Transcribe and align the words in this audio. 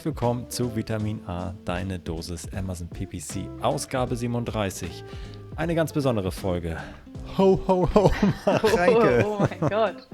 Herzlich 0.00 0.14
willkommen 0.14 0.48
zu 0.48 0.74
Vitamin 0.74 1.20
A, 1.26 1.52
deine 1.66 1.98
Dosis 1.98 2.48
Amazon 2.56 2.88
PPC, 2.88 3.46
Ausgabe 3.60 4.16
37. 4.16 5.04
Eine 5.56 5.74
ganz 5.74 5.92
besondere 5.92 6.32
Folge. 6.32 6.78
Ho, 7.36 7.60
ho, 7.68 7.86
ho, 7.94 8.10
Mareike. 8.46 9.26
Oh, 9.26 9.36
oh 9.40 9.46
mein 9.60 9.68
Gott. 9.68 10.08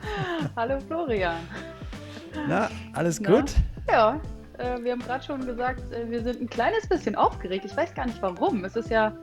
Hallo 0.56 0.78
Florian. 0.86 1.38
Na, 2.48 2.68
alles 2.92 3.18
Na? 3.18 3.30
gut? 3.40 3.54
Ja, 3.88 4.20
äh, 4.58 4.78
wir 4.84 4.92
haben 4.92 5.00
gerade 5.00 5.24
schon 5.24 5.46
gesagt, 5.46 5.90
äh, 5.90 6.10
wir 6.10 6.22
sind 6.22 6.42
ein 6.42 6.50
kleines 6.50 6.86
bisschen 6.86 7.14
aufgeregt. 7.14 7.64
Ich 7.64 7.74
weiß 7.74 7.94
gar 7.94 8.04
nicht 8.04 8.20
warum. 8.20 8.62
Es 8.66 8.76
ist 8.76 8.90
ja 8.90 9.16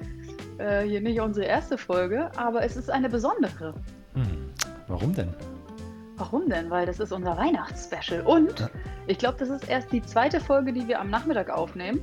äh, 0.57 0.81
hier 0.81 0.99
nicht 1.01 1.19
unsere 1.19 1.45
erste 1.45 1.77
Folge, 1.77 2.31
aber 2.37 2.63
es 2.63 2.75
ist 2.75 2.89
eine 2.89 3.07
besondere. 3.07 3.75
Hm, 4.15 4.49
warum 4.87 5.13
denn? 5.13 5.29
Warum 6.15 6.49
denn? 6.49 6.71
Weil 6.71 6.87
das 6.87 6.99
ist 6.99 7.11
unser 7.11 7.37
Weihnachtsspecial. 7.37 8.21
Und 8.21 8.61
Ja. 8.61 8.69
Ich 9.07 9.17
glaube, 9.17 9.37
das 9.39 9.49
ist 9.49 9.69
erst 9.69 9.91
die 9.91 10.01
zweite 10.01 10.39
Folge, 10.39 10.73
die 10.73 10.87
wir 10.87 10.99
am 10.99 11.09
Nachmittag 11.09 11.49
aufnehmen. 11.49 11.99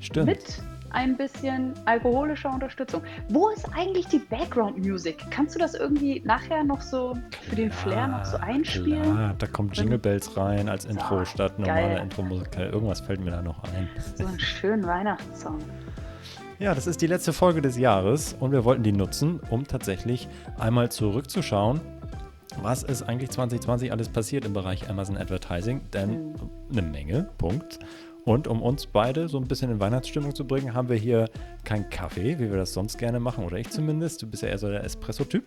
Stimmt. 0.00 0.26
Mit 0.26 0.62
ein 0.90 1.16
bisschen 1.16 1.74
alkoholischer 1.84 2.50
Unterstützung. 2.52 3.02
Wo 3.28 3.50
ist 3.50 3.66
eigentlich 3.74 4.06
die 4.06 4.18
Background 4.18 4.78
Music? 4.78 5.18
Kannst 5.30 5.54
du 5.54 5.58
das 5.58 5.74
irgendwie 5.74 6.22
nachher 6.24 6.64
noch 6.64 6.80
so 6.80 7.16
für 7.48 7.56
den 7.56 7.70
Flair 7.70 8.08
noch 8.08 8.24
so 8.24 8.38
einspielen? 8.38 9.02
Klar, 9.02 9.34
da 9.38 9.46
kommt 9.46 9.76
Jingle 9.76 9.98
Bells 9.98 10.36
rein 10.36 10.68
als 10.68 10.86
Intro 10.86 11.18
So, 11.18 11.24
statt 11.26 11.58
normaler. 11.58 12.00
Intro-Musik. 12.00 12.56
Irgendwas 12.56 13.00
fällt 13.00 13.20
mir 13.20 13.30
da 13.30 13.42
noch 13.42 13.62
ein. 13.64 13.88
So 14.16 14.26
einen 14.26 14.40
schönen 14.40 14.86
Weihnachtssong. 14.86 15.58
Ja, 16.58 16.74
das 16.74 16.86
ist 16.86 17.00
die 17.02 17.06
letzte 17.06 17.32
Folge 17.32 17.62
des 17.62 17.76
Jahres 17.76 18.34
und 18.40 18.50
wir 18.50 18.64
wollten 18.64 18.82
die 18.82 18.92
nutzen, 18.92 19.40
um 19.50 19.66
tatsächlich 19.66 20.28
einmal 20.58 20.90
zurückzuschauen, 20.90 21.80
was 22.56 22.82
ist 22.82 23.02
eigentlich 23.02 23.30
2020 23.30 23.92
alles 23.92 24.08
passiert 24.08 24.44
im 24.44 24.52
Bereich 24.52 24.88
Amazon 24.88 25.16
Advertising. 25.16 25.82
Denn 25.92 26.34
eine 26.70 26.82
Menge, 26.82 27.28
Punkt. 27.38 27.78
Und 28.24 28.46
um 28.46 28.62
uns 28.62 28.86
beide 28.86 29.28
so 29.28 29.38
ein 29.38 29.48
bisschen 29.48 29.70
in 29.70 29.80
Weihnachtsstimmung 29.80 30.34
zu 30.34 30.46
bringen, 30.46 30.74
haben 30.74 30.88
wir 30.88 30.96
hier 30.96 31.30
keinen 31.64 31.88
Kaffee, 31.88 32.38
wie 32.38 32.50
wir 32.50 32.58
das 32.58 32.74
sonst 32.74 32.98
gerne 32.98 33.20
machen, 33.20 33.44
oder 33.44 33.56
ich 33.56 33.70
zumindest. 33.70 34.20
Du 34.22 34.26
bist 34.26 34.42
ja 34.42 34.50
eher 34.50 34.58
so 34.58 34.68
der 34.68 34.84
Espresso-Typ. 34.84 35.44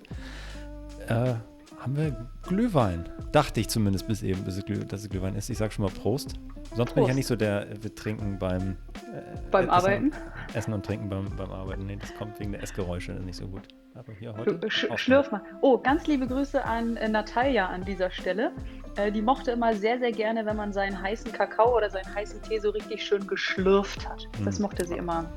Äh, 1.08 1.34
haben 1.82 1.98
wir 1.98 2.16
Glühwein. 2.44 3.10
Dachte 3.32 3.60
ich 3.60 3.68
zumindest 3.70 4.08
bis 4.08 4.22
eben, 4.24 4.44
bis 4.44 4.58
es 4.58 4.66
Glüh, 4.66 4.80
dass 4.86 5.02
es 5.02 5.10
Glühwein 5.10 5.36
ist. 5.36 5.50
Ich 5.50 5.58
sag 5.58 5.74
schon 5.74 5.86
mal 5.86 5.92
Prost. 5.92 6.36
Sonst 6.76 6.94
bin 6.94 7.04
ich 7.04 7.08
ja 7.10 7.14
Prost. 7.14 7.16
nicht 7.16 7.28
so 7.28 7.36
der, 7.36 7.68
wir 7.82 7.96
trinken 7.96 8.38
beim, 8.40 8.78
äh, 9.14 9.40
Beim 9.50 9.64
Essen- 9.66 9.70
Arbeiten? 9.72 10.12
Essen 10.54 10.74
und 10.74 10.86
Trinken 10.86 11.10
beim, 11.10 11.26
beim 11.36 11.52
Arbeiten. 11.52 11.86
Nee, 11.86 11.98
das 12.00 12.14
kommt 12.16 12.40
wegen 12.40 12.52
der 12.52 12.62
Essgeräusche 12.62 13.14
nicht 13.14 13.38
so 13.38 13.48
gut. 13.48 13.62
Aber 13.96 14.14
hier 14.14 14.34
heute. 14.38 14.70
Sch 14.70 14.88
schlürf 14.96 15.32
mal. 15.32 15.42
Oh, 15.62 15.78
ganz 15.78 16.08
liebe 16.08 16.26
Grüße 16.28 16.64
an 16.64 16.96
äh, 16.98 17.10
Natalia 17.10 17.68
an 17.68 17.84
dieser 17.84 18.10
Stelle. 18.12 18.52
Äh, 18.96 19.12
die 19.12 19.22
mochte 19.22 19.52
immer 19.52 19.74
sehr, 19.76 20.00
sehr 20.00 20.12
gerne, 20.12 20.46
wenn 20.46 20.56
man 20.56 20.72
seinen 20.72 21.02
heißen 21.02 21.32
Kakao 21.34 21.76
oder 21.76 21.90
seinen 21.90 22.14
heißen 22.14 22.42
Tee 22.44 22.60
so 22.60 22.70
richtig 22.70 23.04
schön 23.06 23.26
geschlürft 23.28 24.08
hat. 24.08 24.28
Das 24.46 24.58
Hm. 24.58 24.62
mochte 24.64 24.86
sie 24.86 24.96
immer 24.96 25.30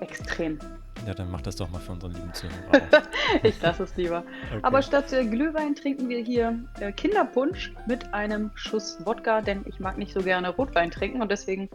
extrem. 0.00 0.58
Ja, 1.06 1.14
dann 1.14 1.30
mach 1.30 1.40
das 1.40 1.54
doch 1.54 1.70
mal 1.70 1.78
für 1.78 1.92
unseren 1.92 2.12
lieben 2.14 2.34
Zuhörer. 2.34 2.82
Ich 3.42 3.60
lasse 3.60 3.84
es 3.84 3.96
lieber. 3.96 4.24
Okay. 4.50 4.60
Aber 4.62 4.82
statt 4.82 5.12
äh, 5.12 5.24
Glühwein 5.24 5.74
trinken 5.74 6.08
wir 6.08 6.20
hier 6.20 6.58
äh, 6.80 6.92
Kinderpunsch 6.92 7.72
mit 7.86 8.12
einem 8.12 8.50
Schuss 8.54 8.98
Wodka, 9.04 9.40
denn 9.40 9.64
ich 9.66 9.78
mag 9.78 9.98
nicht 9.98 10.12
so 10.12 10.20
gerne 10.20 10.48
Rotwein 10.48 10.90
trinken 10.90 11.22
und 11.22 11.30
deswegen 11.30 11.68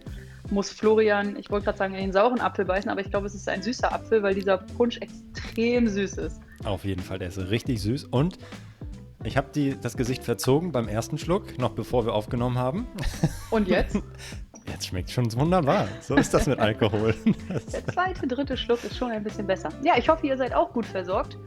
muss 0.49 0.69
Florian, 0.69 1.37
ich 1.37 1.49
wollte 1.49 1.65
gerade 1.65 1.77
sagen, 1.77 1.93
in 1.93 2.01
den 2.01 2.13
sauren 2.13 2.41
Apfel 2.41 2.65
beißen, 2.65 2.89
aber 2.89 3.01
ich 3.01 3.09
glaube, 3.09 3.27
es 3.27 3.35
ist 3.35 3.47
ein 3.47 3.61
süßer 3.61 3.93
Apfel, 3.93 4.21
weil 4.21 4.35
dieser 4.35 4.57
Punsch 4.57 4.97
extrem 4.97 5.87
süß 5.87 6.17
ist. 6.17 6.41
Auf 6.65 6.83
jeden 6.83 7.01
Fall, 7.01 7.19
der 7.19 7.29
ist 7.29 7.37
richtig 7.37 7.81
süß. 7.81 8.05
Und 8.05 8.37
ich 9.23 9.37
habe 9.37 9.75
das 9.81 9.97
Gesicht 9.97 10.23
verzogen 10.23 10.71
beim 10.71 10.87
ersten 10.87 11.17
Schluck, 11.17 11.57
noch 11.57 11.71
bevor 11.71 12.05
wir 12.05 12.13
aufgenommen 12.13 12.57
haben. 12.57 12.87
Und 13.51 13.67
jetzt? 13.67 13.97
Jetzt 14.67 14.87
schmeckt 14.87 15.09
schon 15.09 15.33
wunderbar. 15.33 15.87
So 16.01 16.15
ist 16.15 16.33
das 16.33 16.45
mit 16.45 16.59
Alkohol. 16.59 17.15
Der 17.73 17.85
zweite, 17.87 18.27
dritte 18.27 18.55
Schluck 18.55 18.83
ist 18.83 18.95
schon 18.95 19.09
ein 19.09 19.23
bisschen 19.23 19.47
besser. 19.47 19.69
Ja, 19.83 19.97
ich 19.97 20.07
hoffe, 20.07 20.27
ihr 20.27 20.37
seid 20.37 20.53
auch 20.53 20.71
gut 20.71 20.85
versorgt 20.85 21.37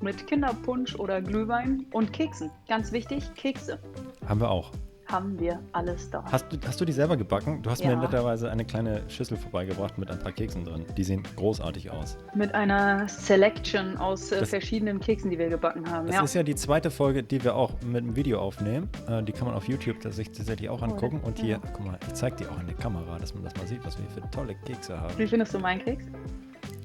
mit 0.00 0.26
Kinderpunsch 0.26 0.96
oder 0.96 1.20
Glühwein 1.20 1.84
und 1.92 2.12
Keksen. 2.14 2.50
Ganz 2.68 2.90
wichtig, 2.90 3.34
Kekse 3.34 3.78
haben 4.26 4.40
wir 4.40 4.50
auch. 4.50 4.72
Haben 5.12 5.38
wir 5.38 5.60
alles 5.72 6.10
da. 6.10 6.24
Hast 6.32 6.52
du, 6.52 6.56
hast 6.66 6.80
du 6.80 6.84
die 6.84 6.92
selber 6.92 7.16
gebacken? 7.16 7.62
Du 7.62 7.70
hast 7.70 7.84
mir 7.84 7.92
Ja. 7.92 7.96
netterweise 7.96 8.50
eine 8.50 8.64
kleine 8.64 9.02
Schüssel 9.08 9.36
vorbeigebracht 9.36 9.98
mit 9.98 10.10
ein 10.10 10.18
paar 10.18 10.32
Keksen 10.32 10.64
drin. 10.64 10.86
Die 10.96 11.04
sehen 11.04 11.22
großartig 11.36 11.90
aus. 11.90 12.16
Mit 12.34 12.54
einer 12.54 13.06
Selection 13.08 13.96
aus 13.98 14.32
äh, 14.32 14.44
verschiedenen 14.46 14.98
Keksen, 15.00 15.30
die 15.30 15.38
wir 15.38 15.48
gebacken 15.50 15.88
haben. 15.90 16.06
Das 16.06 16.16
ja. 16.16 16.22
ist 16.22 16.34
ja 16.34 16.42
die 16.42 16.54
zweite 16.54 16.90
Folge, 16.90 17.22
die 17.22 17.44
wir 17.44 17.54
auch 17.54 17.72
mit 17.84 18.04
dem 18.04 18.16
Video 18.16 18.40
aufnehmen. 18.40 18.88
Äh, 19.06 19.22
die 19.22 19.32
kann 19.32 19.46
man 19.46 19.54
auf 19.54 19.68
YouTube 19.68 20.02
sich 20.02 20.32
tatsächlich 20.32 20.68
auch 20.70 20.82
angucken. 20.82 21.20
Und 21.20 21.38
hier, 21.38 21.56
ja. 21.56 21.60
guck 21.72 21.84
mal, 21.86 21.98
ich 22.06 22.14
zeig 22.14 22.38
die 22.38 22.46
auch 22.46 22.58
in 22.58 22.66
der 22.66 22.76
Kamera, 22.76 23.18
dass 23.18 23.34
man 23.34 23.44
das 23.44 23.54
mal 23.56 23.66
sieht, 23.66 23.84
was 23.84 23.98
wir 23.98 24.06
für 24.08 24.28
tolle 24.30 24.54
Kekse 24.64 24.98
haben. 24.98 25.16
Wie 25.18 25.26
findest 25.26 25.52
du 25.54 25.58
meinen 25.58 25.84
Keks? 25.84 26.06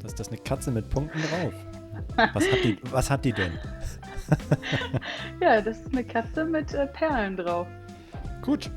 Das 0.01 0.11
ist 0.11 0.19
das 0.19 0.27
eine 0.27 0.37
Katze 0.37 0.69
mit 0.71 0.89
Punkten 0.89 1.19
drauf. 1.19 1.53
Was 2.33 2.51
hat 2.51 2.63
die, 2.63 2.77
was 2.91 3.09
hat 3.09 3.25
die 3.25 3.33
denn? 3.33 3.51
Ja, 5.41 5.61
das 5.61 5.79
ist 5.79 5.93
eine 5.93 6.03
Katze 6.03 6.43
mit 6.43 6.73
äh, 6.73 6.87
Perlen 6.87 7.37
drauf. 7.37 7.67
Gut. 8.41 8.71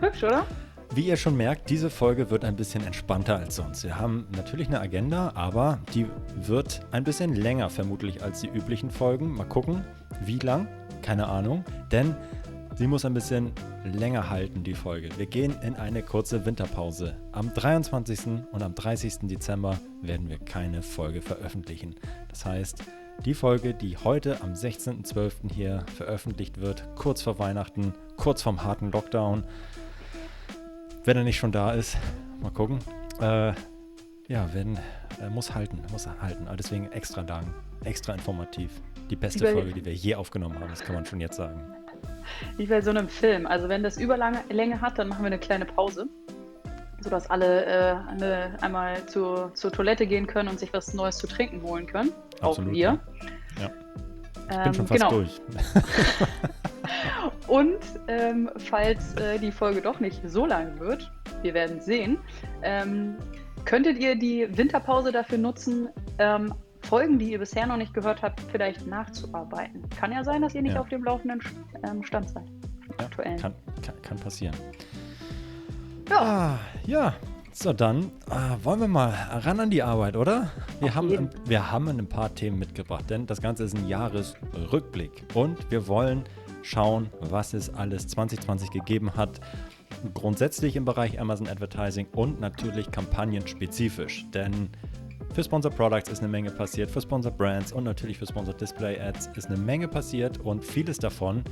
Hübsch, 0.00 0.24
oder? 0.24 0.46
Wie 0.94 1.06
ihr 1.06 1.16
schon 1.16 1.36
merkt, 1.36 1.68
diese 1.68 1.90
Folge 1.90 2.30
wird 2.30 2.44
ein 2.44 2.56
bisschen 2.56 2.84
entspannter 2.84 3.36
als 3.36 3.56
sonst. 3.56 3.84
Wir 3.84 3.98
haben 3.98 4.26
natürlich 4.34 4.68
eine 4.68 4.80
Agenda, 4.80 5.32
aber 5.34 5.80
die 5.94 6.06
wird 6.34 6.80
ein 6.92 7.04
bisschen 7.04 7.34
länger 7.34 7.68
vermutlich 7.68 8.22
als 8.22 8.40
die 8.40 8.48
üblichen 8.48 8.90
Folgen. 8.90 9.34
Mal 9.34 9.44
gucken, 9.44 9.84
wie 10.24 10.38
lang, 10.38 10.66
keine 11.02 11.28
Ahnung, 11.28 11.62
denn 11.92 12.16
sie 12.74 12.86
muss 12.86 13.04
ein 13.04 13.12
bisschen 13.12 13.52
länger 13.84 14.30
halten, 14.30 14.64
die 14.64 14.74
Folge. 14.74 15.10
Wir 15.18 15.26
gehen 15.26 15.54
in 15.62 15.76
eine 15.76 16.02
kurze 16.02 16.46
Winterpause. 16.46 17.16
Am 17.32 17.52
23. 17.52 18.20
und 18.50 18.62
am 18.62 18.74
30. 18.74 19.28
Dezember 19.28 19.78
werden 20.00 20.30
wir 20.30 20.38
keine 20.38 20.82
Folge 20.82 21.20
veröffentlichen. 21.20 21.96
Das 22.28 22.46
heißt, 22.46 22.82
die 23.24 23.34
Folge, 23.34 23.74
die 23.74 23.96
heute 23.96 24.40
am 24.42 24.52
16.12. 24.52 25.52
hier 25.52 25.84
veröffentlicht 25.96 26.60
wird, 26.60 26.88
kurz 26.94 27.20
vor 27.22 27.38
Weihnachten, 27.38 27.92
kurz 28.18 28.42
vorm 28.42 28.62
harten 28.64 28.92
Lockdown, 28.92 29.44
wenn 31.04 31.16
er 31.16 31.24
nicht 31.24 31.38
schon 31.38 31.52
da 31.52 31.72
ist, 31.72 31.96
mal 32.42 32.50
gucken. 32.50 32.80
Äh, 33.20 33.52
ja, 34.28 34.46
wenn, 34.52 34.76
äh, 35.22 35.30
muss 35.30 35.54
halten, 35.54 35.80
muss 35.90 36.06
halten. 36.20 36.46
Aber 36.46 36.56
deswegen 36.56 36.92
extra 36.92 37.22
lang, 37.22 37.46
extra 37.84 38.12
informativ. 38.12 38.70
Die 39.08 39.16
beste 39.16 39.44
Über- 39.44 39.52
Folge, 39.60 39.72
die 39.72 39.84
wir 39.84 39.94
je 39.94 40.14
aufgenommen 40.16 40.60
haben, 40.60 40.68
das 40.68 40.80
kann 40.80 40.94
man 40.94 41.06
schon 41.06 41.20
jetzt 41.20 41.36
sagen. 41.36 41.58
Wie 42.58 42.66
bei 42.66 42.82
so 42.82 42.90
einem 42.90 43.08
Film. 43.08 43.46
Also 43.46 43.70
wenn 43.70 43.82
das 43.82 43.96
Überlange 43.96 44.40
Länge 44.50 44.80
hat, 44.82 44.98
dann 44.98 45.08
machen 45.08 45.22
wir 45.22 45.28
eine 45.28 45.38
kleine 45.38 45.64
Pause. 45.64 46.06
Sodass 47.00 47.30
alle 47.30 47.64
äh, 47.64 47.94
eine, 48.10 48.58
einmal 48.60 49.06
zur, 49.06 49.54
zur 49.54 49.70
Toilette 49.72 50.06
gehen 50.06 50.26
können 50.26 50.48
und 50.48 50.58
sich 50.58 50.72
was 50.74 50.92
Neues 50.92 51.16
zu 51.16 51.26
trinken 51.28 51.62
holen 51.62 51.86
können. 51.86 52.10
Absolut, 52.42 52.70
Auch 52.70 52.74
wir. 52.74 52.98
ja. 53.60 53.70
Ich 54.50 54.56
Ähm, 54.56 54.62
bin 54.64 54.74
schon 54.74 54.86
fast 54.86 55.00
genau. 55.00 55.10
durch. 55.10 55.40
Und 57.48 57.78
ähm, 58.08 58.50
falls 58.58 59.14
äh, 59.14 59.38
die 59.38 59.50
Folge 59.52 59.80
doch 59.80 60.00
nicht 60.00 60.20
so 60.28 60.46
lang 60.46 60.78
wird, 60.78 61.10
wir 61.42 61.54
werden 61.54 61.80
sehen, 61.80 62.18
ähm, 62.62 63.16
könntet 63.64 63.98
ihr 63.98 64.16
die 64.16 64.46
Winterpause 64.56 65.12
dafür 65.12 65.38
nutzen, 65.38 65.88
ähm, 66.18 66.54
Folgen, 66.82 67.18
die 67.18 67.32
ihr 67.32 67.38
bisher 67.38 67.66
noch 67.66 67.76
nicht 67.76 67.92
gehört 67.92 68.22
habt, 68.22 68.40
vielleicht 68.52 68.86
nachzuarbeiten. 68.86 69.82
Kann 69.98 70.12
ja 70.12 70.22
sein, 70.24 70.42
dass 70.42 70.54
ihr 70.54 70.62
nicht 70.62 70.74
Ja. 70.74 70.80
auf 70.80 70.88
dem 70.88 71.04
laufenden 71.04 71.40
ähm, 71.84 72.02
Stand 72.02 72.30
seid. 72.30 72.44
Ja, 72.98 73.06
aktuell. 73.06 73.36
Kann, 73.36 73.54
kann, 73.82 74.02
kann 74.02 74.16
passieren. 74.18 74.54
Ja. 76.08 76.16
Ah, 76.20 76.58
ja. 76.86 77.14
So, 77.60 77.72
dann 77.72 78.12
äh, 78.30 78.64
wollen 78.64 78.82
wir 78.82 78.86
mal 78.86 79.08
ran 79.08 79.58
an 79.58 79.68
die 79.68 79.82
Arbeit, 79.82 80.16
oder? 80.16 80.52
Wir 80.78 80.90
Auf 80.90 80.94
haben, 80.94 81.12
ein, 81.12 81.30
wir 81.44 81.72
haben 81.72 81.88
ein 81.88 82.08
paar 82.08 82.32
Themen 82.32 82.56
mitgebracht, 82.56 83.10
denn 83.10 83.26
das 83.26 83.42
Ganze 83.42 83.64
ist 83.64 83.76
ein 83.76 83.88
Jahresrückblick. 83.88 85.24
Und 85.34 85.68
wir 85.68 85.88
wollen 85.88 86.22
schauen, 86.62 87.10
was 87.18 87.54
es 87.54 87.74
alles 87.74 88.06
2020 88.06 88.70
gegeben 88.70 89.16
hat. 89.16 89.40
Grundsätzlich 90.14 90.76
im 90.76 90.84
Bereich 90.84 91.20
Amazon 91.20 91.48
Advertising 91.48 92.06
und 92.14 92.40
natürlich 92.40 92.92
kampagnenspezifisch. 92.92 94.24
Denn 94.32 94.70
für 95.34 95.42
Sponsor 95.42 95.72
Products 95.72 96.10
ist 96.10 96.20
eine 96.20 96.28
Menge 96.28 96.52
passiert, 96.52 96.92
für 96.92 97.00
Sponsor 97.00 97.32
Brands 97.32 97.72
und 97.72 97.82
natürlich 97.82 98.18
für 98.18 98.26
Sponsor 98.28 98.54
Display 98.54 99.00
Ads 99.00 99.30
ist 99.34 99.48
eine 99.48 99.56
Menge 99.56 99.88
passiert 99.88 100.38
und 100.38 100.64
vieles 100.64 100.98
davon 100.98 101.42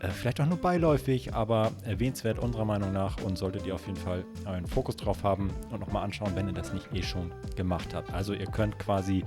äh, 0.00 0.08
vielleicht 0.08 0.40
auch 0.40 0.46
nur 0.46 0.58
beiläufig, 0.58 1.34
aber 1.34 1.72
erwähnenswert 1.84 2.38
unserer 2.38 2.64
Meinung 2.64 2.92
nach 2.92 3.22
und 3.22 3.38
solltet 3.38 3.66
ihr 3.66 3.74
auf 3.74 3.86
jeden 3.86 3.98
Fall 3.98 4.24
einen 4.44 4.66
Fokus 4.66 4.96
drauf 4.96 5.22
haben 5.22 5.50
und 5.70 5.80
nochmal 5.80 6.04
anschauen, 6.04 6.32
wenn 6.34 6.46
ihr 6.48 6.54
das 6.54 6.72
nicht 6.72 6.92
eh 6.92 7.02
schon 7.02 7.32
gemacht 7.56 7.94
habt. 7.94 8.12
Also 8.12 8.32
ihr 8.34 8.46
könnt 8.46 8.78
quasi 8.78 9.24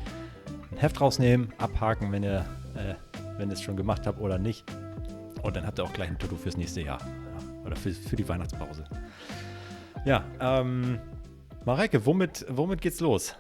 ein 0.72 0.78
Heft 0.78 1.02
rausnehmen, 1.02 1.52
abhaken, 1.58 2.12
wenn 2.12 2.24
ihr, 2.24 2.46
äh, 2.76 2.96
wenn 3.38 3.50
ihr 3.50 3.54
es 3.54 3.62
schon 3.62 3.78
gemacht 3.78 4.06
habt 4.06 4.20
oder 4.20 4.38
nicht. 4.38 4.64
Und 5.42 5.56
dann 5.56 5.66
habt 5.66 5.80
ihr 5.80 5.84
auch 5.84 5.94
gleich 5.94 6.10
ein 6.10 6.20
To-Do 6.20 6.36
fürs 6.36 6.58
nächste 6.58 6.82
Jahr 6.82 7.00
ja, 7.02 7.66
oder 7.66 7.76
für, 7.76 7.92
für 7.92 8.16
die 8.16 8.28
Weihnachtspause. 8.28 8.84
Ja, 10.06 10.24
ähm, 10.40 11.00
Mareike, 11.66 12.06
womit, 12.06 12.46
womit 12.50 12.82
geht's 12.82 13.00
los? 13.00 13.36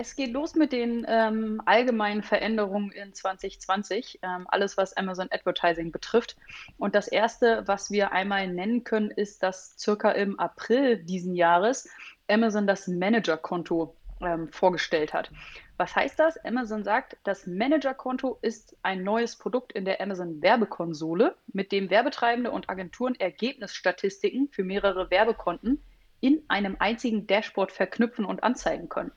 Es 0.00 0.16
geht 0.16 0.32
los 0.32 0.54
mit 0.54 0.72
den 0.72 1.04
ähm, 1.06 1.60
allgemeinen 1.66 2.22
Veränderungen 2.22 2.90
in 2.90 3.12
2020, 3.12 4.20
ähm, 4.22 4.46
alles 4.48 4.78
was 4.78 4.96
Amazon 4.96 5.28
Advertising 5.30 5.92
betrifft. 5.92 6.38
Und 6.78 6.94
das 6.94 7.06
erste, 7.06 7.64
was 7.66 7.90
wir 7.90 8.10
einmal 8.10 8.48
nennen 8.48 8.82
können, 8.82 9.10
ist, 9.10 9.42
dass 9.42 9.78
circa 9.78 10.12
im 10.12 10.40
April 10.40 10.96
diesen 10.96 11.34
Jahres 11.34 11.86
Amazon 12.30 12.66
das 12.66 12.88
Manager-Konto 12.88 13.94
ähm, 14.22 14.48
vorgestellt 14.50 15.12
hat. 15.12 15.30
Was 15.76 15.94
heißt 15.94 16.18
das? 16.18 16.42
Amazon 16.46 16.82
sagt, 16.82 17.18
das 17.24 17.46
Manager-Konto 17.46 18.38
ist 18.40 18.78
ein 18.82 19.04
neues 19.04 19.36
Produkt 19.36 19.72
in 19.72 19.84
der 19.84 20.00
Amazon 20.00 20.40
Werbekonsole, 20.40 21.36
mit 21.52 21.72
dem 21.72 21.90
Werbetreibende 21.90 22.50
und 22.50 22.70
Agenturen 22.70 23.16
Ergebnisstatistiken 23.16 24.48
für 24.50 24.64
mehrere 24.64 25.10
Werbekonten 25.10 25.82
in 26.20 26.42
einem 26.48 26.76
einzigen 26.78 27.26
Dashboard 27.26 27.70
verknüpfen 27.70 28.24
und 28.24 28.42
anzeigen 28.42 28.88
können. 28.88 29.12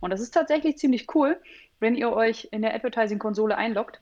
Und 0.00 0.10
das 0.10 0.20
ist 0.20 0.32
tatsächlich 0.32 0.78
ziemlich 0.78 1.14
cool, 1.14 1.40
wenn 1.78 1.94
ihr 1.94 2.12
euch 2.12 2.48
in 2.50 2.62
der 2.62 2.74
Advertising-Konsole 2.74 3.56
einloggt. 3.56 4.00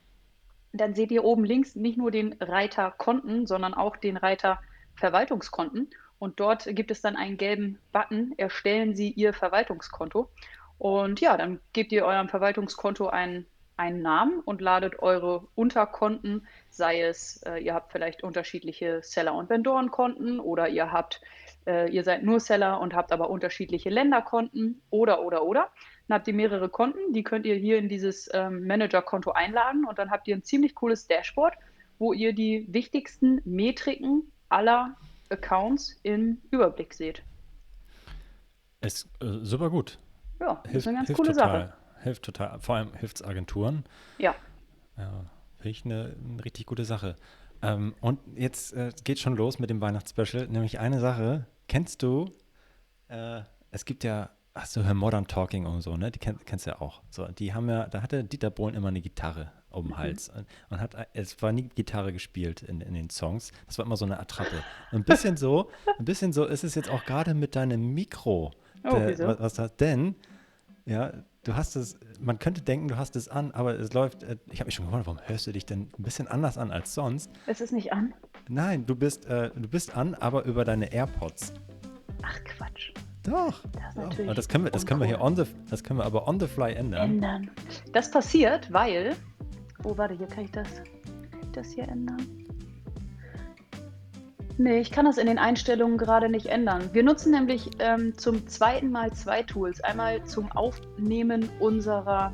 Dann 0.71 0.95
seht 0.95 1.11
ihr 1.11 1.23
oben 1.23 1.45
links 1.45 1.75
nicht 1.75 1.97
nur 1.97 2.11
den 2.11 2.33
Reiter 2.33 2.93
Konten, 2.97 3.47
sondern 3.47 3.73
auch 3.73 3.97
den 3.97 4.17
Reiter 4.17 4.59
Verwaltungskonten. 4.95 5.89
Und 6.19 6.39
dort 6.39 6.65
gibt 6.67 6.91
es 6.91 7.01
dann 7.01 7.15
einen 7.15 7.37
gelben 7.37 7.79
Button, 7.91 8.33
erstellen 8.37 8.93
Sie 8.93 9.09
Ihr 9.09 9.33
Verwaltungskonto. 9.33 10.29
Und 10.77 11.21
ja, 11.21 11.37
dann 11.37 11.59
gebt 11.73 11.91
ihr 11.91 12.05
eurem 12.05 12.29
Verwaltungskonto 12.29 13.07
einen, 13.07 13.45
einen 13.77 14.01
Namen 14.01 14.39
und 14.39 14.61
ladet 14.61 14.99
eure 14.99 15.47
Unterkonten, 15.55 16.47
sei 16.69 17.01
es, 17.01 17.43
äh, 17.43 17.57
ihr 17.57 17.73
habt 17.73 17.91
vielleicht 17.91 18.23
unterschiedliche 18.23 19.01
Seller- 19.03 19.33
und 19.33 19.49
Vendorenkonten 19.49 20.39
oder 20.39 20.69
ihr 20.69 20.91
habt 20.91 21.21
äh, 21.69 21.87
ihr 21.89 22.03
seid 22.03 22.23
nur 22.23 22.39
Seller 22.39 22.79
und 22.81 22.95
habt 22.95 23.11
aber 23.11 23.29
unterschiedliche 23.29 23.89
Länderkonten 23.89 24.81
oder, 24.89 25.23
oder, 25.23 25.43
oder. 25.43 25.69
Dann 26.07 26.15
habt 26.15 26.27
ihr 26.27 26.33
mehrere 26.33 26.67
Konten, 26.67 27.13
die 27.13 27.23
könnt 27.23 27.45
ihr 27.45 27.55
hier 27.55 27.77
in 27.77 27.87
dieses 27.87 28.27
ähm, 28.33 28.65
Manager-Konto 28.65 29.31
einladen 29.31 29.85
und 29.85 29.99
dann 29.99 30.09
habt 30.09 30.27
ihr 30.27 30.35
ein 30.35 30.43
ziemlich 30.43 30.73
cooles 30.73 31.07
Dashboard, 31.07 31.53
wo 31.99 32.11
ihr 32.13 32.33
die 32.33 32.65
wichtigsten 32.69 33.41
Metriken 33.45 34.23
aller 34.49 34.95
Accounts 35.29 35.99
im 36.01 36.41
Überblick 36.49 36.95
seht. 36.95 37.21
Ist 38.81 39.07
äh, 39.21 39.43
super 39.43 39.69
gut. 39.69 39.99
Ja, 40.39 40.63
hilft, 40.63 40.75
ist 40.75 40.87
eine 40.87 40.97
ganz 40.97 41.13
coole 41.13 41.33
total. 41.33 41.59
Sache. 41.59 41.73
Hilft 42.01 42.23
total. 42.23 42.59
Vor 42.61 42.75
allem 42.75 42.93
hilft 42.95 43.17
es 43.17 43.23
Agenturen. 43.23 43.83
Ja. 44.17 44.33
Ja, 44.97 45.25
finde 45.57 45.69
ich 45.69 45.85
eine, 45.85 46.15
eine 46.33 46.43
richtig 46.43 46.65
gute 46.65 46.85
Sache. 46.85 47.15
Ähm, 47.61 47.93
und 47.99 48.19
jetzt 48.35 48.73
äh, 48.73 48.91
geht 49.03 49.19
schon 49.19 49.35
los 49.35 49.59
mit 49.59 49.69
dem 49.69 49.81
Weihnachtsspecial, 49.81 50.47
nämlich 50.47 50.79
eine 50.79 50.99
Sache. 50.99 51.45
Kennst 51.69 52.01
du, 52.01 52.33
äh, 53.09 53.41
es 53.69 53.85
gibt 53.85 54.03
ja, 54.03 54.31
hast 54.55 54.75
du 54.75 54.81
Modern 54.95 55.27
Talking 55.27 55.67
und 55.67 55.81
so, 55.81 55.97
ne? 55.97 56.09
Die 56.09 56.17
kenn, 56.17 56.39
kennst 56.43 56.65
du 56.65 56.71
ja 56.71 56.81
auch. 56.81 57.03
So, 57.11 57.27
die 57.27 57.53
haben 57.53 57.69
ja, 57.69 57.87
da 57.87 58.01
hatte 58.01 58.23
Dieter 58.23 58.49
Bohlen 58.49 58.73
immer 58.73 58.87
eine 58.87 59.01
Gitarre 59.01 59.51
um 59.69 59.85
den 59.85 59.91
mhm. 59.91 59.97
Hals 59.99 60.29
und, 60.29 60.47
und 60.71 60.81
hat, 60.81 60.95
es 61.13 61.39
war 61.43 61.51
nie 61.51 61.69
Gitarre 61.69 62.11
gespielt 62.11 62.63
in, 62.63 62.81
in 62.81 62.95
den 62.95 63.11
Songs. 63.11 63.51
Das 63.67 63.77
war 63.77 63.85
immer 63.85 63.97
so 63.97 64.05
eine 64.05 64.19
Attrappe. 64.19 64.63
ein 64.91 65.03
bisschen 65.03 65.37
so, 65.37 65.69
ein 65.99 66.05
bisschen 66.05 66.33
so 66.33 66.45
ist 66.45 66.63
es 66.63 66.73
jetzt 66.73 66.89
auch 66.89 67.05
gerade 67.05 67.35
mit 67.35 67.55
deinem 67.55 67.93
Mikro. 67.93 68.51
Oh, 68.83 68.95
der, 68.95 69.39
was, 69.39 69.59
was 69.59 69.75
denn, 69.75 70.15
ja, 70.85 71.13
du 71.49 71.55
hast 71.55 71.75
es, 71.75 71.97
man 72.19 72.37
könnte 72.37 72.61
denken, 72.61 72.89
du 72.89 72.97
hast 72.97 73.15
es 73.15 73.27
an, 73.27 73.51
aber 73.51 73.77
es 73.79 73.91
läuft, 73.93 74.21
äh, 74.21 74.37
ich 74.51 74.59
habe 74.59 74.67
mich 74.67 74.75
schon 74.75 74.85
gewundert, 74.85 75.07
warum 75.07 75.19
hörst 75.25 75.47
du 75.47 75.51
dich 75.51 75.65
denn 75.65 75.89
ein 75.97 76.03
bisschen 76.03 76.27
anders 76.27 76.59
an 76.59 76.71
als 76.71 76.93
sonst? 76.93 77.31
Es 77.47 77.59
ist 77.59 77.73
nicht 77.73 77.91
an? 77.91 78.13
Nein, 78.47 78.85
du 78.85 78.95
bist, 78.95 79.25
äh, 79.25 79.49
du 79.55 79.67
bist 79.67 79.97
an, 79.97 80.13
aber 80.13 80.45
über 80.45 80.63
deine 80.63 80.93
AirPods. 80.93 81.53
Ach 82.21 82.39
Quatsch. 82.43 82.93
Doch. 83.23 83.63
Das, 83.71 83.95
natürlich 83.95 84.35
das 84.35 84.47
können 84.47 84.63
wir, 84.65 84.71
das 84.71 84.85
können 84.85 84.99
wir 84.99 85.07
hier 85.07 85.21
on 85.21 85.35
the, 85.35 85.43
das 85.69 85.83
können 85.83 85.99
wir 85.99 86.05
aber 86.05 86.27
on 86.27 86.39
the 86.39 86.47
fly 86.47 86.73
ändern. 86.73 87.09
Ändern. 87.09 87.51
Das 87.93 88.11
passiert, 88.11 88.71
weil, 88.71 89.15
oh 89.83 89.97
warte, 89.97 90.13
hier 90.13 90.27
kann 90.27 90.45
ich 90.45 90.51
das, 90.51 90.67
kann 91.31 91.41
ich 91.41 91.51
das 91.51 91.71
hier 91.71 91.87
ändern? 91.87 92.38
Nee, 94.61 94.81
ich 94.81 94.91
kann 94.91 95.05
das 95.05 95.17
in 95.17 95.27
den 95.27 95.39
Einstellungen 95.39 95.97
gerade 95.97 96.27
nicht 96.27 96.47
ändern. 96.47 96.89
Wir 96.91 97.01
nutzen 97.01 97.31
nämlich 97.31 97.69
ähm, 97.79 98.17
zum 98.17 98.45
zweiten 98.49 98.91
Mal 98.91 99.13
zwei 99.13 99.41
Tools. 99.41 99.79
Einmal 99.79 100.21
zum 100.25 100.51
Aufnehmen 100.51 101.47
unserer 101.61 102.33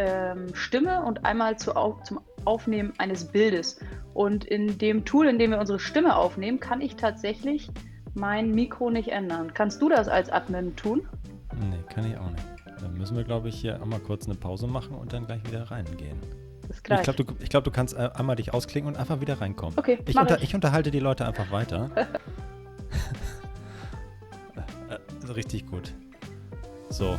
ähm, 0.00 0.52
Stimme 0.52 1.04
und 1.04 1.24
einmal 1.24 1.60
zu, 1.60 1.70
zum 2.02 2.20
Aufnehmen 2.44 2.92
eines 2.98 3.24
Bildes. 3.24 3.78
Und 4.14 4.44
in 4.44 4.78
dem 4.78 5.04
Tool, 5.04 5.28
in 5.28 5.38
dem 5.38 5.52
wir 5.52 5.60
unsere 5.60 5.78
Stimme 5.78 6.16
aufnehmen, 6.16 6.58
kann 6.58 6.80
ich 6.80 6.96
tatsächlich 6.96 7.70
mein 8.14 8.50
Mikro 8.50 8.90
nicht 8.90 9.12
ändern. 9.12 9.54
Kannst 9.54 9.80
du 9.80 9.88
das 9.88 10.08
als 10.08 10.28
Admin 10.28 10.74
tun? 10.74 11.06
Nee, 11.70 11.84
kann 11.94 12.04
ich 12.04 12.18
auch 12.18 12.30
nicht. 12.30 12.44
Dann 12.80 12.94
müssen 12.94 13.16
wir, 13.16 13.22
glaube 13.22 13.48
ich, 13.48 13.60
hier 13.60 13.80
einmal 13.80 14.00
kurz 14.00 14.26
eine 14.26 14.34
Pause 14.34 14.66
machen 14.66 14.96
und 14.96 15.12
dann 15.12 15.24
gleich 15.24 15.46
wieder 15.46 15.70
reingehen. 15.70 16.18
Bis 16.70 16.82
gleich. 16.84 17.00
Ich 17.00 17.04
glaube, 17.04 17.24
du, 17.24 17.34
glaub, 17.48 17.64
du 17.64 17.72
kannst 17.72 17.96
äh, 17.96 18.10
einmal 18.14 18.36
dich 18.36 18.54
ausklicken 18.54 18.86
und 18.86 18.96
einfach 18.96 19.20
wieder 19.20 19.40
reinkommen. 19.40 19.76
Okay, 19.76 19.98
ich, 20.06 20.16
unter, 20.16 20.36
ich. 20.36 20.44
ich 20.44 20.54
unterhalte 20.54 20.92
die 20.92 21.00
Leute 21.00 21.26
einfach 21.26 21.50
weiter. 21.50 21.90
äh, 24.88 25.32
richtig 25.32 25.66
gut. 25.66 25.92
So. 26.88 27.18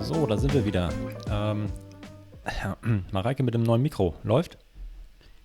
So, 0.00 0.26
da 0.26 0.36
sind 0.36 0.52
wir 0.52 0.66
wieder. 0.66 0.90
Ähm, 1.30 1.72
Mareike 3.10 3.42
mit 3.42 3.54
dem 3.54 3.62
neuen 3.62 3.80
Mikro. 3.80 4.16
Läuft? 4.22 4.58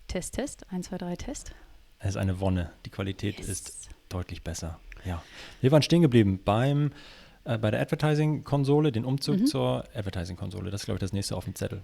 Test, 0.07 0.33
Test. 0.33 0.69
1, 0.69 0.87
2, 0.87 0.97
3, 0.97 1.15
Test. 1.15 1.55
Es 1.99 2.09
ist 2.09 2.17
eine 2.17 2.41
Wonne. 2.41 2.73
Die 2.85 2.89
Qualität 2.89 3.39
yes. 3.39 3.47
ist 3.47 3.84
deutlich 4.15 4.41
besser. 4.41 4.79
Ja. 5.05 5.21
Wir 5.61 5.71
waren 5.71 5.81
stehen 5.81 6.01
geblieben 6.01 6.39
beim 6.43 6.91
äh, 7.43 7.57
bei 7.57 7.71
der 7.71 7.81
Advertising-Konsole, 7.81 8.91
den 8.91 9.05
Umzug 9.05 9.39
mhm. 9.39 9.45
zur 9.45 9.83
Advertising-Konsole. 9.93 10.71
Das 10.71 10.81
ist, 10.81 10.85
glaube 10.85 10.97
ich, 10.97 11.01
das 11.01 11.13
nächste 11.13 11.35
auf 11.35 11.45
dem 11.45 11.55
Zettel. 11.55 11.81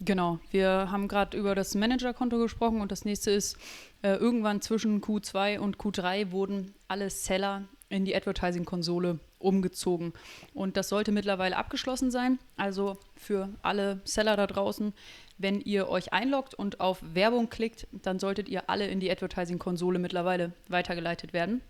Genau, 0.00 0.40
wir 0.50 0.88
haben 0.90 1.06
gerade 1.06 1.36
über 1.36 1.54
das 1.54 1.74
Manager-Konto 1.74 2.38
gesprochen 2.38 2.80
und 2.80 2.90
das 2.90 3.04
nächste 3.04 3.30
ist, 3.30 3.56
äh, 4.02 4.14
irgendwann 4.14 4.60
zwischen 4.60 5.00
Q2 5.00 5.58
und 5.58 5.78
Q3 5.78 6.32
wurden 6.32 6.74
alle 6.88 7.10
Seller 7.10 7.62
in 7.88 8.04
die 8.04 8.16
Advertising-Konsole 8.16 9.20
umgezogen. 9.38 10.12
Und 10.52 10.76
das 10.76 10.88
sollte 10.88 11.12
mittlerweile 11.12 11.56
abgeschlossen 11.56 12.10
sein. 12.10 12.38
Also 12.56 12.98
für 13.14 13.50
alle 13.62 14.00
Seller 14.04 14.36
da 14.36 14.48
draußen, 14.48 14.94
wenn 15.38 15.60
ihr 15.60 15.88
euch 15.88 16.12
einloggt 16.12 16.54
und 16.54 16.80
auf 16.80 16.98
Werbung 17.02 17.50
klickt, 17.50 17.86
dann 17.92 18.18
solltet 18.18 18.48
ihr 18.48 18.68
alle 18.68 18.88
in 18.88 18.98
die 18.98 19.10
Advertising-Konsole 19.10 20.00
mittlerweile 20.00 20.52
weitergeleitet 20.68 21.32
werden. 21.32 21.60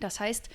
Das 0.00 0.20
heißt, 0.20 0.48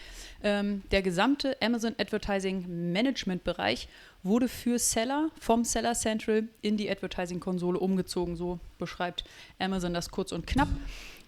ähm, 0.44 0.84
der 0.92 1.02
gesamte 1.02 1.58
Amazon 1.62 1.96
Advertising 1.98 2.92
Management 2.92 3.44
Bereich 3.44 3.88
wurde 4.24 4.48
für 4.48 4.80
Seller 4.80 5.30
vom 5.40 5.66
Seller 5.66 5.94
Central 5.94 6.48
in 6.62 6.78
die 6.78 6.90
Advertising-Konsole 6.90 7.78
umgezogen. 7.78 8.36
So 8.36 8.60
beschreibt 8.78 9.26
Amazon 9.60 9.94
das 9.94 10.10
kurz 10.12 10.32
und 10.32 10.48
knapp. 10.48 10.70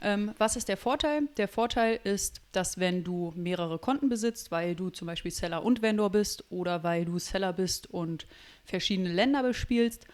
Ähm, 0.01 0.33
was 0.37 0.55
ist 0.55 0.69
der 0.69 0.77
Vorteil? 0.77 1.23
Der 1.37 1.47
Vorteil 1.47 1.99
ist, 2.03 2.41
dass 2.51 2.79
wenn 2.79 3.03
du 3.03 3.33
mehrere 3.35 3.79
Konten 3.79 4.07
besitzt, 4.07 4.51
weil 4.51 4.75
du 4.75 4.89
zum 4.89 5.07
Beispiel 5.07 5.31
Seller 5.31 5.63
und 5.63 5.81
Vendor 5.81 6.09
bist 6.09 6.45
oder 6.49 6.83
weil 6.83 7.05
du 7.05 7.19
Seller 7.19 7.53
bist 7.53 7.87
und 7.89 8.27
verschiedene 8.63 9.11
Länder 9.11 9.43
bespielst, 9.43 10.05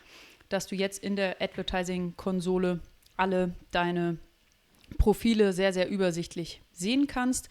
dass 0.49 0.67
du 0.67 0.75
jetzt 0.75 1.03
in 1.03 1.15
der 1.15 1.41
Advertising-Konsole 1.41 2.79
alle 3.15 3.53
deine 3.71 4.17
Profile 4.97 5.53
sehr, 5.53 5.73
sehr 5.73 5.89
übersichtlich 5.89 6.61
sehen 6.71 7.07
kannst. 7.07 7.49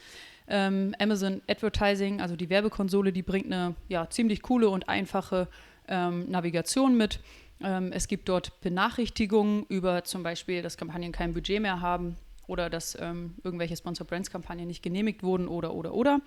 Ähm, 0.52 0.97
Amazon 0.99 1.40
Advertising, 1.49 2.21
also 2.21 2.35
die 2.35 2.50
Werbekonsole, 2.50 3.12
die 3.12 3.23
bringt 3.23 3.47
eine 3.47 3.76
ja, 3.88 4.11
ziemlich 4.11 4.42
coole 4.42 4.69
und 4.69 4.88
einfache 4.88 5.47
ähm, 5.87 6.28
Navigation 6.28 6.97
mit. 6.97 7.21
Ähm, 7.62 7.92
es 7.92 8.09
gibt 8.09 8.28
dort 8.28 8.61
Benachrichtigungen 8.61 9.64
über 9.69 10.02
zum 10.02 10.25
Beispiel, 10.25 10.61
dass 10.61 10.76
Kampagnen 10.76 11.12
kein 11.12 11.35
Budget 11.35 11.62
mehr 11.62 11.80
haben 11.80 12.16
oder 12.49 12.69
dass 12.69 12.99
ähm, 13.00 13.35
irgendwelche 13.45 13.76
Sponsor 13.76 14.04
Brands 14.04 14.30
Kampagnen 14.30 14.66
nicht 14.66 14.83
genehmigt 14.83 15.23
wurden 15.23 15.47
oder 15.47 15.73
oder 15.73 15.95
oder. 15.95 16.21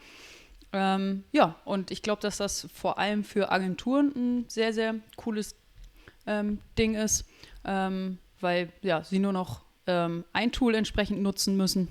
Ähm, 0.72 1.26
ja, 1.34 1.58
und 1.66 1.92
ich 1.92 2.02
glaube, 2.02 2.22
dass 2.22 2.38
das 2.38 2.68
vor 2.74 2.98
allem 2.98 3.26
für 3.26 3.52
Agenturen 3.52 4.14
ein 4.16 4.46
sehr, 4.48 4.72
sehr 4.74 4.96
cooles 5.18 5.56
ähm, 6.26 6.60
Ding 6.78 6.96
ist, 6.96 7.26
weil 7.64 8.70
ja, 8.82 9.04
sie 9.04 9.20
nur 9.20 9.32
noch 9.34 9.62
ein 9.86 10.52
Tool 10.52 10.76
entsprechend 10.76 11.22
nutzen 11.22 11.56
müssen. 11.58 11.90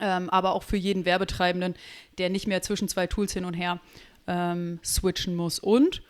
Ähm, 0.00 0.30
aber 0.30 0.54
auch 0.54 0.62
für 0.62 0.76
jeden 0.76 1.04
Werbetreibenden, 1.04 1.74
der 2.18 2.30
nicht 2.30 2.46
mehr 2.46 2.62
zwischen 2.62 2.88
zwei 2.88 3.06
Tools 3.06 3.32
hin 3.32 3.44
und 3.44 3.54
her 3.54 3.80
ähm, 4.26 4.80
switchen 4.84 5.36
muss. 5.36 5.58
Und 5.58 6.02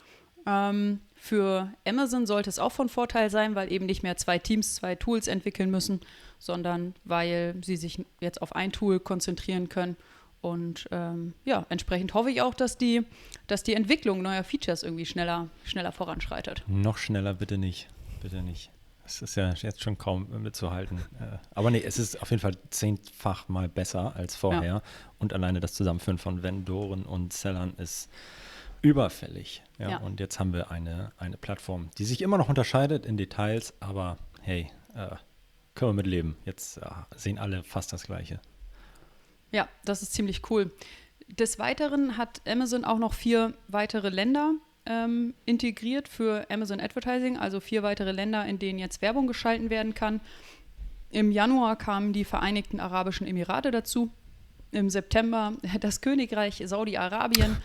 für 1.15 1.71
Amazon 1.87 2.27
sollte 2.27 2.49
es 2.49 2.59
auch 2.59 2.73
von 2.73 2.89
Vorteil 2.89 3.29
sein, 3.29 3.55
weil 3.55 3.71
eben 3.71 3.85
nicht 3.85 4.03
mehr 4.03 4.17
zwei 4.17 4.39
Teams 4.39 4.77
zwei 4.77 4.95
Tools 4.95 5.29
entwickeln 5.29 5.71
müssen, 5.71 6.01
sondern 6.39 6.95
weil 7.05 7.55
sie 7.63 7.77
sich 7.77 8.03
jetzt 8.21 8.41
auf 8.41 8.57
ein 8.57 8.73
Tool 8.73 9.01
konzentrieren 9.01 9.69
können. 9.69 9.97
Und 10.41 10.89
ähm, 10.91 11.35
ja, 11.45 11.67
entsprechend 11.69 12.15
hoffe 12.15 12.31
ich 12.31 12.41
auch, 12.41 12.55
dass 12.55 12.79
die, 12.79 13.03
dass 13.47 13.63
die 13.63 13.75
Entwicklung 13.75 14.23
neuer 14.23 14.43
Features 14.43 14.83
irgendwie 14.83 15.05
schneller, 15.05 15.49
schneller 15.63 15.93
voranschreitet. 15.93 16.65
Noch 16.67 16.97
schneller 16.97 17.35
bitte 17.35 17.59
nicht. 17.59 17.89
Bitte 18.23 18.43
nicht. 18.43 18.71
Es 19.11 19.23
ist 19.23 19.35
ja 19.35 19.53
jetzt 19.53 19.83
schon 19.83 19.99
kaum 19.99 20.29
mitzuhalten. 20.43 20.99
Äh, 21.19 21.39
aber 21.55 21.71
nee, 21.71 21.83
es 21.85 21.99
ist 21.99 22.23
auf 22.23 22.31
jeden 22.31 22.41
Fall 22.41 22.57
zehnfach 22.71 23.49
mal 23.49 23.69
besser 23.69 24.15
als 24.15 24.37
vorher. 24.37 24.63
Ja. 24.63 24.83
Und 25.19 25.33
alleine 25.33 25.61
das 25.61 25.75
Zusammenführen 25.75 26.19
von 26.19 26.43
Vendoren 26.43 27.05
und 27.05 27.33
Sellern 27.33 27.75
ist 27.75 28.09
überfällig. 28.83 29.63
Ja, 29.79 29.91
ja. 29.91 29.97
Und 29.99 30.21
jetzt 30.21 30.39
haben 30.39 30.53
wir 30.53 30.71
eine, 30.71 31.13
eine 31.19 31.37
Plattform, 31.37 31.91
die 31.99 32.05
sich 32.05 32.23
immer 32.23 32.39
noch 32.39 32.49
unterscheidet 32.49 33.05
in 33.05 33.17
Details, 33.17 33.75
aber 33.81 34.17
hey, 34.43 34.71
äh, 34.95 35.17
können 35.75 35.91
wir 35.91 35.95
mit 35.95 36.07
leben. 36.07 36.37
Jetzt 36.45 36.79
äh, 36.79 36.89
sehen 37.17 37.39
alle 37.39 37.65
fast 37.65 37.93
das 37.93 38.05
Gleiche. 38.05 38.41
Ja, 39.51 39.69
das 39.85 40.03
ist 40.03 40.13
ziemlich 40.13 40.49
cool. 40.51 40.73
Des 41.29 41.59
Weiteren 41.59 42.17
hat 42.17 42.41
Amazon 42.47 42.85
auch 42.85 42.99
noch 42.99 43.15
vier 43.15 43.55
weitere 43.69 44.09
Länder 44.09 44.55
ähm, 44.87 45.35
integriert 45.47 46.09
für 46.09 46.47
Amazon 46.51 46.81
Advertising, 46.81 47.37
also 47.37 47.61
vier 47.61 47.83
weitere 47.83 48.13
Länder, 48.13 48.47
in 48.47 48.59
denen 48.59 48.79
jetzt 48.79 49.03
Werbung 49.03 49.27
geschalten 49.27 49.71
werden 49.71 49.95
kann. 49.95 50.21
Im 51.11 51.33
Januar 51.33 51.77
kamen 51.77 52.13
die 52.13 52.25
Vereinigten 52.25 52.81
Arabischen 52.81 53.27
Emirate 53.27 53.71
dazu. 53.71 54.11
Im 54.71 54.91
September 54.91 55.55
das 55.81 56.01
Königreich 56.01 56.63
Saudi-Arabien 56.65 57.57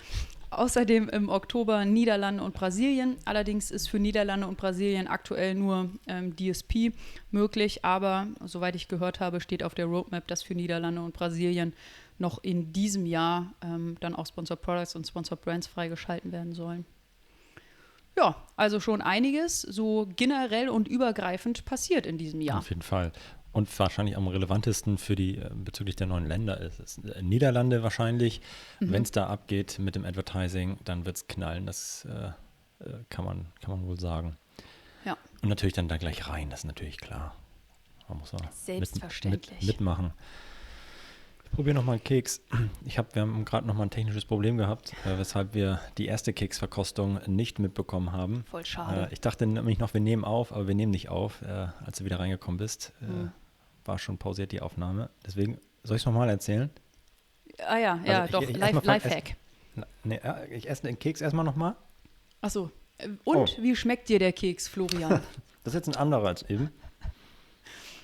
Außerdem 0.55 1.09
im 1.09 1.27
Oktober 1.27 1.83
Niederlande 1.83 2.41
und 2.41 2.53
Brasilien. 2.53 3.17
Allerdings 3.25 3.71
ist 3.71 3.89
für 3.89 3.99
Niederlande 3.99 4.47
und 4.47 4.57
Brasilien 4.57 5.07
aktuell 5.07 5.53
nur 5.53 5.89
ähm, 6.07 6.33
DSP 6.35 6.93
möglich, 7.31 7.83
aber 7.83 8.27
soweit 8.45 8.75
ich 8.75 8.87
gehört 8.87 9.19
habe, 9.19 9.41
steht 9.41 9.63
auf 9.63 9.75
der 9.75 9.85
Roadmap, 9.85 10.27
dass 10.27 10.43
für 10.43 10.55
Niederlande 10.55 11.01
und 11.01 11.13
Brasilien 11.13 11.73
noch 12.19 12.41
in 12.41 12.71
diesem 12.71 13.05
Jahr 13.05 13.53
ähm, 13.61 13.97
dann 13.99 14.15
auch 14.15 14.27
Sponsor 14.27 14.55
Products 14.55 14.95
und 14.95 15.05
Sponsor 15.05 15.37
Brands 15.37 15.67
freigeschalten 15.67 16.31
werden 16.31 16.53
sollen. 16.53 16.85
Ja, 18.17 18.35
also 18.55 18.79
schon 18.79 19.01
einiges 19.01 19.61
so 19.61 20.07
generell 20.15 20.69
und 20.69 20.87
übergreifend 20.87 21.65
passiert 21.65 22.05
in 22.05 22.17
diesem 22.17 22.41
Jahr. 22.41 22.59
Auf 22.59 22.69
jeden 22.69 22.81
Fall. 22.81 23.11
Und 23.51 23.79
wahrscheinlich 23.79 24.17
am 24.17 24.27
relevantesten 24.27 24.97
für 24.97 25.15
die 25.15 25.37
äh, 25.37 25.49
bezüglich 25.53 25.95
der 25.95 26.07
neuen 26.07 26.25
Länder 26.25 26.59
ist 26.59 26.79
es 26.79 26.97
äh, 26.99 27.21
Niederlande 27.21 27.83
wahrscheinlich. 27.83 28.41
Mhm. 28.79 28.91
Wenn 28.91 29.03
es 29.03 29.11
da 29.11 29.27
abgeht 29.27 29.79
mit 29.79 29.95
dem 29.95 30.05
Advertising, 30.05 30.77
dann 30.83 31.05
wird 31.05 31.17
es 31.17 31.27
knallen. 31.27 31.65
Das 31.65 32.05
äh, 32.05 32.31
äh, 32.83 33.03
kann, 33.09 33.25
man, 33.25 33.45
kann 33.61 33.71
man 33.71 33.87
wohl 33.87 33.99
sagen. 33.99 34.37
Ja. 35.05 35.17
Und 35.41 35.49
natürlich 35.49 35.73
dann 35.73 35.87
da 35.87 35.97
gleich 35.97 36.27
rein, 36.27 36.49
das 36.49 36.61
ist 36.61 36.65
natürlich 36.65 36.97
klar. 36.97 37.35
Man 38.07 38.19
muss 38.19 38.31
Selbstverständlich. 38.51 39.51
Mit, 39.51 39.61
mit, 39.61 39.67
mitmachen. 39.67 40.13
Ich 41.55 41.57
probiere 41.57 41.75
nochmal 41.75 41.95
einen 41.95 42.03
Keks. 42.03 42.41
Ich 42.85 42.97
hab, 42.97 43.15
wir 43.15 43.21
haben 43.21 43.45
gerade 43.45 43.65
nochmal 43.65 43.87
ein 43.87 43.89
technisches 43.89 44.25
Problem 44.25 44.57
gehabt, 44.57 44.91
äh, 45.05 45.17
weshalb 45.17 45.53
wir 45.53 45.79
die 45.97 46.05
erste 46.05 46.33
Keksverkostung 46.33 47.19
nicht 47.27 47.59
mitbekommen 47.59 48.11
haben. 48.11 48.43
Voll 48.51 48.65
schade. 48.65 49.07
Äh, 49.09 49.13
ich 49.13 49.21
dachte 49.21 49.47
nämlich 49.47 49.79
noch, 49.79 49.93
wir 49.93 50.01
nehmen 50.01 50.25
auf, 50.25 50.51
aber 50.51 50.67
wir 50.67 50.75
nehmen 50.75 50.91
nicht 50.91 51.09
auf, 51.09 51.41
als 51.43 51.99
du 51.99 52.05
wieder 52.05 52.19
reingekommen 52.19 52.57
bist. 52.57 52.93
Mhm 52.99 53.31
war 53.85 53.99
schon 53.99 54.17
pausiert, 54.17 54.51
die 54.51 54.61
Aufnahme. 54.61 55.09
Deswegen, 55.25 55.59
soll 55.83 55.97
ich 55.97 56.01
es 56.01 56.05
nochmal 56.05 56.29
erzählen? 56.29 56.69
Ah 57.59 57.77
ja, 57.77 57.99
ja, 58.03 58.21
also 58.21 58.39
doch, 58.39 58.41
ich, 58.41 58.49
ich 58.49 58.83
Live-Hack. 58.83 59.35
Nee, 60.03 60.19
ich 60.51 60.69
esse 60.69 60.83
den 60.83 60.99
Keks 60.99 61.21
erstmal 61.21 61.45
nochmal. 61.45 61.75
Achso. 62.41 62.71
Und 63.23 63.37
oh. 63.57 63.61
wie 63.61 63.75
schmeckt 63.75 64.09
dir 64.09 64.19
der 64.19 64.33
Keks, 64.33 64.67
Florian? 64.67 65.09
das 65.63 65.73
ist 65.73 65.85
jetzt 65.85 65.87
ein 65.89 65.95
anderer 65.95 66.27
als 66.27 66.43
eben. 66.49 66.69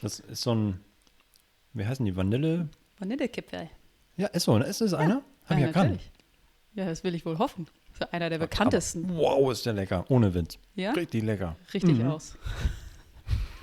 Das 0.02 0.20
ist 0.20 0.42
so 0.42 0.54
ein, 0.54 0.82
wie 1.74 1.86
heißen 1.86 2.06
die, 2.06 2.16
Vanille? 2.16 2.70
Vanillekipferl. 3.02 3.68
Ja, 4.16 4.28
ist 4.28 4.44
so, 4.44 4.60
ne? 4.60 4.66
Ist 4.66 4.80
das 4.80 4.94
einer? 4.94 5.24
Hab 5.46 5.58
ja, 5.58 5.58
ich 5.58 5.64
erkannt. 5.76 6.02
Ja, 6.76 6.86
das 6.86 7.04
will 7.04 7.16
ich 7.16 7.26
wohl 7.26 7.40
hoffen. 7.40 7.66
Das 7.98 8.08
ist 8.08 8.14
einer 8.14 8.30
der 8.30 8.38
bekanntesten. 8.38 9.06
Aber, 9.06 9.18
wow, 9.18 9.52
ist 9.52 9.66
der 9.66 9.74
lecker. 9.74 10.06
Ohne 10.10 10.32
Witz. 10.36 10.60
Ja? 10.76 10.92
Richtig 10.92 11.24
lecker. 11.24 11.56
Richtig 11.74 11.98
mhm. 11.98 12.12
aus. 12.12 12.38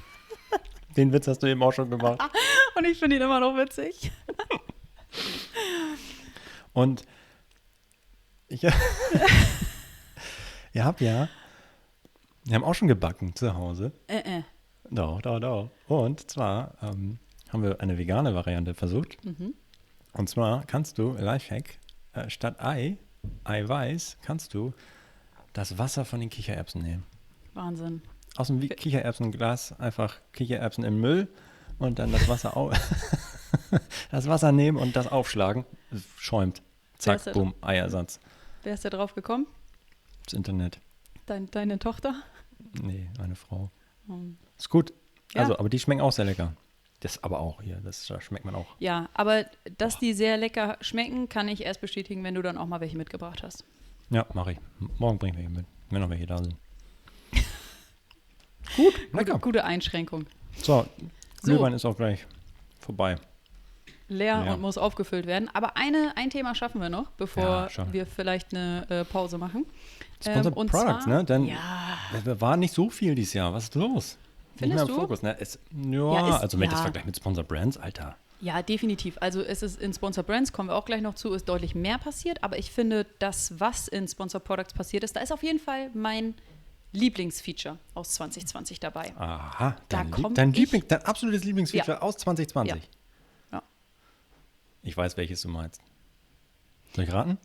Den 0.97 1.13
Witz 1.13 1.29
hast 1.29 1.39
du 1.39 1.47
eben 1.47 1.63
auch 1.63 1.73
schon 1.73 1.89
gemacht. 1.89 2.21
Und 2.75 2.85
ich 2.85 2.99
finde 2.99 3.15
ihn 3.15 3.23
immer 3.23 3.39
noch 3.39 3.57
witzig. 3.57 4.11
Und 6.73 7.05
ich, 8.49 8.65
ihr 8.65 8.73
habt 10.85 11.01
ja, 11.01 11.29
wir 12.45 12.55
haben 12.57 12.65
auch 12.65 12.75
schon 12.75 12.89
gebacken 12.89 13.37
zu 13.37 13.55
Hause. 13.55 13.93
Äh, 14.09 14.39
äh. 14.39 14.43
Doch, 14.91 15.23
doch, 15.23 15.39
doch. 15.39 15.71
Und 15.87 16.29
zwar 16.29 16.75
ähm, 16.83 17.21
haben 17.49 17.63
wir 17.63 17.81
eine 17.81 17.99
vegane 17.99 18.35
Variante 18.35 18.75
versucht. 18.75 19.25
Mhm. 19.25 19.55
Und 20.13 20.29
zwar 20.29 20.65
kannst 20.67 20.99
du, 20.99 21.13
Lifehack, 21.19 21.79
äh, 22.13 22.31
statt 22.31 22.61
Ei, 22.61 22.99
Eiweiß, 23.45 24.19
kannst 24.23 24.55
du 24.55 24.73
das 25.53 25.79
Wasser 25.79 26.05
von 26.05 26.21
den 26.21 26.31
Kichererbsen 26.31 26.83
nehmen. 26.83 27.05
Wahnsinn 27.55 28.03
aus 28.39 28.47
dem 28.47 28.61
Kichererbsenglas 28.61 29.79
einfach 29.81 30.17
Kichererbsen 30.33 30.85
im 30.85 31.01
Müll 31.01 31.29
und 31.79 31.99
dann 31.99 32.13
das 32.13 32.29
Wasser, 32.29 32.57
au 32.57 32.71
das 34.11 34.29
Wasser 34.29 34.53
nehmen 34.53 34.79
und 34.79 34.95
das 34.95 35.09
aufschlagen. 35.09 35.65
Schäumt. 36.17 36.63
Zack, 36.99 37.33
bumm, 37.33 37.55
Eiersatz. 37.61 38.21
Wer 38.63 38.75
ist 38.75 38.85
da 38.85 38.91
drauf 38.91 39.15
gekommen? 39.15 39.47
Das 40.25 40.35
Internet. 40.35 40.81
Dein, 41.27 41.51
deine 41.51 41.79
Tochter? 41.81 42.15
Nee, 42.81 43.09
meine 43.19 43.35
Frau. 43.35 43.71
Hm. 44.07 44.39
Ist 44.57 44.69
gut. 44.69 44.93
Ja. 45.35 45.43
Also, 45.43 45.59
aber 45.59 45.69
die 45.69 45.79
schmecken 45.79 46.01
auch 46.01 46.13
sehr 46.13 46.25
lecker. 46.25 46.55
Das 47.01 47.23
aber 47.23 47.39
auch 47.39 47.63
hier, 47.63 47.81
das, 47.85 48.13
schmeckt 48.21 48.45
man 48.45 48.57
auch. 48.57 48.67
Ja, 48.81 49.09
aber 49.15 49.45
dass 49.77 49.97
oh. 49.97 49.99
die 50.01 50.15
sehr 50.15 50.37
lecker 50.37 50.77
schmecken, 50.81 51.29
kann 51.29 51.49
ich 51.49 51.65
erst 51.65 51.81
bestätigen, 51.81 52.25
wenn 52.25 52.35
du 52.35 52.43
dann 52.43 52.59
auch 52.59 52.67
mal 52.67 52.81
welche 52.81 52.97
mitgebracht 52.97 53.43
hast. 53.43 53.65
Ja, 54.11 54.27
mache 54.35 54.53
ich. 54.53 54.59
Morgen 54.99 55.19
bringe 55.19 55.33
ich 55.33 55.39
welche 55.39 55.51
mit, 55.51 55.67
wenn 55.91 56.01
noch 56.01 56.11
welche 56.11 56.27
da 56.27 56.39
sind. 56.39 56.57
Gut, 58.77 58.95
lecker. 59.13 59.33
Gute, 59.35 59.39
gute 59.39 59.65
Einschränkung. 59.65 60.27
So, 60.57 60.87
Glühwein 61.43 61.73
so. 61.73 61.77
ist 61.77 61.85
auch 61.85 61.97
gleich 61.97 62.27
vorbei. 62.81 63.17
Leer 64.09 64.43
ja. 64.45 64.55
und 64.55 64.61
muss 64.61 64.79
aufgefüllt 64.79 65.27
werden. 65.27 65.51
Aber 65.53 65.77
eine, 65.77 66.13
ein 66.17 66.31
Thema 66.31 66.55
schaffen 66.55 66.81
wir 66.81 66.89
noch, 66.89 67.11
bevor 67.13 67.69
ja, 67.77 67.93
wir 67.93 68.07
vielleicht 68.07 68.55
eine 68.55 68.87
äh, 68.89 69.05
Pause 69.05 69.39
machen. 69.39 69.67
Sponsored 70.21 70.57
ähm, 70.57 70.67
Products, 70.67 71.05
zwar, 71.05 71.15
ne? 71.19 71.25
Denn 71.25 71.45
ja. 71.45 72.41
war 72.41 72.57
nicht 72.57 72.75
so 72.75 72.91
viel 72.91 73.15
dieses 73.15 73.35
Jahr. 73.35 73.53
Was 73.53 73.65
ist 73.65 73.75
los? 73.75 74.19
Findest 74.59 74.81
nicht 74.81 74.89
mehr 74.89 74.95
im 74.97 75.01
Fokus, 75.01 75.23
ne? 75.23 75.37
Es, 75.41 75.59
ja, 75.71 75.91
ja 75.91 76.37
ist, 76.37 76.43
also 76.43 76.59
wenn 76.59 76.67
ja. 76.67 76.73
das 76.73 76.81
Vergleich 76.81 77.05
mit 77.05 77.17
Sponsor 77.17 77.45
Brands, 77.45 77.77
Alter. 77.77 78.17
Ja, 78.41 78.63
definitiv. 78.63 79.17
Also 79.21 79.43
es 79.43 79.63
ist 79.63 79.81
in 79.81 79.93
Sponsor 79.93 80.23
Brands, 80.23 80.53
kommen 80.53 80.69
wir 80.69 80.77
auch 80.77 80.85
gleich 80.85 81.03
noch 81.03 81.15
zu, 81.15 81.33
ist 81.33 81.49
deutlich 81.49 81.75
mehr 81.75 81.99
passiert. 81.99 82.43
Aber 82.45 82.59
ich 82.59 82.71
finde, 82.71 83.07
das, 83.19 83.59
was 83.59 83.89
in 83.89 84.07
Sponsor 84.07 84.41
Products 84.41 84.73
passiert 84.73 85.03
ist, 85.03 85.17
da 85.17 85.21
ist 85.21 85.33
auf 85.33 85.43
jeden 85.43 85.59
Fall 85.59 85.91
mein 85.95 86.35
Lieblingsfeature 86.93 87.79
aus 87.95 88.13
2020 88.13 88.81
dabei. 88.81 89.15
Aha, 89.17 89.77
dein, 89.89 90.11
da 90.11 90.29
dein, 90.31 90.53
Liebling, 90.53 90.85
dein 90.87 91.03
absolutes 91.03 91.45
Lieblingsfeature 91.45 91.99
ja. 91.99 92.03
aus 92.03 92.17
2020. 92.19 92.75
Ja. 92.75 93.59
ja. 93.59 93.63
Ich 94.83 94.97
weiß, 94.97 95.17
welches 95.17 95.43
du 95.43 95.49
meinst. 95.49 95.81
Soll 96.95 97.05
ich 97.05 97.13
raten? 97.13 97.39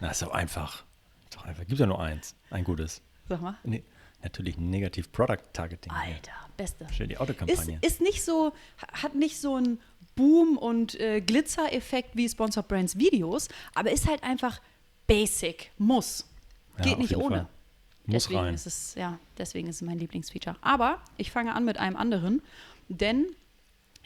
Na, 0.00 0.10
ist 0.10 0.22
doch 0.22 0.32
einfach. 0.32 0.84
Ist 1.24 1.36
doch 1.36 1.44
einfach. 1.44 1.66
Gibt 1.66 1.80
ja 1.80 1.86
nur 1.86 2.00
eins. 2.00 2.36
Ein 2.50 2.64
gutes. 2.64 3.02
Sag 3.28 3.40
mal. 3.40 3.56
Nee, 3.64 3.82
natürlich 4.22 4.58
Negative 4.58 5.08
Product 5.08 5.42
Targeting. 5.52 5.92
Alter, 5.92 6.32
beste. 6.56 6.86
Stell 6.92 7.08
die 7.08 7.18
Autokampagne. 7.18 7.78
Ist, 7.82 7.94
ist 7.94 8.00
nicht 8.00 8.24
so, 8.24 8.52
hat 8.92 9.14
nicht 9.14 9.40
so 9.40 9.56
ein 9.56 9.78
Boom- 10.14 10.58
und 10.58 10.98
äh, 11.00 11.20
Glitzer-Effekt 11.20 12.16
wie 12.16 12.28
Sponsor 12.28 12.62
Brands 12.62 12.98
Videos, 12.98 13.48
aber 13.74 13.90
ist 13.92 14.08
halt 14.08 14.22
einfach 14.22 14.60
basic. 15.06 15.70
Muss. 15.78 16.26
Geht 16.82 16.98
nicht 16.98 17.16
ohne. 17.16 17.36
Fall. 17.36 17.48
Muss 18.06 18.24
deswegen 18.24 18.40
rein. 18.40 18.54
Ist 18.54 18.66
es, 18.66 18.94
ja, 18.94 19.18
deswegen 19.38 19.68
ist 19.68 19.76
es 19.76 19.82
mein 19.82 19.98
Lieblingsfeature. 19.98 20.56
Aber 20.60 21.00
ich 21.16 21.30
fange 21.30 21.54
an 21.54 21.64
mit 21.64 21.78
einem 21.78 21.96
anderen, 21.96 22.42
denn 22.88 23.26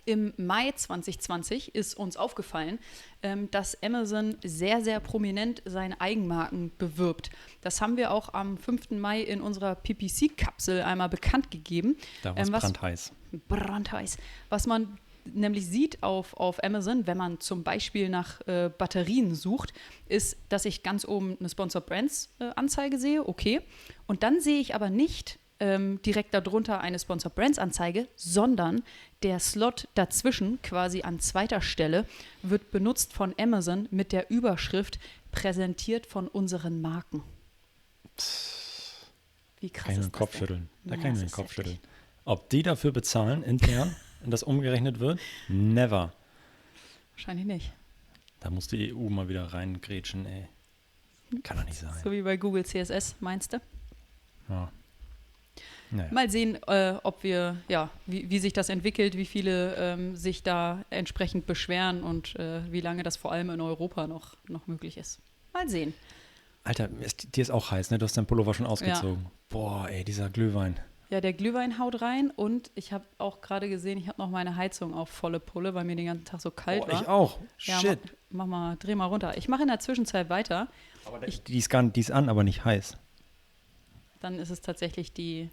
im 0.07 0.33
Mai 0.37 0.73
2020 0.73 1.75
ist 1.75 1.95
uns 1.95 2.17
aufgefallen, 2.17 2.79
ähm, 3.23 3.51
dass 3.51 3.83
Amazon 3.83 4.37
sehr, 4.43 4.83
sehr 4.83 5.01
prominent 5.01 5.63
seine 5.65 6.01
Eigenmarken 6.01 6.73
bewirbt. 6.79 7.31
Das 7.61 7.81
haben 7.81 7.97
wir 7.97 8.13
auch 8.13 8.33
am 8.33 8.57
5. 8.57 8.93
Mai 8.93 9.21
in 9.21 9.41
unserer 9.41 9.75
PPC-Kapsel 9.75 10.83
einmal 10.83 11.09
bekannt 11.09 11.51
gegeben. 11.51 11.97
Da 12.23 12.35
war 12.35 12.43
es 12.43 12.49
ähm, 12.49 12.55
brandheiß. 12.55 13.13
Brandheiß. 13.49 14.17
Was 14.49 14.67
man 14.67 14.99
nämlich 15.35 15.67
sieht 15.67 16.03
auf, 16.03 16.35
auf 16.35 16.63
Amazon, 16.63 17.07
wenn 17.07 17.17
man 17.17 17.41
zum 17.41 17.65
Beispiel 17.65 18.09
nach 18.09 18.41
äh, 18.47 18.71
Batterien 18.77 19.35
sucht, 19.35 19.73
ist, 20.09 20.37
dass 20.49 20.65
ich 20.65 20.83
ganz 20.83 21.05
oben 21.05 21.37
eine 21.39 21.49
Sponsor 21.49 21.81
Brands 21.81 22.33
äh, 22.39 22.51
Anzeige 22.55 22.99
sehe, 22.99 23.29
okay. 23.29 23.61
Und 24.07 24.23
dann 24.23 24.41
sehe 24.41 24.61
ich 24.61 24.75
aber 24.75 24.89
nicht 24.89 25.39
ähm, 25.59 26.01
direkt 26.03 26.35
darunter 26.35 26.81
eine 26.81 26.99
Sponsor 26.99 27.31
Brands 27.31 27.59
Anzeige, 27.59 28.09
sondern 28.15 28.83
der 29.23 29.39
Slot 29.41 29.89
dazwischen, 29.95 30.61
quasi 30.63 31.03
an 31.03 31.21
zweiter 31.21 31.61
Stelle, 31.61 32.07
wird 32.43 32.71
benutzt 32.71 33.13
von 33.13 33.35
Amazon 33.39 33.89
mit 33.91 34.13
der 34.13 34.31
Überschrift 34.31 34.99
präsentiert 35.33 36.07
von 36.07 36.29
unseren 36.29 36.81
Marken. 36.81 37.23
Wie 39.61 39.71
krass 39.71 39.87
kann 39.87 39.95
nur 39.95 40.05
den 40.05 40.13
Kopf 40.13 40.33
denn? 40.33 40.39
schütteln. 40.39 40.69
Da 40.85 40.95
ja, 40.95 41.03
kann 41.03 41.13
ich 41.15 41.21
den 41.21 41.31
Kopf 41.31 41.53
schütteln. 41.53 41.79
Ob 42.25 42.49
die 42.51 42.63
dafür 42.63 42.93
bezahlen 42.93 43.43
intern 43.43 43.95
und 44.25 44.31
das 44.31 44.43
umgerechnet 44.43 44.99
wird? 44.99 45.21
Never. 45.49 46.13
Wahrscheinlich 47.13 47.47
nicht. 47.47 47.73
Da 48.41 48.51
muss 48.51 48.69
die 48.69 48.95
EU 48.95 49.09
mal 49.09 49.29
wieder 49.29 49.45
reingrätschen, 49.45 50.27
ey. 50.27 50.49
Kann 51.43 51.57
doch 51.57 51.65
nicht 51.65 51.79
sein. 51.79 51.93
So 52.05 52.13
wie 52.13 52.23
bei 52.23 52.37
Google 52.37 52.65
CSS, 52.65 53.17
meinst 53.21 53.53
du? 53.53 53.61
Ja. 54.49 54.71
Naja. 55.91 56.09
Mal 56.13 56.31
sehen, 56.31 56.59
äh, 56.67 56.95
ob 57.03 57.23
wir, 57.23 57.57
ja, 57.69 57.91
wie, 58.07 58.29
wie, 58.31 58.39
sich 58.39 58.53
das 58.53 58.69
entwickelt, 58.69 59.17
wie 59.17 59.27
viele 59.27 59.75
ähm, 59.77 60.17
sich 60.17 60.43
da 60.43 60.85
entsprechend 60.91 61.47
beschweren 61.47 62.03
und 62.03 62.37
äh, 62.37 62.61
wie 62.71 62.81
lange 62.81 63.03
das 63.03 63.17
vor 63.17 63.33
allem 63.33 63.51
in 63.51 63.61
Europa 63.61 64.07
noch, 64.07 64.37
noch 64.49 64.67
möglich 64.67 64.97
ist. 64.97 65.21
Mal 65.53 65.69
sehen. 65.69 65.95
Alter, 66.65 66.89
ist, 67.01 67.37
dir 67.37 67.43
ist 67.43 67.51
auch 67.51 67.71
heiß, 67.71 67.91
ne? 67.91 67.99
Du 67.99 68.05
hast 68.05 68.17
deinen 68.17 68.27
Pullover 68.27 68.53
schon 68.53 68.67
ausgezogen. 68.67 69.25
Ja. 69.25 69.31
Boah, 69.49 69.89
ey, 69.89 70.05
dieser 70.05 70.29
Glühwein. 70.29 70.81
Ja, 71.09 71.21
der 71.21 71.33
Glühwein 71.33 71.79
haut 71.79 72.03
rein 72.03 72.33
und 72.35 72.73
ich 72.75 72.93
habe 72.93 73.05
auch 73.19 73.41
gerade 73.41 73.69
gesehen, 73.69 73.97
ich 73.97 74.09
habe 74.09 74.21
noch 74.21 74.29
meine 74.29 74.57
Heizung 74.57 74.93
auf 74.93 75.09
volle 75.09 75.39
Pulle, 75.39 75.73
weil 75.75 75.85
mir 75.85 75.95
den 75.95 76.07
ganzen 76.07 76.25
Tag 76.25 76.41
so 76.41 76.51
kalt 76.51 76.87
Boah, 76.87 76.93
war. 76.93 77.01
Ich 77.01 77.09
auch. 77.09 77.39
Ja, 77.61 77.79
Shit. 77.79 78.01
Mach, 78.31 78.47
mach, 78.47 78.47
mal, 78.47 78.77
dreh 78.77 78.97
mal 78.97 79.07
runter. 79.07 79.37
Ich 79.37 79.47
mache 79.47 79.63
in 79.63 79.69
der 79.69 79.79
Zwischenzeit 79.79 80.29
weiter. 80.29 80.67
Aber 81.05 81.27
ich, 81.27 81.45
die, 81.45 81.59
ist 81.59 81.71
gar, 81.71 81.85
die 81.85 82.01
ist 82.01 82.11
an, 82.11 82.29
aber 82.29 82.43
nicht 82.43 82.65
heiß. 82.65 82.97
Dann 84.19 84.41
ist 84.41 84.51
es 84.51 84.61
tatsächlich 84.61 85.13
die. 85.13 85.51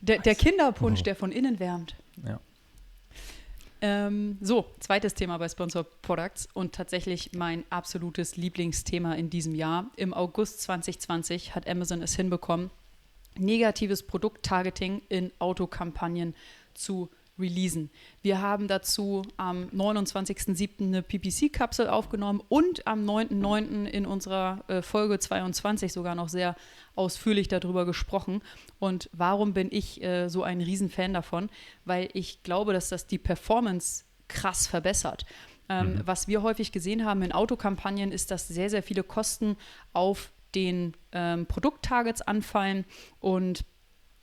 Der, 0.00 0.18
der 0.18 0.34
Kinderpunsch, 0.34 1.00
oh. 1.00 1.04
der 1.04 1.16
von 1.16 1.32
innen 1.32 1.58
wärmt. 1.60 1.94
Ja. 2.26 2.40
Ähm, 3.82 4.36
so, 4.40 4.66
zweites 4.78 5.14
Thema 5.14 5.38
bei 5.38 5.48
Sponsor 5.48 5.84
Products 6.02 6.48
und 6.52 6.74
tatsächlich 6.74 7.32
mein 7.32 7.64
absolutes 7.70 8.36
Lieblingsthema 8.36 9.14
in 9.14 9.30
diesem 9.30 9.54
Jahr. 9.54 9.86
Im 9.96 10.12
August 10.12 10.60
2020 10.62 11.54
hat 11.54 11.68
Amazon 11.68 12.02
es 12.02 12.14
hinbekommen, 12.14 12.70
negatives 13.38 14.02
Produkttargeting 14.02 15.02
in 15.08 15.32
Autokampagnen 15.38 16.34
zu 16.74 17.08
releasen. 17.40 17.90
Wir 18.22 18.40
haben 18.40 18.68
dazu 18.68 19.22
am 19.36 19.64
29.07. 19.68 20.86
eine 20.86 21.02
PPC-Kapsel 21.02 21.88
aufgenommen 21.88 22.42
und 22.48 22.86
am 22.86 23.04
9.09. 23.04 23.86
in 23.86 24.06
unserer 24.06 24.64
äh, 24.68 24.82
Folge 24.82 25.18
22 25.18 25.92
sogar 25.92 26.14
noch 26.14 26.28
sehr 26.28 26.56
ausführlich 26.94 27.48
darüber 27.48 27.86
gesprochen. 27.86 28.42
Und 28.78 29.10
warum 29.12 29.52
bin 29.54 29.68
ich 29.70 30.02
äh, 30.02 30.28
so 30.28 30.42
ein 30.42 30.60
Riesenfan 30.60 31.14
davon? 31.14 31.50
Weil 31.84 32.08
ich 32.12 32.42
glaube, 32.42 32.72
dass 32.72 32.88
das 32.88 33.06
die 33.06 33.18
Performance 33.18 34.04
krass 34.28 34.66
verbessert. 34.66 35.26
Ähm, 35.68 35.94
mhm. 35.94 36.02
Was 36.04 36.28
wir 36.28 36.42
häufig 36.42 36.72
gesehen 36.72 37.04
haben 37.04 37.22
in 37.22 37.32
Autokampagnen, 37.32 38.12
ist, 38.12 38.30
dass 38.30 38.48
sehr, 38.48 38.70
sehr 38.70 38.82
viele 38.82 39.02
Kosten 39.02 39.56
auf 39.92 40.32
den 40.54 40.96
ähm, 41.12 41.46
Produkttargets 41.46 42.22
anfallen 42.22 42.84
und 43.20 43.64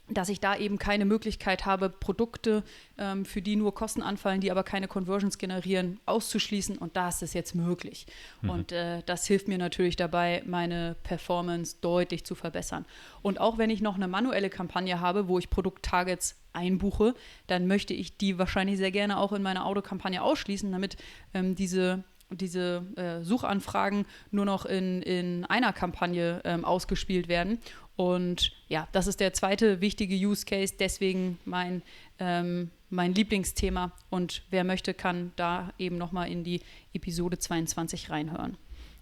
dass 0.09 0.29
ich 0.29 0.39
da 0.39 0.55
eben 0.55 0.77
keine 0.77 1.05
Möglichkeit 1.05 1.65
habe, 1.65 1.89
Produkte, 1.89 2.63
ähm, 2.97 3.25
für 3.25 3.41
die 3.41 3.55
nur 3.55 3.73
Kosten 3.73 4.01
anfallen, 4.01 4.41
die 4.41 4.51
aber 4.51 4.63
keine 4.63 4.87
Conversions 4.87 5.37
generieren, 5.37 5.99
auszuschließen. 6.05 6.77
Und 6.77 6.95
da 6.95 7.09
ist 7.09 7.23
es 7.23 7.33
jetzt 7.33 7.55
möglich. 7.55 8.07
Mhm. 8.41 8.49
Und 8.49 8.71
äh, 8.71 9.01
das 9.05 9.27
hilft 9.27 9.47
mir 9.47 9.57
natürlich 9.57 9.95
dabei, 9.95 10.43
meine 10.45 10.95
Performance 11.03 11.77
deutlich 11.81 12.23
zu 12.23 12.35
verbessern. 12.35 12.85
Und 13.21 13.39
auch 13.39 13.57
wenn 13.57 13.69
ich 13.69 13.81
noch 13.81 13.95
eine 13.95 14.07
manuelle 14.07 14.49
Kampagne 14.49 14.99
habe, 14.99 15.27
wo 15.27 15.39
ich 15.39 15.49
Produkttargets 15.49 16.35
einbuche, 16.53 17.13
dann 17.48 17.67
möchte 17.67 17.93
ich 17.93 18.17
die 18.17 18.37
wahrscheinlich 18.37 18.77
sehr 18.77 18.91
gerne 18.91 19.17
auch 19.17 19.33
in 19.33 19.43
meiner 19.43 19.65
Autokampagne 19.65 20.22
ausschließen, 20.22 20.72
damit 20.72 20.98
ähm, 21.33 21.55
diese 21.55 22.03
diese 22.29 22.83
äh, 22.98 23.24
Suchanfragen 23.24 24.05
nur 24.31 24.46
noch 24.46 24.65
in, 24.65 25.01
in 25.01 25.46
einer 25.46 25.72
Kampagne 25.74 26.41
ähm, 26.43 26.65
ausgespielt 26.65 27.27
werden. 27.27 27.59
Und 27.98 28.51
ja, 28.70 28.88
das 28.92 29.07
ist 29.07 29.20
der 29.20 29.33
zweite 29.33 29.81
wichtige 29.81 30.16
Use 30.16 30.46
Case, 30.46 30.75
deswegen 30.79 31.40
mein, 31.46 31.81
ähm, 32.20 32.70
mein 32.92 33.14
Lieblingsthema. 33.14 33.92
Und 34.12 34.44
wer 34.51 34.64
möchte, 34.64 34.94
kann 34.94 35.33
da 35.36 35.74
eben 35.79 35.98
nochmal 35.98 36.31
in 36.31 36.44
die 36.44 36.62
Episode 36.94 37.40
22 37.40 38.12
reinhören. 38.12 38.55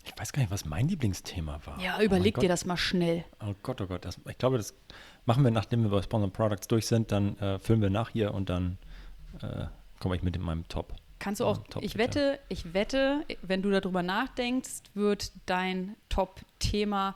Ich 0.06 0.18
weiß 0.18 0.32
gar 0.32 0.42
nicht, 0.42 0.52
was 0.52 0.64
mein 0.64 0.88
Lieblingsthema 0.88 1.60
war. 1.66 1.82
Ja, 1.82 2.02
überleg 2.02 2.38
oh 2.38 2.42
dir 2.42 2.48
das 2.48 2.66
mal 2.66 2.78
schnell. 2.78 3.26
Oh 3.42 3.54
Gott, 3.64 3.82
oh 3.82 3.88
Gott. 3.88 4.06
Das, 4.06 4.18
ich 4.30 4.38
glaube, 4.38 4.58
das 4.58 4.74
machen 5.26 5.44
wir, 5.44 5.52
nachdem 5.52 5.84
wir 5.84 5.90
bei 5.90 6.02
Sponsor 6.02 6.32
Products 6.32 6.70
durch 6.70 6.88
sind. 6.88 7.12
Dann 7.12 7.38
äh, 7.40 7.60
füllen 7.60 7.82
wir 7.82 7.90
nach 7.90 8.12
hier 8.12 8.34
und 8.34 8.50
dann 8.50 8.78
äh, 9.42 9.66
komme 10.00 10.16
ich 10.16 10.24
mit 10.24 10.38
in 10.38 10.42
meinem 10.42 10.66
Top. 10.70 10.94
Kannst 11.20 11.42
du 11.42 11.46
auch, 11.46 11.60
ich 11.82 11.98
wette, 11.98 12.40
ich 12.48 12.74
wette, 12.74 13.26
wenn 13.42 13.62
du 13.62 13.72
darüber 13.72 14.04
nachdenkst, 14.04 14.84
wird 14.94 15.32
dein 15.48 15.96
Top-Thema 16.08 17.16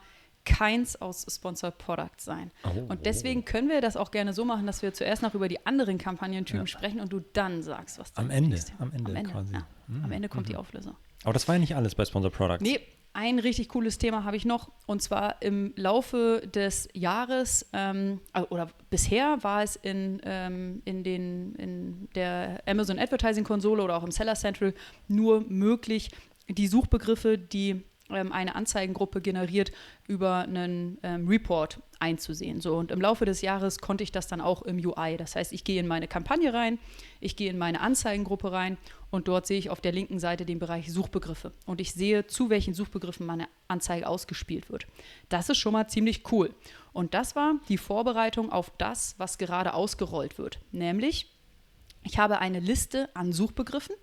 keins 0.50 0.96
aus 1.00 1.26
Sponsored 1.30 1.78
Products 1.78 2.26
sein. 2.26 2.52
Oh. 2.64 2.92
Und 2.92 3.06
deswegen 3.06 3.46
können 3.46 3.70
wir 3.70 3.82
das 3.82 3.96
auch 3.96 4.12
gerne 4.12 4.34
so 4.34 4.44
machen, 4.46 4.66
dass 4.66 4.82
wir 4.82 4.94
zuerst 4.94 5.22
noch 5.22 5.36
über 5.36 5.48
die 5.48 5.66
anderen 5.66 5.98
Kampagnentypen 5.98 6.62
ja. 6.62 6.68
sprechen 6.68 7.00
und 7.00 7.14
du 7.14 7.22
dann 7.34 7.62
sagst, 7.62 8.00
was 8.00 8.16
am 8.18 8.32
Ende, 8.32 8.58
am 8.80 8.92
Ende, 8.92 9.12
am 9.12 9.16
Ende 9.16 9.32
quasi. 9.32 9.54
Ja. 9.54 9.68
Mhm. 9.88 10.04
Am 10.04 10.12
Ende 10.12 10.30
kommt 10.30 10.48
mhm. 10.48 10.52
die 10.52 10.56
Auflösung. 10.56 10.96
Aber 11.24 11.34
das 11.34 11.48
war 11.48 11.56
ja 11.56 11.60
nicht 11.60 11.76
alles 11.76 11.96
bei 11.96 12.04
Sponsored 12.06 12.34
Products. 12.34 12.64
Nee, 12.64 12.80
ein 13.14 13.40
richtig 13.40 13.70
cooles 13.70 13.98
Thema 13.98 14.24
habe 14.24 14.38
ich 14.38 14.46
noch. 14.46 14.72
Und 14.86 15.02
zwar 15.02 15.42
im 15.42 15.74
Laufe 15.76 16.42
des 16.54 16.88
Jahres 16.94 17.68
ähm, 17.74 18.22
äh, 18.34 18.42
oder 18.42 18.70
bisher 18.90 19.44
war 19.44 19.64
es 19.64 19.76
in, 19.76 20.22
ähm, 20.24 20.82
in, 20.86 21.04
den, 21.04 21.56
in 21.56 22.08
der 22.16 22.64
Amazon 22.66 22.98
Advertising 22.98 23.44
Konsole 23.44 23.84
oder 23.84 23.98
auch 23.98 24.04
im 24.04 24.12
Seller 24.12 24.36
Central 24.36 24.74
nur 25.08 25.42
möglich, 25.42 26.12
die 26.48 26.68
Suchbegriffe, 26.68 27.38
die 27.38 27.84
eine 28.10 28.56
Anzeigengruppe 28.56 29.22
generiert, 29.22 29.72
über 30.08 30.40
einen 30.40 30.98
ähm, 31.04 31.28
Report 31.28 31.80
einzusehen. 32.00 32.62
So, 32.62 32.78
und 32.78 32.92
im 32.92 33.02
Laufe 33.02 33.26
des 33.26 33.42
Jahres 33.42 33.80
konnte 33.80 34.04
ich 34.04 34.12
das 34.12 34.28
dann 34.28 34.42
auch 34.42 34.62
im 34.62 34.78
UI. 34.78 35.18
Das 35.18 35.36
heißt, 35.36 35.54
ich 35.54 35.64
gehe 35.64 35.80
in 35.80 35.88
meine 35.88 36.08
Kampagne 36.08 36.54
rein, 36.54 36.80
ich 37.20 37.36
gehe 37.36 37.50
in 37.50 37.58
meine 37.58 37.82
Anzeigengruppe 37.82 38.52
rein 38.52 38.78
und 39.12 39.28
dort 39.28 39.46
sehe 39.46 39.60
ich 39.60 39.70
auf 39.70 39.82
der 39.82 39.92
linken 39.92 40.20
Seite 40.20 40.46
den 40.46 40.60
Bereich 40.60 40.92
Suchbegriffe. 40.92 41.52
Und 41.66 41.82
ich 41.82 41.94
sehe, 41.94 42.28
zu 42.28 42.50
welchen 42.50 42.74
Suchbegriffen 42.74 43.26
meine 43.26 43.48
Anzeige 43.68 44.08
ausgespielt 44.08 44.70
wird. 44.70 44.88
Das 45.30 45.50
ist 45.50 45.58
schon 45.58 45.74
mal 45.74 45.88
ziemlich 45.88 46.32
cool. 46.32 46.54
Und 46.94 47.14
das 47.14 47.36
war 47.36 47.56
die 47.70 47.78
Vorbereitung 47.78 48.52
auf 48.52 48.72
das, 48.78 49.16
was 49.18 49.38
gerade 49.38 49.74
ausgerollt 49.74 50.38
wird. 50.38 50.60
Nämlich, 50.72 51.32
ich 52.04 52.18
habe 52.18 52.40
eine 52.40 52.60
Liste 52.60 53.10
an 53.14 53.34
Suchbegriffen 53.34 53.96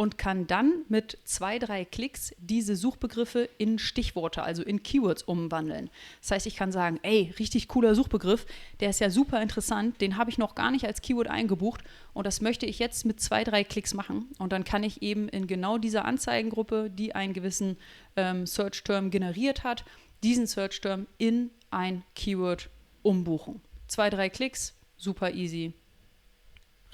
und 0.00 0.16
kann 0.16 0.46
dann 0.46 0.86
mit 0.88 1.18
zwei, 1.24 1.58
drei 1.58 1.84
Klicks 1.84 2.34
diese 2.38 2.74
Suchbegriffe 2.74 3.50
in 3.58 3.78
Stichworte, 3.78 4.42
also 4.42 4.62
in 4.62 4.82
Keywords 4.82 5.22
umwandeln. 5.22 5.90
Das 6.22 6.30
heißt, 6.30 6.46
ich 6.46 6.56
kann 6.56 6.72
sagen, 6.72 6.98
ey, 7.02 7.34
richtig 7.38 7.68
cooler 7.68 7.94
Suchbegriff, 7.94 8.46
der 8.80 8.88
ist 8.88 9.00
ja 9.00 9.10
super 9.10 9.42
interessant, 9.42 10.00
den 10.00 10.16
habe 10.16 10.30
ich 10.30 10.38
noch 10.38 10.54
gar 10.54 10.70
nicht 10.70 10.86
als 10.86 11.02
Keyword 11.02 11.28
eingebucht 11.28 11.82
und 12.14 12.26
das 12.26 12.40
möchte 12.40 12.64
ich 12.64 12.78
jetzt 12.78 13.04
mit 13.04 13.20
zwei, 13.20 13.44
drei 13.44 13.62
Klicks 13.62 13.92
machen. 13.92 14.28
Und 14.38 14.54
dann 14.54 14.64
kann 14.64 14.84
ich 14.84 15.02
eben 15.02 15.28
in 15.28 15.46
genau 15.46 15.76
dieser 15.76 16.06
Anzeigengruppe, 16.06 16.88
die 16.88 17.14
einen 17.14 17.34
gewissen 17.34 17.76
ähm, 18.16 18.46
Search-Term 18.46 19.10
generiert 19.10 19.64
hat, 19.64 19.84
diesen 20.22 20.46
Search-Term 20.46 21.08
in 21.18 21.50
ein 21.70 22.04
Keyword 22.14 22.70
umbuchen. 23.02 23.60
Zwei, 23.86 24.08
drei 24.08 24.30
Klicks, 24.30 24.74
super 24.96 25.34
easy. 25.34 25.74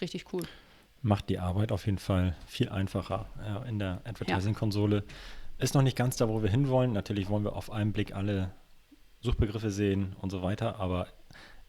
Richtig 0.01 0.25
cool 0.33 0.43
macht 1.07 1.29
die 1.29 1.39
Arbeit 1.39 1.73
auf 1.73 1.87
jeden 1.87 1.99
Fall 1.99 2.37
viel 2.47 2.69
einfacher 2.69 3.31
äh, 3.65 3.69
in 3.69 3.79
der 3.79 4.03
Advertising-Konsole. 4.05 5.05
Ist 5.59 5.75
noch 5.75 5.83
nicht 5.83 5.97
ganz 5.97 6.17
da, 6.17 6.29
wo 6.29 6.43
wir 6.43 6.51
hinwollen. 6.51 6.93
Natürlich 6.93 7.29
wollen 7.29 7.45
wir 7.45 7.55
auf 7.55 7.71
einen 7.71 7.93
Blick 7.93 8.15
alle 8.15 8.53
Suchbegriffe 9.21 9.71
sehen 9.71 10.15
und 10.21 10.31
so 10.31 10.43
weiter, 10.43 10.79
aber 10.79 11.09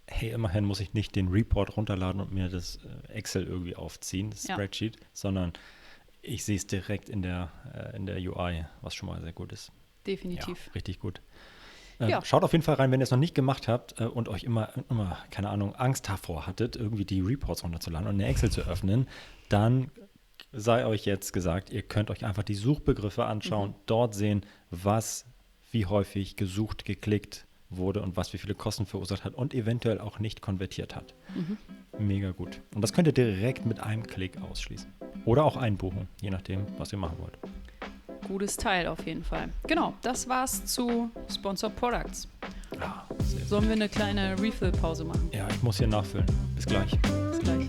hey, 0.07 0.31
immerhin 0.31 0.65
muss 0.65 0.79
ich 0.79 0.93
nicht 0.93 1.15
den 1.15 1.27
Report 1.27 1.77
runterladen 1.77 2.19
und 2.21 2.31
mir 2.31 2.49
das 2.49 2.77
äh, 2.77 3.11
Excel 3.13 3.45
irgendwie 3.45 3.75
aufziehen, 3.75 4.31
das 4.31 4.47
ja. 4.47 4.55
Spreadsheet, 4.55 4.97
sondern 5.13 5.53
ich 6.21 6.43
sehe 6.43 6.57
es 6.57 6.67
direkt 6.67 7.07
in 7.07 7.21
der, 7.21 7.51
äh, 7.73 7.95
in 7.95 8.05
der 8.05 8.17
UI, 8.17 8.65
was 8.81 8.95
schon 8.95 9.07
mal 9.07 9.21
sehr 9.21 9.33
gut 9.33 9.51
ist. 9.51 9.71
Definitiv. 10.05 10.67
Ja, 10.67 10.71
richtig 10.73 10.99
gut. 10.99 11.21
Äh, 11.99 12.09
ja. 12.09 12.23
Schaut 12.23 12.43
auf 12.43 12.51
jeden 12.51 12.63
Fall 12.63 12.75
rein, 12.75 12.91
wenn 12.91 12.99
ihr 12.99 13.05
es 13.05 13.11
noch 13.11 13.17
nicht 13.17 13.35
gemacht 13.35 13.67
habt 13.67 13.99
äh, 13.99 14.05
und 14.05 14.29
euch 14.29 14.43
immer, 14.43 14.69
immer, 14.89 15.17
keine 15.31 15.49
Ahnung, 15.49 15.75
Angst 15.75 16.09
davor 16.09 16.47
hattet, 16.47 16.75
irgendwie 16.75 17.05
die 17.05 17.21
Reports 17.21 17.63
runterzuladen 17.63 18.07
und 18.07 18.15
eine 18.15 18.27
Excel 18.27 18.51
zu 18.51 18.61
öffnen, 18.61 19.07
dann 19.49 19.91
sei 20.51 20.85
euch 20.85 21.05
jetzt 21.05 21.33
gesagt, 21.33 21.71
ihr 21.71 21.81
könnt 21.81 22.09
euch 22.09 22.25
einfach 22.25 22.43
die 22.43 22.55
Suchbegriffe 22.55 23.25
anschauen, 23.25 23.71
mhm. 23.71 23.75
dort 23.85 24.15
sehen, 24.15 24.45
was 24.69 25.25
wie 25.71 25.85
häufig 25.85 26.35
gesucht, 26.35 26.85
geklickt 26.85 27.45
wurde 27.69 28.01
und 28.01 28.15
was 28.15 28.31
wie 28.31 28.37
viele 28.37 28.55
Kosten 28.55 28.85
verursacht 28.85 29.25
hat 29.25 29.35
und 29.35 29.53
eventuell 29.53 29.99
auch 29.99 30.19
nicht 30.19 30.41
konvertiert 30.41 30.95
hat. 30.95 31.13
Mhm. 31.35 31.57
mega 31.99 32.31
gut. 32.31 32.61
Und 32.73 32.81
das 32.81 32.93
könnt 32.93 33.07
ihr 33.07 33.13
direkt 33.13 33.65
mit 33.65 33.79
einem 33.81 34.03
Klick 34.03 34.41
ausschließen. 34.41 34.91
Oder 35.25 35.43
auch 35.43 35.57
einbuchen, 35.57 36.07
je 36.21 36.29
nachdem, 36.29 36.65
was 36.77 36.93
ihr 36.93 36.99
machen 36.99 37.17
wollt. 37.19 37.37
Gutes 38.27 38.57
Teil 38.57 38.87
auf 38.87 39.05
jeden 39.05 39.23
Fall. 39.23 39.49
Genau, 39.67 39.93
das 40.01 40.27
war's 40.27 40.65
zu 40.65 41.09
Sponsored 41.33 41.75
Products. 41.75 42.27
Gut. 42.71 42.81
Sollen 43.47 43.65
wir 43.65 43.73
eine 43.73 43.89
kleine 43.89 44.35
Refill-Pause 44.39 45.05
machen? 45.05 45.29
ja, 45.31 45.47
ich 45.49 45.63
muss 45.63 45.77
hier 45.77 45.87
nachfüllen. 45.87 46.25
Bis 46.55 46.65
gleich. 46.65 46.91
Bis 47.31 47.39
gleich. 47.39 47.66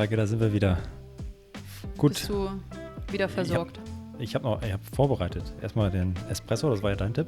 Mareike, 0.00 0.16
da 0.16 0.26
sind 0.26 0.40
wir 0.40 0.50
wieder. 0.50 0.78
Gut, 1.98 2.14
Bist 2.14 2.30
du 2.30 2.48
wieder 3.12 3.28
versorgt? 3.28 3.78
ich 4.18 4.34
habe 4.34 4.44
noch, 4.44 4.62
ich 4.62 4.72
habe 4.72 4.82
vorbereitet. 4.96 5.52
Erstmal 5.60 5.90
den 5.90 6.14
Espresso, 6.30 6.70
das 6.70 6.82
war 6.82 6.88
ja 6.88 6.96
dein 6.96 7.12
Tipp. 7.12 7.26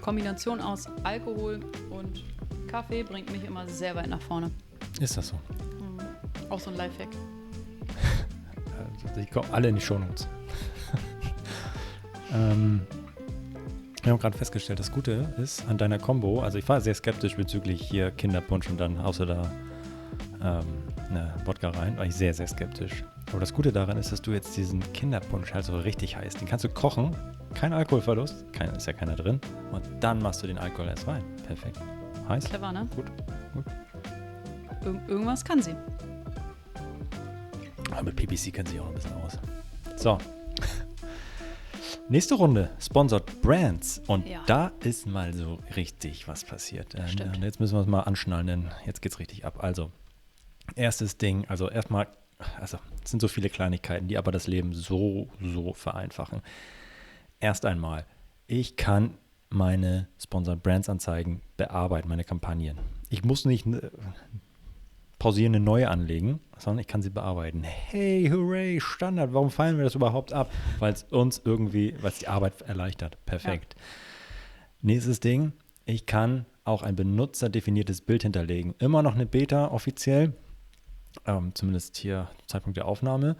Kombination 0.00 0.58
aus 0.58 0.86
Alkohol 1.02 1.60
und 1.90 2.24
Kaffee 2.66 3.02
bringt 3.02 3.30
mich 3.30 3.44
immer 3.44 3.68
sehr 3.68 3.94
weit 3.94 4.08
nach 4.08 4.22
vorne. 4.22 4.50
Ist 4.98 5.18
das 5.18 5.28
so? 5.28 5.34
Mhm. 5.34 6.00
Auch 6.48 6.60
so 6.60 6.70
ein 6.70 6.78
Lifehack. 6.78 7.10
Also, 8.78 9.20
die 9.20 9.26
kommen 9.26 9.50
alle 9.52 9.68
in 9.68 9.74
die 9.74 9.82
Shownotes. 9.82 10.26
ähm, 12.32 12.86
wir 14.02 14.12
haben 14.12 14.18
gerade 14.18 14.38
festgestellt, 14.38 14.78
das 14.78 14.90
Gute 14.90 15.34
ist 15.36 15.68
an 15.68 15.76
deiner 15.76 15.98
Combo, 15.98 16.40
also 16.40 16.56
ich 16.56 16.66
war 16.66 16.80
sehr 16.80 16.94
skeptisch 16.94 17.36
bezüglich 17.36 17.82
hier 17.82 18.10
Kinderpunsch 18.12 18.70
und 18.70 18.80
dann 18.80 19.02
du 19.20 19.26
da 19.26 19.50
ähm, 20.42 20.64
eine 21.10 21.34
Wodka 21.44 21.70
rein, 21.70 21.96
war 21.96 22.04
ich 22.06 22.14
sehr, 22.14 22.34
sehr 22.34 22.46
skeptisch. 22.46 23.04
Aber 23.30 23.40
das 23.40 23.52
Gute 23.52 23.72
daran 23.72 23.96
ist, 23.96 24.12
dass 24.12 24.22
du 24.22 24.32
jetzt 24.32 24.56
diesen 24.56 24.80
Kinderpunsch 24.92 25.52
halt 25.54 25.64
so 25.64 25.78
richtig 25.78 26.16
heiß, 26.16 26.34
den 26.34 26.46
kannst 26.48 26.64
du 26.64 26.68
kochen, 26.68 27.14
kein 27.54 27.72
Alkoholverlust, 27.72 28.52
kein, 28.52 28.70
ist 28.70 28.86
ja 28.86 28.92
keiner 28.92 29.16
drin, 29.16 29.40
und 29.72 29.82
dann 30.00 30.18
machst 30.20 30.42
du 30.42 30.46
den 30.46 30.58
Alkohol 30.58 30.88
erst 30.88 31.06
rein. 31.06 31.22
Perfekt. 31.46 31.80
Heiß? 32.28 32.44
Clever, 32.44 32.72
ne? 32.72 32.88
Gut, 32.94 33.06
gut. 33.54 33.64
Ir 34.84 35.08
irgendwas 35.08 35.44
kann 35.44 35.62
sie. 35.62 35.74
Aber 37.90 38.02
mit 38.04 38.16
PPC 38.16 38.52
kennt 38.52 38.68
sich 38.68 38.80
auch 38.80 38.88
ein 38.88 38.94
bisschen 38.94 39.14
aus. 39.24 39.38
So. 39.96 40.18
Nächste 42.08 42.34
Runde, 42.34 42.70
Sponsored 42.78 43.42
Brands. 43.42 44.00
Und 44.06 44.28
Ja. 44.28 44.42
da 44.46 44.70
ist 44.84 45.06
mal 45.06 45.32
so 45.32 45.58
richtig 45.74 46.28
was 46.28 46.44
passiert. 46.44 46.94
Stimmt. 47.06 47.36
Und 47.36 47.42
jetzt 47.42 47.58
müssen 47.58 47.74
wir 47.74 47.80
es 47.80 47.86
mal 47.86 48.02
anschnallen, 48.02 48.46
denn 48.46 48.70
jetzt 48.84 49.02
geht's 49.02 49.18
richtig 49.18 49.44
ab. 49.44 49.62
Also, 49.64 49.90
erstes 50.74 51.18
Ding, 51.18 51.44
also 51.48 51.70
erstmal, 51.70 52.08
also 52.60 52.78
es 53.04 53.10
sind 53.10 53.20
so 53.20 53.28
viele 53.28 53.48
Kleinigkeiten, 53.48 54.08
die 54.08 54.18
aber 54.18 54.32
das 54.32 54.46
Leben 54.46 54.72
so, 54.72 55.28
so 55.40 55.72
vereinfachen. 55.72 56.42
Erst 57.40 57.64
einmal, 57.64 58.06
ich 58.46 58.76
kann 58.76 59.14
meine 59.50 60.08
Sponsored 60.18 60.62
Brands 60.62 60.88
Anzeigen 60.88 61.42
bearbeiten, 61.56 62.08
meine 62.08 62.24
Kampagnen. 62.24 62.78
Ich 63.08 63.24
muss 63.24 63.44
nicht 63.44 63.66
äh, 63.66 63.90
pausieren, 65.18 65.54
eine 65.54 65.64
neue 65.64 65.88
anlegen, 65.88 66.40
sondern 66.58 66.80
ich 66.80 66.86
kann 66.86 67.02
sie 67.02 67.10
bearbeiten. 67.10 67.62
Hey, 67.62 68.28
hooray, 68.32 68.80
Standard, 68.80 69.32
warum 69.32 69.50
fallen 69.50 69.76
wir 69.76 69.84
das 69.84 69.94
überhaupt 69.94 70.32
ab? 70.32 70.50
Weil 70.78 70.92
es 70.92 71.04
uns 71.04 71.40
irgendwie, 71.44 71.94
weil 72.00 72.10
es 72.10 72.18
die 72.18 72.28
Arbeit 72.28 72.62
erleichtert. 72.62 73.24
Perfekt. 73.24 73.76
Nächstes 74.82 75.20
Ding, 75.20 75.52
ich 75.84 76.06
kann 76.06 76.46
auch 76.64 76.82
ein 76.82 76.96
benutzerdefiniertes 76.96 78.00
Bild 78.00 78.22
hinterlegen. 78.22 78.74
Immer 78.78 79.02
noch 79.02 79.14
eine 79.14 79.26
Beta 79.26 79.68
offiziell, 79.68 80.32
ähm, 81.26 81.54
zumindest 81.54 81.96
hier 81.96 82.28
Zeitpunkt 82.46 82.76
der 82.76 82.86
Aufnahme. 82.86 83.36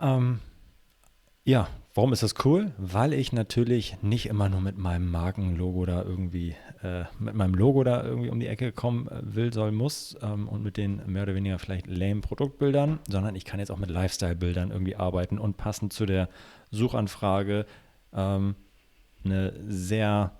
Ähm, 0.00 0.40
ja, 1.44 1.68
warum 1.94 2.12
ist 2.12 2.22
das 2.22 2.34
cool? 2.44 2.72
Weil 2.78 3.12
ich 3.12 3.32
natürlich 3.32 3.96
nicht 4.02 4.26
immer 4.26 4.48
nur 4.48 4.60
mit 4.60 4.78
meinem 4.78 5.10
Markenlogo 5.10 5.84
da 5.84 6.02
irgendwie, 6.02 6.56
äh, 6.82 7.04
mit 7.18 7.34
meinem 7.34 7.54
Logo 7.54 7.84
da 7.84 8.02
irgendwie 8.02 8.30
um 8.30 8.40
die 8.40 8.46
Ecke 8.46 8.72
kommen 8.72 9.08
äh, 9.08 9.20
will, 9.22 9.52
soll, 9.52 9.70
muss 9.70 10.16
ähm, 10.22 10.48
und 10.48 10.62
mit 10.62 10.76
den 10.76 11.02
mehr 11.06 11.24
oder 11.24 11.34
weniger 11.34 11.58
vielleicht 11.58 11.86
lame 11.86 12.22
Produktbildern, 12.22 12.98
sondern 13.08 13.36
ich 13.36 13.44
kann 13.44 13.60
jetzt 13.60 13.70
auch 13.70 13.78
mit 13.78 13.90
Lifestyle-Bildern 13.90 14.70
irgendwie 14.70 14.96
arbeiten 14.96 15.38
und 15.38 15.56
passend 15.56 15.92
zu 15.92 16.06
der 16.06 16.28
Suchanfrage 16.70 17.66
ähm, 18.14 18.56
eine 19.22 19.52
sehr 19.66 20.38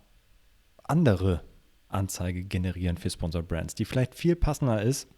andere 0.84 1.42
Anzeige 1.88 2.44
generieren 2.44 2.96
für 2.96 3.10
Sponsored 3.10 3.46
Brands, 3.46 3.74
die 3.74 3.84
vielleicht 3.84 4.14
viel 4.14 4.36
passender 4.36 4.82
ist, 4.82 5.08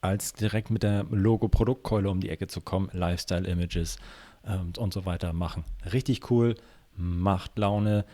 als 0.00 0.32
direkt 0.32 0.70
mit 0.70 0.82
der 0.82 1.04
Logo-Produktkeule 1.10 2.10
um 2.10 2.20
die 2.20 2.30
Ecke 2.30 2.46
zu 2.46 2.60
kommen, 2.60 2.88
Lifestyle-Images 2.92 3.98
ähm, 4.44 4.72
und 4.76 4.92
so 4.92 5.06
weiter 5.06 5.32
machen. 5.32 5.64
Richtig 5.92 6.30
cool, 6.30 6.54
macht 6.96 7.58
Laune, 7.58 8.04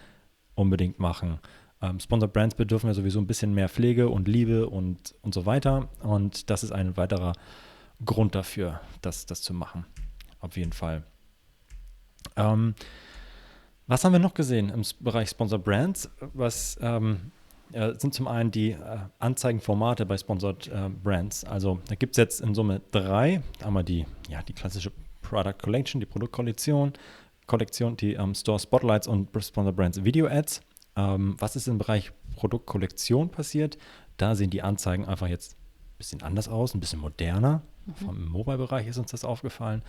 unbedingt 0.54 0.98
machen. 0.98 1.38
Ähm, 1.82 2.00
Sponsored 2.00 2.32
Brands 2.32 2.54
bedürfen 2.54 2.88
ja 2.88 2.94
sowieso 2.94 3.20
ein 3.20 3.26
bisschen 3.26 3.54
mehr 3.54 3.68
Pflege 3.68 4.08
und 4.08 4.28
Liebe 4.28 4.68
und, 4.68 5.14
und 5.22 5.34
so 5.34 5.46
weiter. 5.46 5.88
Und 6.02 6.50
das 6.50 6.64
ist 6.64 6.72
ein 6.72 6.96
weiterer 6.96 7.32
Grund 8.04 8.34
dafür, 8.34 8.80
das, 9.02 9.26
das 9.26 9.42
zu 9.42 9.52
machen. 9.52 9.84
Auf 10.40 10.56
jeden 10.56 10.72
Fall. 10.72 11.04
Ähm, 12.36 12.74
was 13.86 14.04
haben 14.04 14.12
wir 14.12 14.18
noch 14.18 14.34
gesehen 14.34 14.70
im 14.70 14.82
Bereich 15.00 15.28
Sponsored 15.28 15.64
Brands? 15.64 16.10
Was 16.32 16.78
ähm, 16.80 17.32
äh, 17.74 17.94
sind 17.98 18.14
zum 18.14 18.28
einen 18.28 18.50
die 18.50 18.70
äh, 18.70 18.98
Anzeigenformate 19.18 20.06
bei 20.06 20.16
Sponsored 20.16 20.68
äh, 20.68 20.88
Brands. 20.88 21.44
Also 21.44 21.80
da 21.88 21.94
gibt 21.94 22.12
es 22.12 22.16
jetzt 22.18 22.40
in 22.40 22.54
Summe 22.54 22.80
drei. 22.90 23.42
Einmal 23.62 23.84
die, 23.84 24.06
ja, 24.28 24.42
die 24.42 24.52
klassische 24.52 24.92
Product 25.22 25.58
Collection, 25.60 26.00
die 26.00 26.06
Produktkollektion, 26.06 26.92
Kollektion, 27.46 27.96
die 27.96 28.14
ähm, 28.14 28.34
Store 28.34 28.58
Spotlights 28.58 29.06
und 29.06 29.30
Sponsored 29.42 29.76
Brands 29.76 30.04
Video 30.04 30.26
Ads. 30.26 30.60
Ähm, 30.96 31.36
was 31.38 31.56
ist 31.56 31.66
im 31.66 31.78
Bereich 31.78 32.12
Produktkollektion 32.36 33.30
passiert? 33.30 33.78
Da 34.16 34.34
sehen 34.34 34.50
die 34.50 34.62
Anzeigen 34.62 35.04
einfach 35.04 35.26
jetzt 35.26 35.54
ein 35.54 35.98
bisschen 35.98 36.22
anders 36.22 36.48
aus, 36.48 36.74
ein 36.74 36.80
bisschen 36.80 37.00
moderner. 37.00 37.62
Vom 37.96 38.28
Mobile-Bereich 38.28 38.86
ist 38.86 38.98
uns 38.98 39.10
das 39.10 39.24
aufgefallen. 39.24 39.82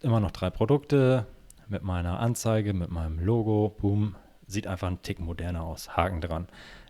Immer 0.00 0.20
noch 0.20 0.30
drei 0.30 0.50
Produkte 0.50 1.26
mit 1.68 1.82
meiner 1.82 2.20
Anzeige, 2.20 2.72
mit 2.72 2.90
meinem 2.90 3.18
Logo. 3.18 3.74
Boom. 3.80 4.14
Sieht 4.46 4.66
einfach 4.68 4.86
ein 4.88 5.02
Tick 5.02 5.18
moderner 5.18 5.64
aus. 5.64 5.96
Haken 5.96 6.20
dran. 6.20 6.46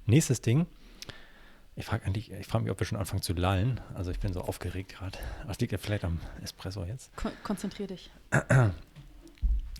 Nächstes 0.06 0.40
Ding. 0.40 0.66
Ich 1.74 1.84
frage 1.84 2.04
frage 2.44 2.64
mich, 2.64 2.72
ob 2.72 2.80
wir 2.80 2.86
schon 2.86 2.96
anfangen 2.96 3.22
zu 3.22 3.34
lallen. 3.34 3.80
Also 3.94 4.10
ich 4.10 4.18
bin 4.18 4.32
so 4.32 4.40
aufgeregt 4.40 4.96
gerade. 4.96 5.18
Das 5.46 5.58
liegt 5.58 5.72
ja 5.72 5.78
vielleicht 5.78 6.04
am 6.04 6.20
Espresso 6.42 6.84
jetzt. 6.84 7.14
Kon 7.16 7.32
konzentrier 7.42 7.86
dich. 7.86 8.10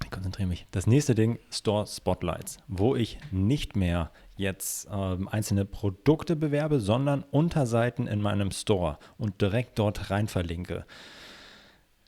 Ich 0.04 0.10
konzentriere 0.10 0.48
mich. 0.48 0.66
Das 0.72 0.86
nächste 0.86 1.14
Ding, 1.14 1.38
Store 1.50 1.86
Spotlights, 1.86 2.58
wo 2.68 2.94
ich 2.94 3.18
nicht 3.30 3.76
mehr 3.76 4.10
jetzt 4.36 4.88
ähm, 4.92 5.26
einzelne 5.28 5.64
Produkte 5.64 6.36
bewerbe, 6.36 6.80
sondern 6.80 7.22
Unterseiten 7.30 8.06
in 8.06 8.20
meinem 8.20 8.50
Store 8.50 8.98
und 9.16 9.40
direkt 9.40 9.78
dort 9.78 10.10
rein 10.10 10.28
verlinke. 10.28 10.84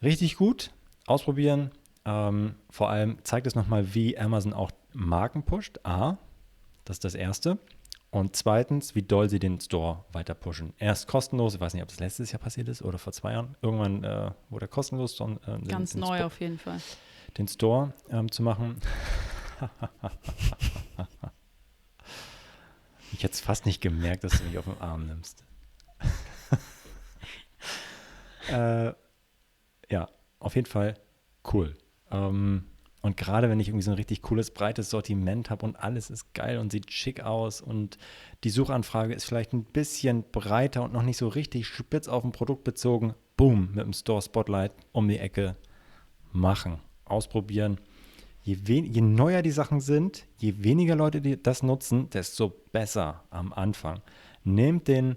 Richtig 0.02 0.36
gut, 0.36 0.70
ausprobieren. 1.06 1.70
Ähm, 2.04 2.56
vor 2.68 2.90
allem 2.90 3.18
zeigt 3.24 3.46
es 3.46 3.54
nochmal, 3.54 3.94
wie 3.94 4.18
Amazon 4.18 4.52
auch 4.52 4.70
Marken 4.92 5.42
pusht. 5.42 5.80
A, 5.84 6.18
das 6.84 6.96
ist 6.96 7.04
das 7.04 7.14
Erste. 7.14 7.58
Und 8.10 8.34
zweitens, 8.36 8.94
wie 8.94 9.02
doll 9.02 9.28
sie 9.28 9.38
den 9.38 9.60
Store 9.60 10.04
weiter 10.12 10.34
pushen. 10.34 10.72
Erst 10.78 11.08
kostenlos, 11.08 11.54
ich 11.54 11.60
weiß 11.60 11.74
nicht, 11.74 11.82
ob 11.82 11.88
das 11.90 12.00
letztes 12.00 12.32
Jahr 12.32 12.40
passiert 12.40 12.68
ist 12.68 12.80
oder 12.82 12.96
vor 12.98 13.12
zwei 13.12 13.32
Jahren. 13.32 13.54
Irgendwann 13.60 14.02
äh, 14.02 14.30
wurde 14.48 14.64
er 14.64 14.68
kostenlos. 14.68 15.20
Äh, 15.20 15.26
den- 15.46 15.68
Ganz 15.68 15.92
den 15.92 16.00
neu 16.00 16.16
Spot- 16.18 16.24
auf 16.26 16.40
jeden 16.40 16.58
Fall. 16.58 16.80
den 17.36 17.48
Store 17.48 17.92
ähm, 18.10 18.30
zu 18.32 18.42
machen. 18.42 18.80
ich 23.12 23.22
hätte 23.22 23.34
es 23.34 23.40
fast 23.40 23.66
nicht 23.66 23.80
gemerkt, 23.82 24.24
dass 24.24 24.38
du 24.38 24.44
mich 24.44 24.56
auf 24.58 24.64
den 24.64 24.80
Arm 24.80 25.06
nimmst. 25.06 25.44
äh, 28.50 28.92
ja, 29.90 30.08
auf 30.38 30.54
jeden 30.54 30.66
Fall 30.66 30.94
cool. 31.52 31.76
Ähm, 32.10 32.66
und 33.00 33.16
gerade 33.16 33.48
wenn 33.48 33.60
ich 33.60 33.68
irgendwie 33.68 33.84
so 33.84 33.92
ein 33.92 33.96
richtig 33.96 34.22
cooles, 34.22 34.50
breites 34.50 34.90
Sortiment 34.90 35.50
habe 35.50 35.64
und 35.64 35.76
alles 35.76 36.10
ist 36.10 36.34
geil 36.34 36.58
und 36.58 36.72
sieht 36.72 36.92
schick 36.92 37.22
aus 37.22 37.60
und 37.60 37.96
die 38.44 38.50
Suchanfrage 38.50 39.14
ist 39.14 39.24
vielleicht 39.24 39.52
ein 39.52 39.64
bisschen 39.64 40.24
breiter 40.32 40.82
und 40.82 40.92
noch 40.92 41.02
nicht 41.02 41.16
so 41.16 41.28
richtig 41.28 41.66
spitz 41.66 42.08
auf 42.08 42.24
ein 42.24 42.32
Produkt 42.32 42.64
bezogen, 42.64 43.14
boom, 43.36 43.70
mit 43.72 43.84
dem 43.84 43.92
Store 43.92 44.20
Spotlight 44.20 44.72
um 44.92 45.08
die 45.08 45.18
Ecke 45.18 45.56
machen, 46.32 46.80
ausprobieren. 47.04 47.78
Je, 48.42 48.56
je 48.66 49.00
neuer 49.00 49.42
die 49.42 49.50
Sachen 49.50 49.80
sind, 49.80 50.26
je 50.38 50.64
weniger 50.64 50.96
Leute 50.96 51.20
die 51.20 51.40
das 51.40 51.62
nutzen, 51.62 52.10
desto 52.10 52.48
besser 52.72 53.24
am 53.30 53.52
Anfang. 53.52 54.00
Nehmt 54.42 54.88
den 54.88 55.16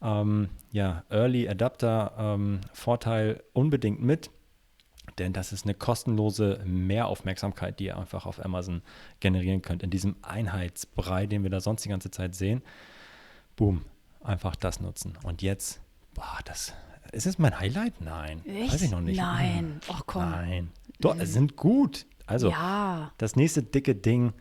ähm, 0.00 0.48
ja, 0.72 1.04
Early 1.10 1.48
Adapter 1.48 2.14
ähm, 2.18 2.60
Vorteil 2.72 3.42
unbedingt 3.52 4.00
mit, 4.00 4.30
denn 5.20 5.32
das 5.32 5.52
ist 5.52 5.64
eine 5.64 5.74
kostenlose 5.74 6.60
Mehraufmerksamkeit, 6.64 7.78
die 7.78 7.84
ihr 7.86 7.98
einfach 7.98 8.26
auf 8.26 8.44
Amazon 8.44 8.82
generieren 9.20 9.62
könnt. 9.62 9.82
In 9.82 9.90
diesem 9.90 10.16
Einheitsbrei, 10.22 11.26
den 11.26 11.42
wir 11.42 11.50
da 11.50 11.60
sonst 11.60 11.84
die 11.84 11.88
ganze 11.88 12.10
Zeit 12.10 12.34
sehen. 12.34 12.62
Boom, 13.56 13.84
einfach 14.24 14.56
das 14.56 14.80
nutzen. 14.80 15.16
Und 15.22 15.42
jetzt, 15.42 15.80
boah, 16.14 16.38
das 16.44 16.72
ist 17.12 17.26
es 17.26 17.38
mein 17.38 17.58
Highlight? 17.58 18.00
Nein, 18.00 18.44
Echt? 18.46 18.72
weiß 18.72 18.82
ich 18.82 18.90
noch 18.90 19.00
nicht. 19.00 19.16
Nein, 19.18 19.58
Hm. 19.58 19.80
ach 19.88 20.02
komm. 20.06 20.30
Nein, 20.30 20.72
doch, 21.00 21.16
es 21.18 21.32
sind 21.32 21.56
gut. 21.56 22.06
Also, 22.26 22.50
Ja. 22.50 23.12
das 23.18 23.36
nächste 23.36 23.62
dicke 23.62 23.94
Ding, 23.94 24.32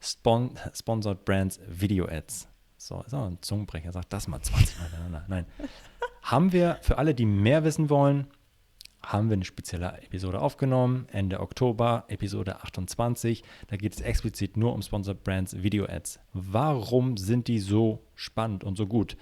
Spon 0.00 0.58
Sponsored 0.74 1.24
Brands 1.24 1.60
Video 1.68 2.06
Ads. 2.08 2.48
So, 2.76 3.00
ist 3.02 3.14
auch 3.14 3.26
ein 3.26 3.38
Zungenbrecher, 3.40 3.92
sagt 3.92 4.12
das 4.12 4.26
mal 4.26 4.40
20 4.42 4.76
Mal. 4.78 5.22
Nein. 5.28 5.46
haben 6.22 6.52
wir 6.52 6.78
für 6.82 6.98
alle, 6.98 7.14
die 7.14 7.26
mehr 7.26 7.62
wissen 7.64 7.88
wollen, 7.90 8.26
haben 9.04 9.28
wir 9.28 9.34
eine 9.34 9.44
spezielle 9.44 9.98
Episode 10.02 10.40
aufgenommen, 10.40 11.06
Ende 11.12 11.40
Oktober, 11.40 12.04
Episode 12.08 12.62
28. 12.62 13.42
Da 13.66 13.76
geht 13.76 13.94
es 13.94 14.00
explizit 14.00 14.56
nur 14.56 14.74
um 14.74 14.82
Sponsored 14.82 15.24
Brands 15.24 15.62
Video 15.62 15.86
Ads. 15.86 16.20
Warum 16.32 17.16
sind 17.16 17.48
die 17.48 17.58
so 17.58 18.04
spannend 18.14 18.64
und 18.64 18.76
so 18.76 18.86
gut? 18.86 19.16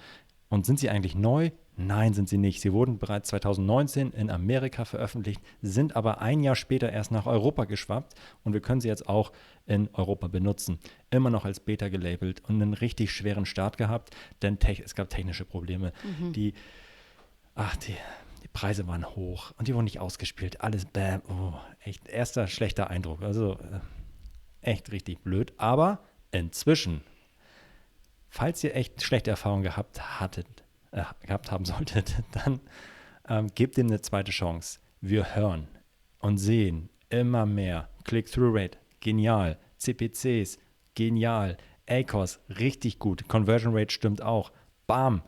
Und 0.49 0.65
sind 0.65 0.79
sie 0.79 0.89
eigentlich 0.89 1.15
neu? 1.15 1.51
Nein, 1.77 2.13
sind 2.13 2.29
sie 2.29 2.37
nicht. 2.37 2.61
Sie 2.61 2.73
wurden 2.73 2.99
bereits 2.99 3.29
2019 3.29 4.11
in 4.11 4.29
Amerika 4.29 4.85
veröffentlicht, 4.85 5.41
sind 5.61 5.95
aber 5.95 6.21
ein 6.21 6.43
Jahr 6.43 6.55
später 6.55 6.91
erst 6.91 7.11
nach 7.11 7.25
Europa 7.25 7.65
geschwappt 7.65 8.13
und 8.43 8.53
wir 8.53 8.59
können 8.59 8.81
sie 8.81 8.87
jetzt 8.87 9.07
auch 9.07 9.31
in 9.65 9.89
Europa 9.93 10.27
benutzen. 10.27 10.79
Immer 11.09 11.29
noch 11.29 11.45
als 11.45 11.59
Beta 11.59 11.87
gelabelt 11.87 12.41
und 12.47 12.61
einen 12.61 12.73
richtig 12.73 13.11
schweren 13.11 13.45
Start 13.45 13.77
gehabt, 13.77 14.15
denn 14.41 14.57
es 14.83 14.95
gab 14.95 15.09
technische 15.09 15.45
Probleme. 15.45 15.93
Die, 16.33 16.53
ach, 17.55 17.75
die 17.77 17.95
Preise 18.53 18.87
waren 18.87 19.05
hoch 19.15 19.51
und 19.57 19.67
die 19.67 19.73
wurden 19.73 19.85
nicht 19.85 19.99
ausgespielt. 19.99 20.61
Alles 20.61 20.85
bam, 20.85 21.21
oh, 21.29 21.53
echt 21.83 22.07
erster 22.07 22.47
schlechter 22.47 22.89
Eindruck. 22.89 23.21
Also 23.21 23.53
äh, 23.53 23.79
echt 24.61 24.91
richtig 24.91 25.19
blöd. 25.23 25.53
Aber 25.57 25.99
inzwischen 26.31 27.01
falls 28.31 28.63
ihr 28.63 28.75
echt 28.75 29.03
schlechte 29.03 29.29
Erfahrungen 29.29 29.63
gehabt 29.63 30.19
hattet, 30.19 30.47
äh, 30.91 31.03
gehabt 31.25 31.51
haben 31.51 31.65
solltet, 31.65 32.15
dann 32.31 32.59
ähm, 33.29 33.47
gebt 33.53 33.77
ihm 33.77 33.87
eine 33.87 34.01
zweite 34.01 34.31
Chance. 34.31 34.79
Wir 35.01 35.35
hören 35.35 35.67
und 36.19 36.37
sehen 36.37 36.89
immer 37.09 37.45
mehr. 37.45 37.89
Click-Through-Rate, 38.05 38.77
genial. 39.01 39.59
CPCs, 39.77 40.57
genial. 40.95 41.57
ACOS, 41.87 42.39
richtig 42.49 42.99
gut. 42.99 43.27
Conversion 43.27 43.75
Rate 43.75 43.93
stimmt 43.93 44.21
auch. 44.21 44.51
Bam. 44.87 45.21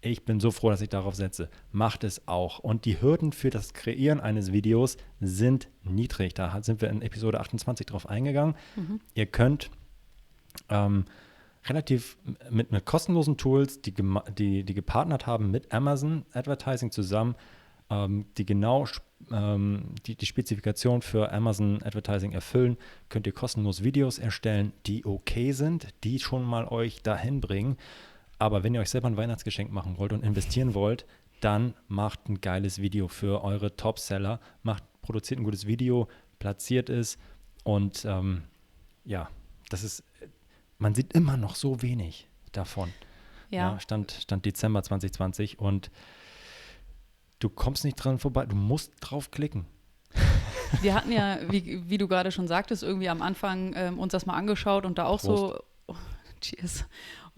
Ich 0.00 0.24
bin 0.24 0.38
so 0.38 0.50
froh, 0.50 0.70
dass 0.70 0.80
ich 0.80 0.88
darauf 0.88 1.16
setze. 1.16 1.48
Macht 1.72 2.04
es 2.04 2.28
auch. 2.28 2.60
Und 2.60 2.84
die 2.84 3.00
Hürden 3.00 3.32
für 3.32 3.50
das 3.50 3.74
Kreieren 3.74 4.20
eines 4.20 4.52
Videos 4.52 4.96
sind 5.20 5.68
niedrig. 5.82 6.34
Da 6.34 6.62
sind 6.62 6.80
wir 6.80 6.88
in 6.88 7.02
Episode 7.02 7.40
28 7.40 7.86
drauf 7.86 8.08
eingegangen. 8.08 8.54
Ihr 9.14 9.26
könnt 9.26 9.70
ähm, 10.68 11.04
relativ 11.66 12.16
mit, 12.50 12.70
mit 12.70 12.84
kostenlosen 12.84 13.36
Tools, 13.36 13.82
die, 13.82 13.94
die, 14.36 14.64
die 14.64 14.74
gepartnert 14.74 15.26
haben 15.26 15.50
mit 15.50 15.72
Amazon 15.72 16.24
Advertising 16.32 16.90
zusammen, 16.92 17.34
ähm, 17.90 18.26
die 18.36 18.46
genau 18.46 18.86
ähm, 19.32 19.94
die, 20.06 20.14
die 20.14 20.26
Spezifikation 20.26 21.02
für 21.02 21.32
Amazon 21.32 21.82
Advertising 21.82 22.32
erfüllen, 22.32 22.76
könnt 23.08 23.26
ihr 23.26 23.32
kostenlos 23.32 23.82
Videos 23.82 24.18
erstellen, 24.18 24.72
die 24.86 25.04
okay 25.04 25.52
sind, 25.52 25.88
die 26.04 26.18
schon 26.18 26.44
mal 26.44 26.66
euch 26.68 27.02
dahin 27.02 27.40
bringen. 27.40 27.76
Aber 28.38 28.62
wenn 28.62 28.74
ihr 28.74 28.80
euch 28.80 28.90
selber 28.90 29.08
ein 29.08 29.16
Weihnachtsgeschenk 29.16 29.72
machen 29.72 29.98
wollt 29.98 30.12
und 30.12 30.24
investieren 30.24 30.74
wollt, 30.74 31.06
dann 31.40 31.74
macht 31.86 32.28
ein 32.28 32.40
geiles 32.40 32.80
Video 32.80 33.08
für 33.08 33.42
eure 33.44 33.76
Top-Seller, 33.76 34.40
macht, 34.62 34.84
produziert 35.02 35.40
ein 35.40 35.44
gutes 35.44 35.66
Video, 35.66 36.08
platziert 36.38 36.90
es 36.90 37.18
und 37.64 38.04
ähm, 38.04 38.42
ja, 39.04 39.28
das 39.70 39.82
ist, 39.82 40.04
man 40.78 40.94
sieht 40.94 41.12
immer 41.12 41.36
noch 41.36 41.54
so 41.54 41.82
wenig 41.82 42.28
davon. 42.52 42.92
Ja. 43.50 43.80
stand, 43.80 44.12
stand 44.12 44.44
Dezember 44.44 44.82
2020 44.82 45.58
und 45.58 45.90
du 47.38 47.48
kommst 47.48 47.84
nicht 47.84 47.96
dran 47.96 48.18
vorbei, 48.18 48.46
du 48.46 48.56
musst 48.56 48.92
drauf 49.00 49.30
klicken. 49.30 49.66
Wir 50.82 50.94
hatten 50.94 51.12
ja, 51.12 51.38
wie, 51.50 51.88
wie 51.88 51.98
du 51.98 52.08
gerade 52.08 52.30
schon 52.30 52.46
sagtest, 52.46 52.82
irgendwie 52.82 53.08
am 53.08 53.22
Anfang 53.22 53.72
ähm, 53.74 53.98
uns 53.98 54.12
das 54.12 54.26
mal 54.26 54.34
angeschaut 54.34 54.84
und 54.84 54.98
da 54.98 55.06
auch 55.06 55.20
so, 55.20 55.58
oh, 55.86 55.94
cheers, 56.42 56.84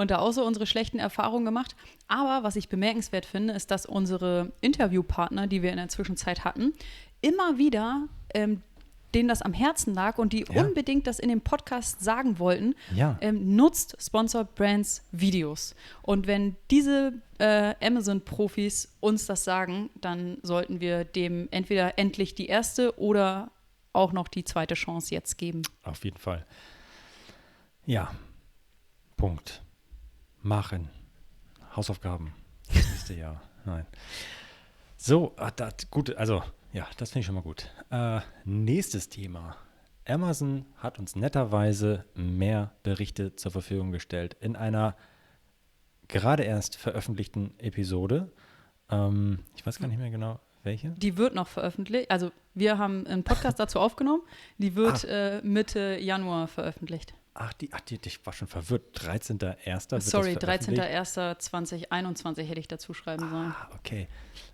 und 0.00 0.10
da 0.10 0.18
auch 0.18 0.32
so 0.32 0.44
unsere 0.44 0.66
schlechten 0.66 0.98
Erfahrungen 0.98 1.44
gemacht. 1.44 1.76
Aber 2.08 2.42
was 2.42 2.56
ich 2.56 2.68
bemerkenswert 2.68 3.26
finde, 3.26 3.54
ist, 3.54 3.70
dass 3.70 3.86
unsere 3.86 4.52
Interviewpartner, 4.60 5.46
die 5.46 5.62
wir 5.62 5.70
in 5.70 5.76
der 5.76 5.88
Zwischenzeit 5.88 6.44
hatten, 6.44 6.72
immer 7.20 7.58
wieder 7.58 8.08
ähm, 8.34 8.62
denen 9.14 9.28
das 9.28 9.42
am 9.42 9.52
Herzen 9.52 9.92
lag 9.92 10.18
und 10.18 10.32
die 10.32 10.44
Ja. 10.52 10.62
unbedingt 10.64 11.08
das 11.08 11.18
in 11.18 11.28
dem 11.28 11.40
Podcast 11.40 12.00
sagen 12.00 12.38
wollten, 12.38 12.76
Ja. 12.94 13.18
ähm, 13.20 13.56
nutzt 13.56 13.96
Sponsored 14.00 14.54
Brands 14.54 15.02
Videos. 15.10 15.74
Und 16.02 16.28
wenn 16.28 16.54
diese 16.70 17.14
äh, 17.38 17.74
Amazon-Profis 17.84 18.96
uns 19.00 19.26
das 19.26 19.42
sagen, 19.42 19.90
dann 20.00 20.38
sollten 20.42 20.80
wir 20.80 21.02
dem 21.04 21.48
entweder 21.50 21.98
endlich 21.98 22.36
die 22.36 22.46
erste 22.46 22.96
oder 23.00 23.50
auch 23.92 24.12
noch 24.12 24.28
die 24.28 24.44
zweite 24.44 24.74
Chance 24.74 25.12
jetzt 25.12 25.38
geben. 25.38 25.62
Auf 25.82 26.04
jeden 26.04 26.18
Fall. 26.18 26.46
Ja. 27.86 28.12
Punkt. 29.16 29.60
Machen. 30.42 30.88
Hausaufgaben. 31.76 32.32
Das 32.68 32.76
nächste 32.76 33.14
Jahr. 33.14 33.42
Nein. 33.64 33.86
So, 34.96 35.34
ah, 35.36 35.50
das, 35.50 35.90
gut, 35.90 36.14
also, 36.16 36.42
ja, 36.72 36.86
das 36.96 37.10
finde 37.10 37.20
ich 37.20 37.26
schon 37.26 37.34
mal 37.34 37.42
gut. 37.42 37.70
Äh, 37.90 38.20
nächstes 38.44 39.08
Thema. 39.08 39.56
Amazon 40.06 40.66
hat 40.76 40.98
uns 40.98 41.14
netterweise 41.14 42.04
mehr 42.14 42.72
Berichte 42.82 43.36
zur 43.36 43.52
Verfügung 43.52 43.92
gestellt 43.92 44.36
in 44.40 44.56
einer 44.56 44.96
gerade 46.08 46.42
erst 46.42 46.76
veröffentlichten 46.76 47.58
Episode. 47.58 48.32
Ähm, 48.90 49.40
ich 49.56 49.64
weiß 49.64 49.78
gar 49.78 49.88
nicht 49.88 49.98
mehr 49.98 50.10
genau, 50.10 50.40
welche. 50.62 50.90
Die 50.90 51.16
wird 51.16 51.34
noch 51.34 51.48
veröffentlicht. 51.48 52.10
Also 52.10 52.30
wir 52.54 52.78
haben 52.78 53.06
einen 53.06 53.24
Podcast 53.24 53.58
dazu 53.60 53.78
aufgenommen. 53.78 54.22
Die 54.58 54.74
wird 54.74 55.04
äh, 55.04 55.40
Mitte 55.42 55.98
Januar 56.00 56.48
veröffentlicht. 56.48 57.14
Ach, 57.32 57.52
die, 57.52 57.68
ach, 57.72 57.80
die, 57.80 57.98
ich 58.04 58.26
war 58.26 58.32
schon 58.32 58.48
verwirrt. 58.48 58.98
13.01. 58.98 59.38
wird 59.64 59.92
das 59.92 60.10
Sorry, 60.10 60.32
veröffentlicht. 60.34 60.82
13.01.2021 60.82 62.42
hätte 62.42 62.60
ich 62.60 62.68
dazu 62.68 62.92
schreiben 62.92 63.30
sollen. 63.30 63.54
Ah, 63.56 63.68
okay. 63.74 64.08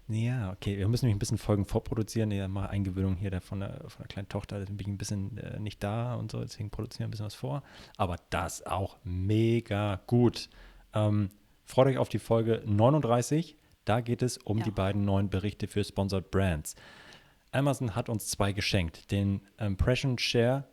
Ja, 0.08 0.52
okay. 0.52 0.76
Wir 0.76 0.86
müssen 0.86 1.06
nämlich 1.06 1.16
ein 1.16 1.18
bisschen 1.18 1.38
Folgen 1.38 1.64
vorproduzieren. 1.64 2.30
Ich 2.30 2.46
mache 2.48 2.68
Eingewöhnung 2.68 3.16
hier 3.16 3.40
von, 3.40 3.60
der 3.60 3.80
von 3.88 3.98
der 4.00 4.08
kleinen 4.08 4.28
Tochter. 4.28 4.58
Da 4.60 4.66
bin 4.66 4.78
ich 4.78 4.86
ein 4.88 4.98
bisschen 4.98 5.38
äh, 5.38 5.58
nicht 5.58 5.82
da 5.82 6.14
und 6.16 6.30
so. 6.30 6.40
Deswegen 6.40 6.70
produzieren 6.70 7.04
wir 7.04 7.08
ein 7.08 7.10
bisschen 7.12 7.26
was 7.26 7.34
vor. 7.34 7.62
Aber 7.96 8.16
das 8.30 8.64
auch 8.66 8.98
mega 9.04 10.00
gut. 10.06 10.50
Ähm, 10.92 11.30
freut 11.64 11.88
euch 11.88 11.98
auf 11.98 12.10
die 12.10 12.18
Folge 12.18 12.62
39. 12.66 13.56
Da 13.86 14.00
geht 14.00 14.20
es 14.22 14.36
um 14.38 14.58
Ja. 14.58 14.64
die 14.64 14.70
beiden 14.70 15.04
neuen 15.04 15.30
Berichte 15.30 15.66
für 15.66 15.82
Sponsored 15.82 16.30
Brands. 16.30 16.74
Amazon 17.52 17.94
hat 17.94 18.08
uns 18.10 18.28
zwei 18.28 18.52
geschenkt. 18.52 19.10
Den 19.10 19.40
Impression 19.58 20.18
Share, 20.18 20.64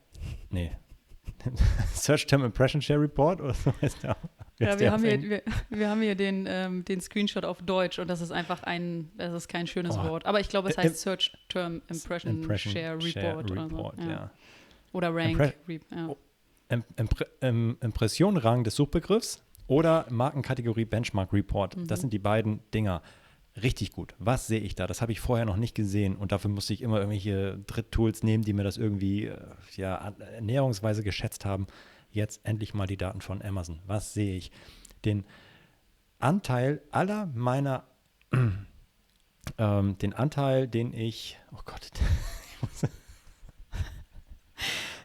nee, 0.50 0.72
Search 1.94 2.28
Term 2.28 2.44
Impression 2.44 2.82
Share 2.82 3.00
Report 3.02 3.42
oder 3.42 3.54
so 3.54 3.74
heißt 3.82 4.04
der. 4.04 4.16
wie 4.58 4.66
Ja, 4.66 4.80
wir 4.80 4.92
haben, 4.92 5.04
hier, 5.04 5.22
wir, 5.22 5.42
wir 5.70 5.90
haben 5.90 6.02
hier 6.02 6.16
den, 6.16 6.46
ähm, 6.48 6.86
den 6.86 7.02
Screenshot 7.02 7.46
auf 7.46 7.62
Deutsch 7.62 8.00
und 8.00 8.08
das 8.10 8.22
ist 8.22 8.32
einfach 8.32 8.64
ein, 8.64 9.12
das 9.18 9.34
ist 9.34 9.48
kein 9.48 9.68
schönes 9.68 9.98
Oh. 9.98 10.04
Wort. 10.10 10.26
Aber 10.26 10.40
ich 10.40 10.50
glaube, 10.50 10.70
es 10.70 10.78
Äh, 10.78 10.84
heißt 10.84 11.02
Search 11.02 11.32
Term 11.50 11.82
Impression, 11.90 12.42
Impression 12.42 12.74
Share 12.74 13.04
Report. 13.04 13.52
oder, 13.52 13.70
so. 13.70 13.76
Report, 13.78 14.00
ja. 14.00 14.10
ja. 14.10 14.32
oder 14.92 15.14
Rank. 15.16 15.40
Impre- 15.40 15.54
Re 15.68 15.80
ja. 15.96 16.08
Oh. 16.10 16.18
Im, 16.70 16.84
Impre 16.96 17.28
im 17.42 17.78
Impressionenrang 17.82 18.64
des 18.64 18.76
Suchbegriffs 18.76 19.44
oder 19.68 20.06
Markenkategorie 20.10 20.86
Benchmark 20.86 21.32
Report. 21.34 21.76
Das 21.88 22.02
sind 22.02 22.12
die 22.14 22.20
beiden 22.20 22.60
Dinger. 22.74 23.02
Richtig 23.62 23.92
gut. 23.92 24.16
Was 24.18 24.48
sehe 24.48 24.60
ich 24.60 24.74
da? 24.76 24.88
Das 24.88 25.02
habe 25.02 25.12
ich 25.12 25.20
vorher 25.20 25.46
noch 25.46 25.58
nicht 25.58 25.76
gesehen 25.76 26.16
und 26.16 26.32
dafür 26.32 26.50
musste 26.50 26.74
ich 26.74 26.82
immer 26.82 26.98
irgendwelche 26.98 27.60
Dritttools 27.68 28.24
nehmen, 28.24 28.44
die 28.44 28.54
mir 28.54 28.64
das 28.64 28.78
irgendwie 28.78 29.28
äh, 29.28 29.38
ja, 29.76 30.14
ernährungsweise 30.34 31.04
geschätzt 31.04 31.46
haben. 31.46 31.68
Jetzt 32.10 32.42
endlich 32.46 32.74
mal 32.74 32.88
die 32.88 32.98
Daten 32.98 33.22
von 33.22 33.42
Amazon. 33.44 33.80
Was 33.86 34.14
sehe 34.14 34.36
ich? 34.38 34.52
Den 35.06 35.24
Anteil 36.20 36.82
aller 36.92 37.28
meiner, 37.36 37.84
ähm, 39.58 39.98
den 40.00 40.14
Anteil, 40.14 40.68
den 40.68 40.94
ich, 40.94 41.38
oh 41.54 41.60
Gott, 41.66 41.90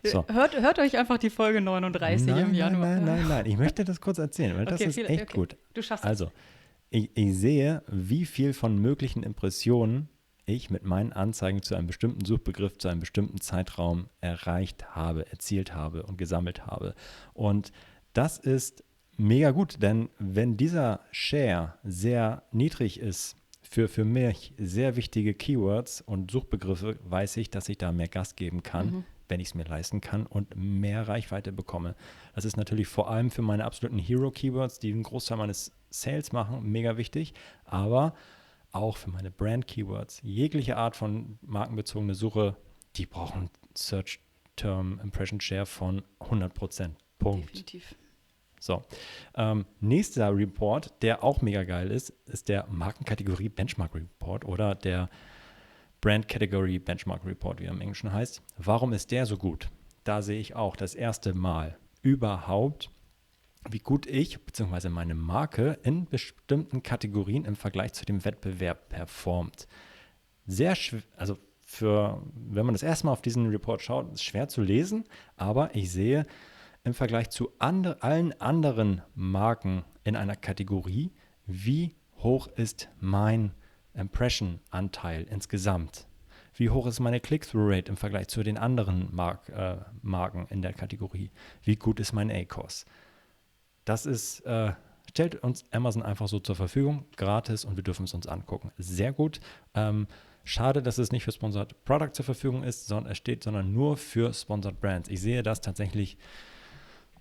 So. 0.04 0.24
Hört, 0.28 0.54
hört 0.58 0.78
euch 0.78 0.96
einfach 0.96 1.18
die 1.18 1.28
Folge 1.28 1.60
39 1.60 2.28
nein, 2.28 2.38
im 2.46 2.54
Januar. 2.54 2.86
Nein, 2.86 3.04
nein, 3.04 3.16
nein, 3.18 3.28
nein. 3.28 3.46
Ich 3.46 3.56
möchte 3.58 3.84
das 3.84 4.00
kurz 4.00 4.18
erzählen, 4.18 4.56
weil 4.56 4.64
das 4.64 4.80
Okay, 4.80 4.88
ist 4.90 4.94
viel- 4.94 5.06
echt 5.06 5.22
okay. 5.24 5.36
gut. 5.36 5.56
Du 5.74 5.82
schaffst 5.82 6.04
es. 6.04 6.08
Also, 6.08 6.30
ich, 6.90 7.10
ich 7.14 7.36
sehe, 7.36 7.82
wie 7.88 8.24
viel 8.24 8.52
von 8.52 8.78
möglichen 8.78 9.22
Impressionen 9.22 10.08
ich 10.46 10.70
mit 10.70 10.82
meinen 10.84 11.12
Anzeigen 11.12 11.62
zu 11.62 11.74
einem 11.74 11.86
bestimmten 11.86 12.24
Suchbegriff, 12.24 12.78
zu 12.78 12.88
einem 12.88 13.00
bestimmten 13.00 13.40
Zeitraum 13.40 14.08
erreicht 14.20 14.94
habe, 14.94 15.30
erzielt 15.30 15.74
habe 15.74 16.04
und 16.04 16.16
gesammelt 16.16 16.66
habe. 16.66 16.94
Und 17.34 17.70
das 18.14 18.38
ist 18.38 18.82
mega 19.18 19.50
gut, 19.50 19.82
denn 19.82 20.08
wenn 20.18 20.56
dieser 20.56 21.00
Share 21.10 21.74
sehr 21.84 22.44
niedrig 22.52 22.98
ist 22.98 23.36
für, 23.60 23.88
für 23.88 24.04
mich 24.04 24.54
sehr 24.56 24.96
wichtige 24.96 25.34
Keywords 25.34 26.00
und 26.00 26.30
Suchbegriffe 26.30 26.98
weiß 27.04 27.36
ich, 27.36 27.50
dass 27.50 27.68
ich 27.68 27.76
da 27.76 27.92
mehr 27.92 28.08
Gas 28.08 28.34
geben 28.34 28.62
kann, 28.62 28.86
Mhm. 28.86 29.04
Wenn 29.28 29.40
ich 29.40 29.48
es 29.48 29.54
mir 29.54 29.64
leisten 29.64 30.00
kann 30.00 30.26
und 30.26 30.56
mehr 30.56 31.06
Reichweite 31.08 31.52
bekomme. 31.52 31.94
Das 32.34 32.44
ist 32.44 32.56
natürlich 32.56 32.88
vor 32.88 33.10
allem 33.10 33.30
für 33.30 33.42
meine 33.42 33.64
absoluten 33.64 33.98
Hero-Keywords, 33.98 34.78
die 34.78 34.92
einen 34.92 35.02
Großteil 35.02 35.38
meines 35.38 35.72
Sales 35.90 36.32
machen, 36.32 36.62
mega 36.70 36.96
wichtig, 36.96 37.34
aber 37.64 38.14
auch 38.72 38.96
für 38.96 39.10
meine 39.10 39.30
Brand-Keywords. 39.30 40.20
Jegliche 40.22 40.76
Art 40.76 40.96
von 40.96 41.38
markenbezogene 41.42 42.14
Suche, 42.14 42.56
die 42.96 43.06
brauchen 43.06 43.50
Search 43.76 44.20
Term 44.56 45.00
Impression 45.02 45.40
Share 45.40 45.66
von 45.66 46.02
100%. 46.20 46.90
Punkt. 47.18 47.48
Definitiv. 47.48 47.96
So, 48.60 48.82
ähm, 49.36 49.66
nächster 49.80 50.36
Report, 50.36 50.92
der 51.02 51.22
auch 51.22 51.42
mega 51.42 51.64
geil 51.64 51.90
ist, 51.90 52.10
ist 52.26 52.48
der 52.48 52.66
Markenkategorie 52.68 53.48
Benchmark 53.48 53.94
Report 53.94 54.44
oder 54.44 54.74
der 54.74 55.08
Brand 56.00 56.28
Category 56.28 56.78
Benchmark 56.78 57.24
Report, 57.24 57.60
wie 57.60 57.64
er 57.64 57.72
im 57.72 57.80
Englischen 57.80 58.12
heißt. 58.12 58.42
Warum 58.56 58.92
ist 58.92 59.10
der 59.10 59.26
so 59.26 59.36
gut? 59.36 59.68
Da 60.04 60.22
sehe 60.22 60.40
ich 60.40 60.54
auch 60.54 60.76
das 60.76 60.94
erste 60.94 61.34
Mal 61.34 61.76
überhaupt, 62.02 62.90
wie 63.68 63.80
gut 63.80 64.06
ich 64.06 64.40
bzw. 64.44 64.88
meine 64.90 65.14
Marke 65.14 65.78
in 65.82 66.06
bestimmten 66.06 66.82
Kategorien 66.82 67.44
im 67.44 67.56
Vergleich 67.56 67.92
zu 67.94 68.04
dem 68.04 68.24
Wettbewerb 68.24 68.88
performt. 68.88 69.66
Sehr 70.46 70.76
schwer, 70.76 71.02
also 71.16 71.36
für, 71.60 72.22
wenn 72.32 72.64
man 72.64 72.74
das 72.74 72.82
erste 72.82 73.06
Mal 73.06 73.12
auf 73.12 73.20
diesen 73.20 73.46
Report 73.48 73.82
schaut, 73.82 74.12
ist 74.12 74.24
schwer 74.24 74.48
zu 74.48 74.62
lesen, 74.62 75.04
aber 75.36 75.74
ich 75.74 75.90
sehe 75.90 76.26
im 76.84 76.94
Vergleich 76.94 77.28
zu 77.28 77.50
andre, 77.58 78.02
allen 78.02 78.40
anderen 78.40 79.02
Marken 79.14 79.84
in 80.04 80.16
einer 80.16 80.36
Kategorie, 80.36 81.12
wie 81.44 81.94
hoch 82.16 82.46
ist 82.46 82.88
mein 83.00 83.52
Impression-Anteil 83.98 85.26
insgesamt? 85.30 86.06
Wie 86.54 86.70
hoch 86.70 86.86
ist 86.86 86.98
meine 86.98 87.20
Click-Through-Rate 87.20 87.88
im 87.88 87.96
Vergleich 87.96 88.28
zu 88.28 88.42
den 88.42 88.58
anderen 88.58 89.14
Mark, 89.14 89.48
äh, 89.50 89.76
Marken 90.02 90.46
in 90.50 90.62
der 90.62 90.72
Kategorie? 90.72 91.30
Wie 91.62 91.76
gut 91.76 92.00
ist 92.00 92.12
mein 92.12 92.30
ACOS? 92.30 92.84
Das 93.84 94.06
ist, 94.06 94.40
äh, 94.40 94.72
stellt 95.08 95.36
uns 95.36 95.66
Amazon 95.70 96.02
einfach 96.02 96.28
so 96.28 96.40
zur 96.40 96.56
Verfügung, 96.56 97.04
gratis 97.16 97.64
und 97.64 97.76
wir 97.76 97.84
dürfen 97.84 98.04
es 98.04 98.14
uns 98.14 98.26
angucken. 98.26 98.72
Sehr 98.76 99.12
gut. 99.12 99.40
Ähm, 99.74 100.08
schade, 100.42 100.82
dass 100.82 100.98
es 100.98 101.12
nicht 101.12 101.24
für 101.24 101.32
Sponsored 101.32 101.84
Product 101.84 102.12
zur 102.12 102.24
Verfügung 102.24 102.64
ist, 102.64 102.86
sondern 102.88 103.12
es 103.12 103.18
steht, 103.18 103.44
sondern 103.44 103.72
nur 103.72 103.96
für 103.96 104.34
Sponsored 104.34 104.80
Brands. 104.80 105.08
Ich 105.08 105.20
sehe 105.20 105.42
das 105.42 105.60
tatsächlich 105.60 106.18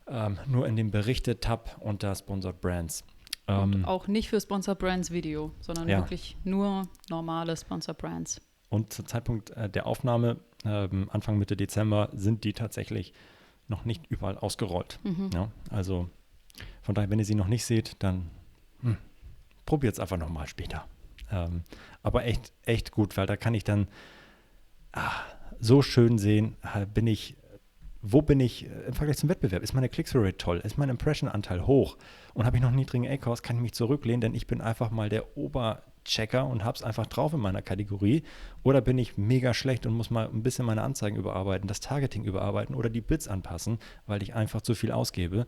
ähm, 0.07 0.39
nur 0.47 0.67
in 0.67 0.75
dem 0.75 0.89
Berichte-Tab 0.91 1.77
unter 1.79 2.15
Sponsored 2.15 2.59
Brands. 2.59 3.03
Und 3.47 3.75
Ähm, 3.75 3.85
auch 3.85 4.07
nicht 4.07 4.29
für 4.29 4.39
Sponsor 4.41 4.75
Brands 4.75 5.11
Video, 5.11 5.51
sondern 5.61 5.87
Ja. 5.87 5.99
wirklich 5.99 6.35
nur 6.43 6.83
normale 7.09 7.55
Sponsor 7.55 7.93
Brands. 7.93 8.41
Und 8.69 8.91
zum 8.91 9.05
Zeitpunkt 9.07 9.51
äh, 9.51 9.69
der 9.69 9.87
Aufnahme, 9.87 10.37
ähm, 10.65 11.09
Anfang 11.11 11.37
Mitte 11.37 11.55
Dezember, 11.55 12.09
sind 12.13 12.43
die 12.43 12.51
tatsächlich 12.53 13.13
noch 13.69 13.85
nicht 13.85 14.05
überall 14.09 14.37
ausgerollt. 14.37 14.99
Mhm. 15.03 15.29
Ja, 15.33 15.49
also 15.69 16.09
von 16.81 16.95
daher, 16.95 17.09
wenn 17.09 17.19
ihr 17.19 17.25
sie 17.25 17.35
noch 17.35 17.47
nicht 17.47 17.65
seht, 17.65 17.95
dann 17.99 18.29
hm, 18.81 18.97
probiert 19.65 19.93
es 19.93 19.99
einfach 19.99 20.17
nochmal 20.17 20.47
später. 20.47 20.85
Ähm, 21.31 21.63
aber 22.03 22.25
echt, 22.25 22.51
echt 22.63 22.91
gut, 22.91 23.15
weil 23.17 23.27
da 23.27 23.37
kann 23.37 23.53
ich 23.53 23.63
dann 23.63 23.87
ah, 24.93 25.11
so 25.59 25.81
schön 25.81 26.17
sehen, 26.17 26.55
bin 26.93 27.07
ich, 27.07 27.35
wo 28.01 28.21
bin 28.21 28.39
ich 28.39 28.65
äh, 28.65 28.87
im 28.87 28.93
Vergleich 28.93 29.17
zum 29.17 29.29
Wettbewerb? 29.29 29.63
Ist 29.63 29.73
meine 29.73 29.89
Click-Through-Rate 29.89 30.37
toll? 30.37 30.61
Ist 30.63 30.77
mein 30.77 30.89
Impression-Anteil 30.89 31.65
hoch? 31.65 31.97
Und 32.33 32.45
habe 32.45 32.57
ich 32.57 32.61
noch 32.61 32.69
einen 32.69 32.77
niedrigen 32.77 33.07
ACOS, 33.07 33.43
kann 33.43 33.57
ich 33.57 33.61
mich 33.61 33.73
zurücklehnen, 33.73 34.21
denn 34.21 34.35
ich 34.35 34.47
bin 34.47 34.61
einfach 34.61 34.91
mal 34.91 35.09
der 35.09 35.37
Oberchecker 35.37 36.45
und 36.45 36.63
habe 36.63 36.75
es 36.75 36.83
einfach 36.83 37.07
drauf 37.07 37.33
in 37.33 37.39
meiner 37.39 37.61
Kategorie. 37.61 38.23
Oder 38.63 38.81
bin 38.81 38.97
ich 38.97 39.17
mega 39.17 39.53
schlecht 39.53 39.85
und 39.85 39.93
muss 39.93 40.09
mal 40.09 40.27
ein 40.27 40.43
bisschen 40.43 40.65
meine 40.65 40.83
Anzeigen 40.83 41.17
überarbeiten, 41.17 41.67
das 41.67 41.79
Targeting 41.79 42.23
überarbeiten 42.23 42.75
oder 42.75 42.89
die 42.89 43.01
Bits 43.01 43.27
anpassen, 43.27 43.79
weil 44.05 44.21
ich 44.21 44.35
einfach 44.35 44.61
zu 44.61 44.75
viel 44.75 44.91
ausgebe. 44.91 45.47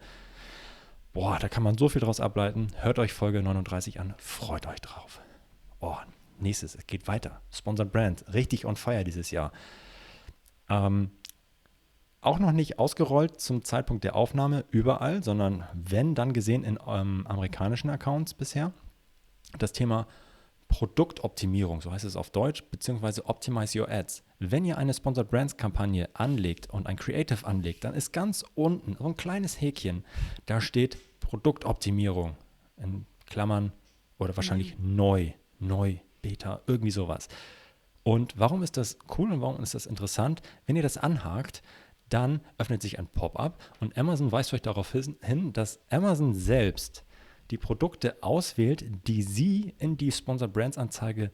Boah, 1.13 1.37
da 1.39 1.49
kann 1.49 1.63
man 1.63 1.77
so 1.77 1.89
viel 1.89 2.01
draus 2.01 2.19
ableiten. 2.19 2.67
Hört 2.77 2.99
euch 2.99 3.13
Folge 3.13 3.41
39 3.41 3.99
an, 3.99 4.13
freut 4.17 4.67
euch 4.67 4.79
drauf. 4.79 5.21
Oh, 5.79 5.97
nächstes, 6.39 6.75
es 6.75 6.87
geht 6.87 7.07
weiter. 7.07 7.41
Sponsored 7.51 7.91
Brand, 7.91 8.25
richtig 8.33 8.65
on 8.65 8.75
fire 8.75 9.03
dieses 9.03 9.31
Jahr. 9.31 9.51
Ähm, 10.69 11.11
auch 12.21 12.39
noch 12.39 12.51
nicht 12.51 12.79
ausgerollt 12.79 13.39
zum 13.39 13.63
Zeitpunkt 13.63 14.03
der 14.03 14.15
Aufnahme 14.15 14.65
überall, 14.71 15.23
sondern 15.23 15.65
wenn, 15.73 16.15
dann 16.15 16.33
gesehen 16.33 16.63
in 16.63 16.77
ähm, 16.85 17.25
amerikanischen 17.27 17.89
Accounts 17.89 18.33
bisher. 18.33 18.73
Das 19.57 19.71
Thema 19.71 20.07
Produktoptimierung, 20.67 21.81
so 21.81 21.91
heißt 21.91 22.05
es 22.05 22.15
auf 22.15 22.29
Deutsch, 22.29 22.63
beziehungsweise 22.69 23.25
Optimize 23.25 23.79
Your 23.79 23.89
Ads. 23.89 24.23
Wenn 24.37 24.65
ihr 24.65 24.77
eine 24.77 24.93
Sponsored 24.93 25.29
Brands 25.29 25.57
Kampagne 25.57 26.07
anlegt 26.13 26.69
und 26.69 26.87
ein 26.87 26.95
Creative 26.95 27.45
anlegt, 27.45 27.83
dann 27.83 27.95
ist 27.95 28.13
ganz 28.13 28.45
unten 28.53 28.95
so 28.99 29.05
ein 29.05 29.17
kleines 29.17 29.59
Häkchen, 29.59 30.05
da 30.45 30.61
steht 30.61 30.97
Produktoptimierung 31.21 32.35
in 32.77 33.05
Klammern 33.25 33.71
oder 34.19 34.35
wahrscheinlich 34.35 34.77
neu, 34.79 35.31
neu, 35.59 35.97
Beta, 36.21 36.61
irgendwie 36.67 36.91
sowas. 36.91 37.27
Und 38.03 38.37
warum 38.37 38.63
ist 38.63 38.77
das 38.77 38.97
cool 39.17 39.31
und 39.31 39.41
warum 39.41 39.61
ist 39.61 39.73
das 39.73 39.85
interessant? 39.85 40.41
Wenn 40.65 40.75
ihr 40.75 40.83
das 40.83 40.97
anhakt, 40.97 41.61
dann 42.09 42.41
öffnet 42.57 42.81
sich 42.81 42.99
ein 42.99 43.07
Pop-up 43.07 43.59
und 43.79 43.97
Amazon 43.97 44.31
weist 44.31 44.53
euch 44.53 44.61
darauf 44.61 44.91
hin, 44.91 45.53
dass 45.53 45.79
Amazon 45.89 46.33
selbst 46.33 47.03
die 47.51 47.57
Produkte 47.57 48.21
auswählt, 48.21 48.85
die 49.07 49.23
sie 49.23 49.73
in 49.79 49.97
die 49.97 50.11
Sponsored 50.11 50.53
Brands 50.53 50.77
Anzeige 50.77 51.31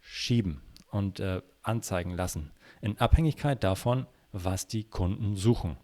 schieben 0.00 0.62
und 0.90 1.20
äh, 1.20 1.42
anzeigen 1.62 2.12
lassen, 2.12 2.52
in 2.80 2.98
Abhängigkeit 2.98 3.62
davon, 3.62 4.06
was 4.32 4.66
die 4.66 4.84
Kunden 4.84 5.36
suchen. 5.36 5.76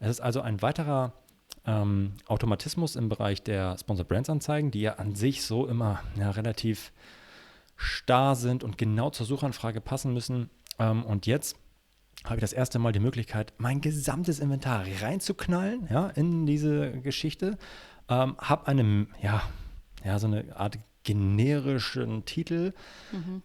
Es 0.00 0.10
ist 0.10 0.20
also 0.20 0.40
ein 0.40 0.60
weiterer 0.60 1.14
ähm, 1.66 2.12
Automatismus 2.26 2.96
im 2.96 3.08
Bereich 3.08 3.42
der 3.42 3.78
Sponsored 3.78 4.08
Brands 4.08 4.30
Anzeigen, 4.30 4.70
die 4.70 4.82
ja 4.82 4.94
an 4.94 5.14
sich 5.14 5.42
so 5.42 5.66
immer 5.66 6.02
ja, 6.18 6.30
relativ 6.30 6.92
starr 7.76 8.36
sind 8.36 8.64
und 8.64 8.78
genau 8.78 9.10
zur 9.10 9.26
Suchanfrage 9.26 9.80
passen 9.80 10.12
müssen. 10.12 10.50
Ähm, 10.78 11.04
und 11.04 11.26
jetzt 11.26 11.56
habe 12.24 12.36
ich 12.36 12.40
das 12.40 12.52
erste 12.52 12.78
Mal 12.78 12.92
die 12.92 13.00
Möglichkeit, 13.00 13.52
mein 13.58 13.80
gesamtes 13.80 14.38
Inventar 14.38 14.84
reinzuknallen 15.00 15.88
ja, 15.90 16.08
in 16.08 16.46
diese 16.46 16.92
Geschichte. 17.00 17.58
Ähm, 18.08 18.36
habe 18.38 18.66
eine, 18.68 19.06
ja, 19.22 19.42
ja, 20.04 20.18
so 20.18 20.26
eine 20.26 20.56
Art 20.56 20.78
generischen 21.04 22.24
Titel, 22.24 22.72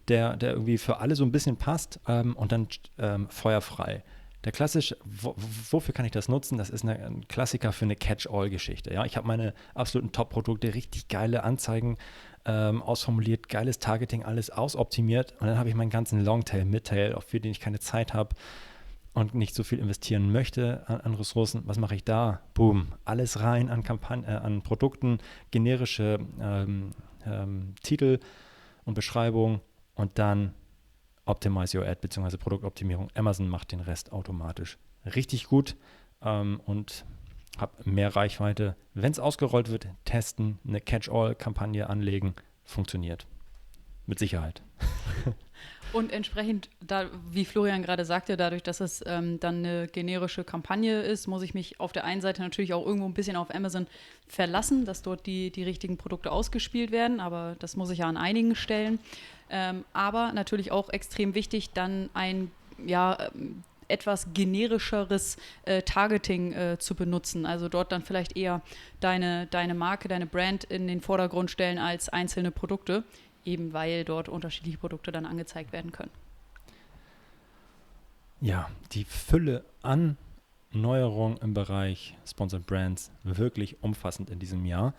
der, 0.07 0.37
der 0.37 0.51
irgendwie 0.51 0.77
für 0.77 0.97
alle 0.99 1.15
so 1.15 1.23
ein 1.23 1.31
bisschen 1.31 1.57
passt 1.57 1.99
ähm, 2.07 2.35
und 2.35 2.51
dann 2.51 2.67
ähm, 2.97 3.29
feuerfrei. 3.29 4.03
Der 4.45 4.53
klassische, 4.53 4.97
wo, 5.03 5.35
wofür 5.69 5.93
kann 5.93 6.05
ich 6.05 6.13
das 6.13 6.29
nutzen? 6.29 6.57
Das 6.57 6.69
ist 6.69 6.83
eine, 6.83 7.05
ein 7.05 7.27
Klassiker 7.27 7.73
für 7.73 7.83
eine 7.83 7.97
Catch-all-Geschichte. 7.97 8.93
Ja? 8.93 9.03
Ich 9.03 9.17
habe 9.17 9.27
meine 9.27 9.53
absoluten 9.75 10.13
Top-Produkte, 10.13 10.73
richtig 10.73 11.09
geile 11.09 11.43
Anzeigen 11.43 11.97
ähm, 12.49 12.81
ausformuliert, 12.81 13.47
geiles 13.47 13.77
Targeting, 13.77 14.23
alles 14.23 14.49
ausoptimiert 14.49 15.35
und 15.39 15.45
dann 15.45 15.59
habe 15.59 15.69
ich 15.69 15.75
meinen 15.75 15.91
ganzen 15.91 16.25
Longtail, 16.25 16.65
Midtail, 16.65 17.13
auf 17.13 17.25
für 17.25 17.39
den 17.39 17.51
ich 17.51 17.59
keine 17.59 17.79
Zeit 17.79 18.15
habe 18.15 18.35
und 19.13 19.35
nicht 19.35 19.53
so 19.53 19.63
viel 19.63 19.77
investieren 19.77 20.31
möchte 20.31 20.83
an, 20.87 21.01
an 21.01 21.13
Ressourcen. 21.13 21.61
Was 21.65 21.77
mache 21.77 21.93
ich 21.93 22.03
da? 22.03 22.41
Boom, 22.55 22.87
alles 23.05 23.41
rein 23.41 23.69
an 23.69 23.83
Kampagnen, 23.83 24.27
äh, 24.27 24.37
an 24.37 24.63
Produkten, 24.63 25.19
generische 25.51 26.19
ähm, 26.41 26.91
ähm, 27.23 27.75
Titel 27.83 28.19
und 28.83 28.95
Beschreibung 28.95 29.61
und 29.93 30.17
dann 30.17 30.53
Optimize 31.25 31.77
Your 31.77 31.85
Ad 31.85 31.99
bzw. 32.01 32.37
Produktoptimierung. 32.37 33.09
Amazon 33.13 33.47
macht 33.47 33.71
den 33.71 33.81
Rest 33.81 34.11
automatisch 34.11 34.79
richtig 35.05 35.45
gut 35.45 35.75
ähm, 36.23 36.59
und 36.65 37.05
habe 37.57 37.89
mehr 37.89 38.15
Reichweite. 38.15 38.75
Wenn 38.93 39.11
es 39.11 39.19
ausgerollt 39.19 39.69
wird, 39.69 39.87
testen, 40.05 40.59
eine 40.67 40.81
Catch-all-Kampagne 40.81 41.89
anlegen, 41.89 42.35
funktioniert. 42.63 43.25
Mit 44.05 44.19
Sicherheit. 44.19 44.61
Und 45.91 46.11
entsprechend, 46.11 46.69
da, 46.81 47.07
wie 47.31 47.45
Florian 47.45 47.81
gerade 47.81 48.05
sagte, 48.05 48.37
dadurch, 48.37 48.61
dass 48.61 48.79
es 48.79 49.03
ähm, 49.07 49.39
dann 49.39 49.65
eine 49.65 49.87
generische 49.87 50.43
Kampagne 50.43 51.01
ist, 51.01 51.27
muss 51.27 51.41
ich 51.41 51.55
mich 51.55 51.79
auf 51.79 51.91
der 51.91 52.03
einen 52.03 52.21
Seite 52.21 52.43
natürlich 52.43 52.73
auch 52.73 52.85
irgendwo 52.85 53.07
ein 53.07 53.13
bisschen 53.13 53.35
auf 53.35 53.53
Amazon 53.53 53.87
verlassen, 54.27 54.85
dass 54.85 55.01
dort 55.01 55.25
die, 55.25 55.49
die 55.49 55.63
richtigen 55.63 55.97
Produkte 55.97 56.31
ausgespielt 56.31 56.91
werden, 56.91 57.19
aber 57.19 57.55
das 57.57 57.75
muss 57.75 57.89
ich 57.89 57.99
ja 57.99 58.07
an 58.07 58.17
einigen 58.17 58.55
Stellen. 58.55 58.99
Ähm, 59.49 59.83
aber 59.93 60.31
natürlich 60.33 60.71
auch 60.71 60.89
extrem 60.89 61.33
wichtig, 61.33 61.71
dann 61.71 62.11
ein 62.13 62.51
ja, 62.85 63.17
ähm, 63.33 63.63
etwas 63.89 64.33
generischeres 64.33 65.37
äh, 65.63 65.81
Targeting 65.81 66.53
äh, 66.53 66.77
zu 66.79 66.95
benutzen. 66.95 67.45
Also 67.45 67.69
dort 67.69 67.91
dann 67.91 68.03
vielleicht 68.03 68.37
eher 68.37 68.61
deine, 68.99 69.47
deine 69.47 69.73
Marke, 69.73 70.07
deine 70.07 70.25
Brand 70.25 70.63
in 70.63 70.87
den 70.87 71.01
Vordergrund 71.01 71.51
stellen 71.51 71.77
als 71.77 72.09
einzelne 72.09 72.51
Produkte, 72.51 73.03
eben 73.45 73.73
weil 73.73 74.05
dort 74.05 74.29
unterschiedliche 74.29 74.77
Produkte 74.77 75.11
dann 75.11 75.25
angezeigt 75.25 75.71
werden 75.71 75.91
können. 75.91 76.11
Ja, 78.41 78.69
die 78.93 79.03
Fülle 79.03 79.65
an 79.81 80.17
Neuerungen 80.71 81.37
im 81.37 81.53
Bereich 81.53 82.15
Sponsored 82.25 82.65
Brands 82.65 83.11
wirklich 83.23 83.83
umfassend 83.83 84.29
in 84.29 84.39
diesem 84.39 84.65
Jahr. 84.65 84.93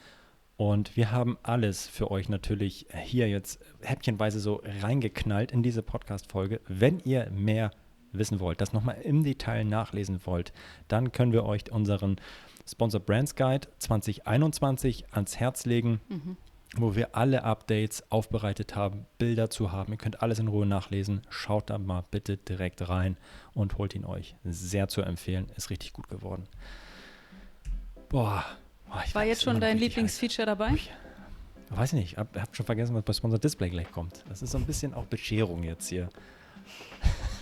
Und 0.57 0.95
wir 0.95 1.11
haben 1.11 1.39
alles 1.43 1.87
für 1.87 2.11
euch 2.11 2.29
natürlich 2.29 2.87
hier 2.93 3.31
jetzt 3.31 3.61
häppchenweise 3.81 4.41
so 4.41 4.61
reingeknallt 4.83 5.53
in 5.53 5.63
diese 5.63 5.83
Podcast-Folge. 5.83 6.61
Wenn 6.69 7.01
ihr 7.01 7.31
mehr 7.31 7.71
wissen 8.13 8.41
wollt, 8.41 8.61
das 8.61 8.73
nochmal 8.73 8.97
im 9.03 9.25
Detail 9.25 9.65
nachlesen 9.65 10.21
wollt, 10.25 10.53
dann 10.89 11.13
können 11.13 11.33
wir 11.33 11.45
euch 11.45 11.71
unseren 11.71 12.17
Sponsor 12.69 13.01
Brands 13.01 13.35
Guide 13.35 13.69
2021 13.79 15.13
ans 15.13 15.39
Herz 15.39 15.67
legen. 15.67 16.01
Mhm. 16.09 16.37
wo 16.77 16.95
wir 16.95 17.17
alle 17.17 17.43
Updates 17.43 18.05
aufbereitet 18.13 18.77
haben, 18.77 19.05
Bilder 19.19 19.51
zu 19.51 19.73
haben. 19.73 19.93
Ihr 19.93 19.99
könnt 19.99 20.23
alles 20.23 20.39
in 20.39 20.47
Ruhe 20.47 20.67
nachlesen. 20.67 21.23
Schaut 21.29 21.69
da 21.69 21.79
mal 21.79 22.05
bitte 22.13 22.37
direkt 22.37 22.89
rein 22.89 23.17
und 23.55 23.77
holt 23.77 23.93
ihn 23.97 24.05
euch. 24.05 24.37
Sehr 24.45 24.87
zu 24.87 25.03
empfehlen. 25.03 25.51
Ist 25.57 25.71
richtig 25.71 25.93
gut 25.93 26.09
geworden. 26.09 26.45
Boah. 28.09 28.45
boah 28.87 29.03
ich 29.05 29.13
War 29.17 29.25
jetzt 29.25 29.43
schon 29.43 29.59
dein 29.59 29.79
Lieblingsfeature 29.79 30.47
dabei? 30.47 30.75
Ich 30.75 30.93
weiß 31.71 31.93
nicht. 31.95 32.13
Ich 32.13 32.19
habe 32.19 32.41
hab 32.41 32.55
schon 32.55 32.67
vergessen, 32.67 32.95
was 32.95 33.03
bei 33.03 33.13
Sponsor 33.15 33.41
Display 33.41 33.71
gleich 33.71 33.91
kommt. 33.91 34.25
Das 34.29 34.41
ist 34.41 34.53
so 34.53 34.59
ein 34.59 34.65
bisschen 34.65 34.95
auch 34.95 35.07
Bescherung 35.07 35.65
jetzt 35.65 35.89
hier. 35.89 36.09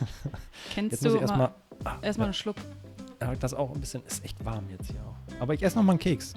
Kennst 0.75 0.93
Jetzt 0.93 1.03
muss 1.05 1.13
du 1.13 1.17
ich 1.17 1.23
erstmal. 1.23 1.51
mal, 1.85 1.99
erstmal 2.03 2.27
einen 2.27 2.35
Schluck? 2.35 2.57
Ja, 3.21 3.35
das 3.35 3.55
auch 3.55 3.75
ein 3.75 3.81
bisschen. 3.81 4.03
Ist 4.07 4.25
echt 4.25 4.45
warm 4.45 4.65
jetzt 4.71 4.91
hier 4.91 5.01
auch. 5.01 5.41
Aber 5.41 5.55
ich 5.55 5.63
esse 5.63 5.77
noch 5.77 5.83
mal 5.85 5.93
einen 5.93 5.99
Keks. 5.99 6.35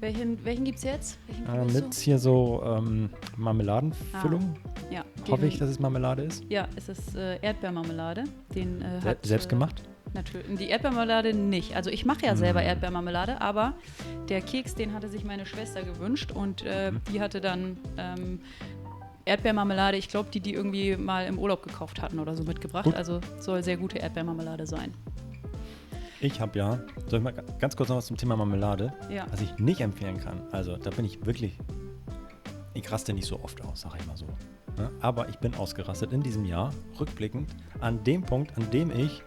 Welchen, 0.00 0.44
welchen 0.44 0.64
gibt 0.64 0.78
es 0.78 0.84
jetzt? 0.84 1.18
Äh, 1.52 1.64
mit 1.64 1.94
hier 1.94 2.18
so 2.18 2.62
ähm, 2.64 3.08
Marmeladenfüllung. 3.36 4.54
du? 4.90 4.94
Ja, 4.94 5.02
Hoffe 5.30 5.46
ich, 5.46 5.58
dass 5.58 5.70
es 5.70 5.78
Marmelade 5.78 6.22
ist. 6.24 6.44
Ja, 6.50 6.68
es 6.76 6.88
ist 6.90 7.16
äh, 7.16 7.38
Erdbeermarmelade. 7.40 8.24
Den, 8.54 8.82
äh, 8.82 9.00
Se 9.00 9.08
hat, 9.10 9.24
selbst 9.24 9.46
äh, 9.46 9.50
gemacht. 9.50 9.82
Natürlich. 10.12 10.58
Die 10.58 10.68
Erdbeermarmelade 10.68 11.32
nicht. 11.34 11.74
Also 11.74 11.90
ich 11.90 12.04
mache 12.04 12.26
ja 12.26 12.36
selber 12.36 12.60
Mm. 12.60 12.66
Erdbeermarmelade, 12.66 13.40
aber 13.40 13.74
der 14.28 14.42
Keks, 14.42 14.74
den 14.74 14.92
hatte 14.92 15.08
sich 15.08 15.24
meine 15.24 15.46
Schwester 15.46 15.82
gewünscht 15.82 16.30
und 16.32 16.62
äh, 16.66 16.92
Mhm. 16.92 17.00
die 17.12 17.20
hatte 17.20 17.40
dann 17.40 17.78
ähm, 17.96 18.40
Erdbeermarmelade, 19.24 19.96
ich 19.96 20.08
glaube, 20.08 20.28
die 20.30 20.40
die 20.40 20.52
irgendwie 20.54 20.96
mal 20.96 21.26
im 21.26 21.38
Urlaub 21.38 21.62
gekauft 21.62 22.02
hatten 22.02 22.18
oder 22.18 22.34
so 22.36 22.42
mitgebracht. 22.44 22.84
Gut. 22.84 22.94
Also 22.94 23.20
soll 23.40 23.62
sehr 23.62 23.76
gute 23.76 23.98
Erdbeermarmelade 23.98 24.66
sein. 24.66 24.92
Ich 26.20 26.40
habe 26.40 26.58
ja, 26.58 26.78
soll 27.08 27.18
ich 27.18 27.22
mal 27.24 27.32
ga- 27.32 27.42
ganz 27.58 27.76
kurz 27.76 27.88
noch 27.88 27.96
was 27.96 28.06
zum 28.06 28.16
Thema 28.16 28.36
Marmelade, 28.36 28.92
Ja. 29.10 29.26
was 29.30 29.40
ich 29.40 29.58
nicht 29.58 29.80
empfehlen 29.80 30.18
kann. 30.18 30.40
Also 30.52 30.76
da 30.76 30.90
bin 30.90 31.04
ich 31.04 31.24
wirklich, 31.26 31.58
ich 32.74 32.90
raste 32.90 33.12
nicht 33.12 33.26
so 33.26 33.40
oft 33.42 33.62
aus, 33.64 33.82
sage 33.82 33.96
ich 34.00 34.06
mal 34.06 34.16
so. 34.16 34.26
Ne? 34.78 34.90
Aber 35.00 35.28
ich 35.28 35.36
bin 35.38 35.54
ausgerastet 35.54 36.12
in 36.12 36.22
diesem 36.22 36.44
Jahr, 36.44 36.72
rückblickend, 36.98 37.54
an 37.80 38.02
dem 38.04 38.22
Punkt, 38.22 38.56
an 38.56 38.70
dem 38.70 38.90
ich 38.90 39.22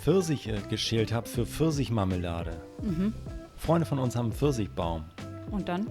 Pfirsiche 0.00 0.60
geschält 0.68 1.12
habe 1.12 1.28
für 1.28 1.46
Pfirsichmarmelade. 1.46 2.52
Mhm. 2.82 3.12
Freunde 3.56 3.86
von 3.86 3.98
uns 3.98 4.16
haben 4.16 4.26
einen 4.26 4.32
Pfirsichbaum. 4.34 5.04
Und 5.50 5.68
dann? 5.68 5.88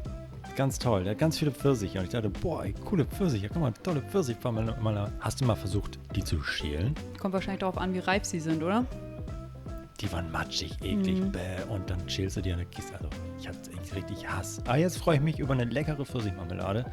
Ganz 0.58 0.78
toll, 0.78 1.04
der 1.04 1.12
hat 1.14 1.18
ganz 1.18 1.40
viele 1.40 1.52
Pfirsiche. 1.52 1.98
Und 1.98 2.06
ich 2.06 2.12
dachte, 2.12 2.30
boah, 2.30 2.64
ey, 2.64 2.74
coole 2.86 3.06
Pfirsiche, 3.06 3.48
guck 3.50 3.62
mal, 3.62 3.72
tolle 3.84 4.02
Pfirsichmarmelade. 4.02 5.12
Hast 5.20 5.42
du 5.42 5.46
mal 5.46 5.56
versucht, 5.56 5.98
die 6.16 6.24
zu 6.24 6.44
schälen? 6.44 6.94
Kommt 7.20 7.34
wahrscheinlich 7.34 7.62
darauf 7.62 7.78
an, 7.78 7.94
wie 7.96 8.00
reif 8.00 8.26
sie 8.26 8.40
sind, 8.40 8.62
oder? 8.62 8.86
Die 10.00 10.12
waren 10.12 10.32
matschig, 10.32 10.74
eklig, 10.84 11.20
Mhm. 11.20 11.32
bäh, 11.32 11.40
und 11.70 11.90
dann 11.90 12.08
schälst 12.08 12.38
du 12.38 12.42
dir 12.42 12.54
eine 12.54 12.66
Kiste. 12.66 12.94
Also, 12.96 13.10
ich 13.40 13.48
hatte 13.48 13.72
echt 13.72 13.96
richtig 13.96 14.28
Hass. 14.30 14.60
Aber 14.68 14.78
jetzt 14.78 14.98
freue 14.98 15.16
ich 15.16 15.22
mich 15.22 15.40
über 15.40 15.54
eine 15.54 15.64
leckere 15.64 16.06
Pfirsichmarmelade. 16.06 16.86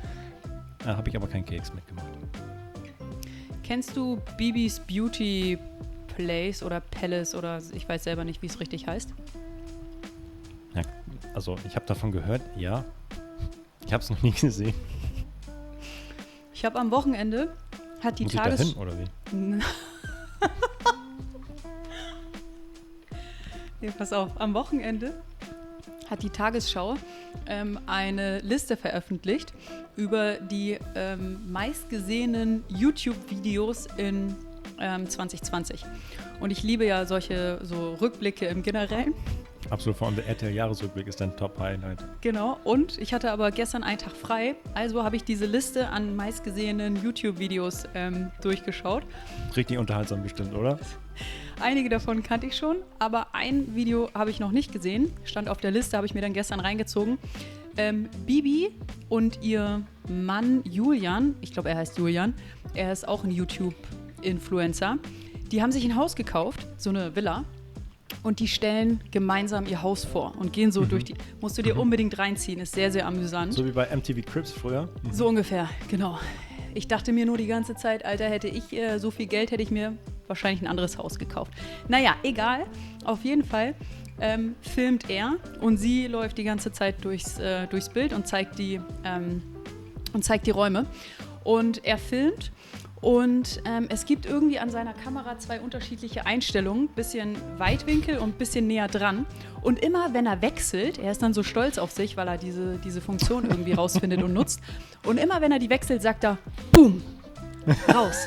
Da 0.85 0.97
habe 0.97 1.09
ich 1.09 1.17
aber 1.17 1.27
keinen 1.27 1.45
Keks 1.45 1.75
mitgemacht. 1.75 2.07
Kennst 3.65 3.97
du 3.97 4.19
Bibis 4.39 4.81
Beauty 4.81 5.59
Place 6.17 6.63
oder 6.63 6.81
Palace 6.81 7.35
oder 7.35 7.61
ich 7.73 7.87
weiß 7.89 8.05
selber 8.05 8.25
nicht, 8.25 8.41
wie 8.41 8.47
es 8.47 8.61
richtig 8.61 8.87
heißt? 8.87 9.13
Ja, 10.75 10.83
also, 11.35 11.57
ich 11.67 11.75
habe 11.77 11.85
davon 11.87 12.13
gehört, 12.13 12.41
ja. 12.57 12.85
Ich 13.89 13.95
habe 13.95 14.05
es 14.05 14.11
noch 14.11 14.23
nie 14.23 14.33
gesehen. 14.33 14.75
Ich 16.53 16.63
habe 16.67 16.79
am 16.79 16.91
Wochenende 16.91 17.57
hat 18.03 18.19
die 18.19 18.25
Muss 18.25 18.35
ich 18.35 18.39
da 18.39 18.45
Tages 18.45 18.61
hin, 18.61 18.75
oder 18.75 18.93
wie? 18.99 19.07
nee, 23.81 23.91
pass 23.97 24.13
auf, 24.13 24.39
am 24.39 24.53
Wochenende 24.53 25.15
hat 26.11 26.23
die 26.23 26.29
Tagesschau 26.29 26.97
ähm, 27.47 27.81
eine 27.87 28.41
Liste 28.41 28.77
veröffentlicht 28.77 29.55
über 29.97 30.35
die 30.35 30.79
ähm, 30.95 31.51
meistgesehenen 31.51 32.65
YouTube-Videos 32.69 33.87
in 33.97 34.35
ähm, 34.79 35.09
2020. 35.09 35.87
Und 36.41 36.51
ich 36.51 36.63
liebe 36.63 36.85
ja 36.85 37.07
solche 37.07 37.61
so 37.63 37.95
Rückblicke 37.95 38.45
im 38.49 38.63
Generellen. 38.63 39.15
Absolut, 39.71 39.99
vor 39.99 40.07
allem 40.09 40.17
der 40.17 40.27
RTL-Jahresrückblick 40.27 41.07
ist 41.09 41.21
dein 41.21 41.37
Top-Highlight. 41.37 42.05
Genau, 42.23 42.59
und 42.65 42.99
ich 42.99 43.13
hatte 43.13 43.31
aber 43.31 43.51
gestern 43.51 43.83
einen 43.83 43.99
Tag 43.99 44.17
frei, 44.17 44.57
also 44.75 45.05
habe 45.05 45.17
ich 45.17 45.25
diese 45.25 45.45
Liste 45.45 45.89
an 45.89 46.17
meistgesehenen 46.17 47.03
YouTube-Videos 47.03 47.85
ähm, 47.95 48.31
durchgeschaut. 48.41 49.03
Richtig 49.57 49.79
unterhaltsam 49.79 50.23
bestimmt, 50.23 50.55
oder? 50.55 50.79
Einige 51.61 51.89
davon 51.89 52.23
kannte 52.23 52.47
ich 52.47 52.57
schon, 52.57 52.77
aber 52.99 53.35
ein 53.35 53.75
Video 53.75 54.09
habe 54.15 54.31
ich 54.31 54.41
noch 54.41 54.53
nicht 54.53 54.73
gesehen. 54.73 55.13
Stand 55.25 55.49
auf 55.49 55.59
der 55.59 55.71
Liste, 55.71 55.97
habe 55.97 56.07
ich 56.07 56.15
mir 56.15 56.21
dann 56.21 56.33
gestern 56.33 56.61
reingezogen. 56.61 57.19
Ähm, 57.77 58.09
Bibi 58.27 58.71
und 59.09 59.43
ihr 59.43 59.83
Mann 60.09 60.63
Julian, 60.65 61.35
ich 61.41 61.53
glaube, 61.53 61.69
er 61.69 61.77
heißt 61.77 61.99
Julian, 61.99 62.35
er 62.75 62.93
ist 62.93 63.07
auch 63.07 63.25
ein 63.25 63.31
YouTube-Influencer. 63.31 64.99
Die 65.51 65.63
haben 65.63 65.73
sich 65.73 65.85
ein 65.85 65.97
Haus 65.97 66.15
gekauft, 66.15 66.67
so 66.77 66.91
eine 66.91 67.15
Villa. 67.15 67.45
Und 68.23 68.41
die 68.41 68.49
stellen 68.49 69.01
gemeinsam 69.11 69.67
ihr 69.67 69.83
Haus 69.83 70.05
vor 70.05 70.35
und 70.39 70.53
gehen 70.53 70.73
so 70.73 70.85
durch 70.85 71.05
die. 71.05 71.15
Musst 71.41 71.57
du 71.59 71.63
dir 71.63 71.79
unbedingt 71.79 72.19
reinziehen, 72.19 72.61
ist 72.61 72.75
sehr, 72.75 72.91
sehr 72.91 73.07
amüsant. 73.07 73.55
So 73.55 73.65
wie 73.65 73.71
bei 73.71 73.95
MTV 73.95 74.25
Crips 74.25 74.51
früher. 74.51 74.89
So 75.11 75.29
ungefähr, 75.29 75.69
genau. 75.89 76.19
Ich 76.75 76.89
dachte 76.89 77.13
mir 77.13 77.27
nur 77.27 77.39
die 77.39 77.47
ganze 77.47 77.75
Zeit, 77.75 78.05
Alter, 78.05 78.29
hätte 78.29 78.49
ich 78.49 78.73
äh, 78.73 78.99
so 78.99 79.11
viel 79.11 79.27
Geld, 79.27 79.51
hätte 79.51 79.63
ich 79.63 79.71
mir 79.71 79.97
wahrscheinlich 80.27 80.63
ein 80.63 80.67
anderes 80.67 80.99
Haus 80.99 81.19
gekauft. 81.19 81.53
Naja, 81.89 82.17
egal. 82.23 82.67
Auf 83.05 83.25
jeden 83.25 83.45
Fall 83.45 83.75
ähm, 84.21 84.55
filmt 84.61 85.09
er 85.11 85.37
und 85.61 85.79
sie 85.79 86.07
läuft 86.07 86.39
die 86.39 86.45
ganze 86.45 86.73
Zeit 86.73 87.05
durchs, 87.05 87.39
äh, 87.39 87.67
durchs 87.67 87.89
Bild 87.89 88.13
und 88.13 88.27
zeigt 88.27 88.59
die, 88.59 88.81
ähm, 89.05 89.43
und 90.13 90.25
zeigt 90.25 90.47
die 90.47 90.51
Räume. 90.51 90.87
Und 91.45 91.85
er 91.85 91.99
filmt 91.99 92.53
und 93.01 93.63
ähm, 93.65 93.87
es 93.91 94.07
gibt 94.07 94.27
irgendwie 94.27 94.59
an 94.59 94.71
seiner 94.71 94.93
Kamera 94.93 95.39
zwei 95.39 95.61
unterschiedliche 95.61 96.27
Einstellungen, 96.27 96.89
bisschen 96.89 97.37
Weitwinkel 97.57 98.19
und 98.19 98.39
bisschen 98.39 98.67
näher 98.67 98.89
dran. 98.89 99.25
Und 99.63 99.79
immer 99.79 100.15
wenn 100.15 100.27
er 100.27 100.43
wechselt, 100.43 100.99
er 100.99 101.13
ist 101.13 101.23
dann 101.23 101.33
so 101.33 101.45
stolz 101.45 101.79
auf 101.79 101.93
sich, 101.93 102.17
weil 102.17 102.27
er 102.27 102.39
diese, 102.39 102.79
diese 102.79 103.01
Funktion 103.01 103.45
irgendwie 103.45 103.73
rausfindet 103.73 104.23
und 104.23 104.33
nutzt. 104.33 104.61
Und 105.05 105.19
immer 105.19 105.41
wenn 105.41 105.53
er 105.53 105.61
die 105.61 105.71
wechselt, 105.71 106.03
sagt 106.03 106.25
er, 106.25 106.39
Boom, 106.73 107.01
raus, 107.93 108.27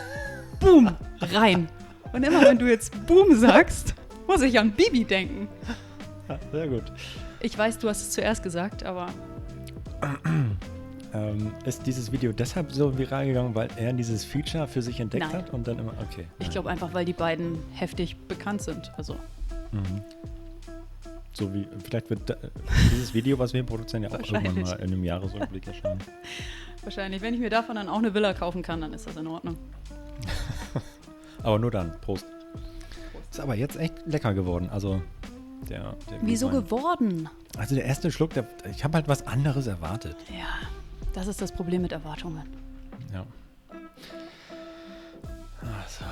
Boom, 0.60 0.96
rein. 1.20 1.68
Und 2.14 2.24
immer 2.24 2.42
wenn 2.42 2.58
du 2.58 2.70
jetzt 2.70 2.94
Boom 3.08 3.36
sagst, 3.36 3.94
muss 4.28 4.42
ich 4.42 4.58
an 4.58 4.72
Bibi 4.72 5.04
denken. 5.04 5.50
Ja, 6.30 6.40
sehr 6.52 6.68
gut. 6.68 6.84
Ich 7.42 7.58
weiß, 7.58 7.78
du 7.80 7.90
hast 7.90 8.02
es 8.02 8.12
zuerst 8.12 8.42
gesagt, 8.42 8.84
aber 8.84 9.08
Ähm, 11.14 11.52
ist 11.66 11.86
dieses 11.86 12.12
Video 12.12 12.32
deshalb 12.32 12.72
so 12.72 12.98
viral 12.98 13.26
gegangen, 13.26 13.54
weil 13.54 13.68
er 13.76 13.92
dieses 13.92 14.24
Feature 14.24 14.68
für 14.68 14.82
sich 14.82 15.00
entdeckt 15.00 15.26
Nein. 15.26 15.34
hat 15.34 15.50
und 15.50 15.68
dann 15.68 15.78
immer, 15.80 15.94
okay. 16.10 16.26
ich 16.40 16.50
glaube 16.50 16.70
einfach, 16.70 16.94
weil 16.94 17.04
die 17.04 17.14
beiden 17.14 17.58
heftig 17.74 18.16
bekannt 18.28 18.62
sind. 18.62 18.92
Also 18.96 19.18
Mhm. 19.72 20.02
So 21.34 21.54
wie, 21.54 21.66
vielleicht 21.84 22.10
wird 22.10 22.30
da, 22.30 22.36
dieses 22.92 23.14
Video, 23.14 23.40
was 23.40 23.54
wir 23.54 23.62
hier 23.62 23.68
produzieren, 23.68 24.04
ja 24.04 24.10
auch 24.10 24.20
irgendwann 24.20 24.62
mal 24.62 24.76
in 24.80 24.92
einem 24.92 25.04
Jahresrückblick 25.04 25.66
erscheinen. 25.68 26.02
wahrscheinlich, 26.84 27.22
wenn 27.22 27.34
ich 27.34 27.40
mir 27.40 27.50
davon 27.50 27.76
dann 27.76 27.88
auch 27.88 28.00
eine 28.00 28.14
Villa 28.14 28.34
kaufen 28.34 28.62
kann, 28.62 28.82
dann 28.82 28.94
ist 28.94 29.08
das 29.08 29.16
in 29.16 29.28
Ordnung. 29.28 29.58
Aber 31.44 31.58
nur 31.58 31.72
dann. 31.72 32.00
Prost. 32.02 32.26
Ist 33.32 33.40
aber 33.40 33.56
jetzt 33.56 33.78
echt 33.78 33.94
lecker 34.06 34.34
geworden. 34.34 34.70
Also, 34.70 35.02
der. 35.70 35.96
der 36.12 36.20
Wieso 36.22 36.50
geworden? 36.50 37.30
Also, 37.58 37.76
der 37.76 37.86
erste 37.86 38.12
Schluck, 38.12 38.34
der, 38.34 38.46
ich 38.70 38.84
habe 38.84 38.96
halt 38.96 39.08
was 39.08 39.26
anderes 39.26 39.68
erwartet. 39.68 40.18
Ja, 40.30 40.68
das 41.14 41.28
ist 41.28 41.42
das 41.42 41.52
Problem 41.52 41.82
mit 41.82 41.92
Erwartungen. 41.92 42.44
Ja. 43.14 43.26
Ach 45.64 45.88
so. 45.88 46.06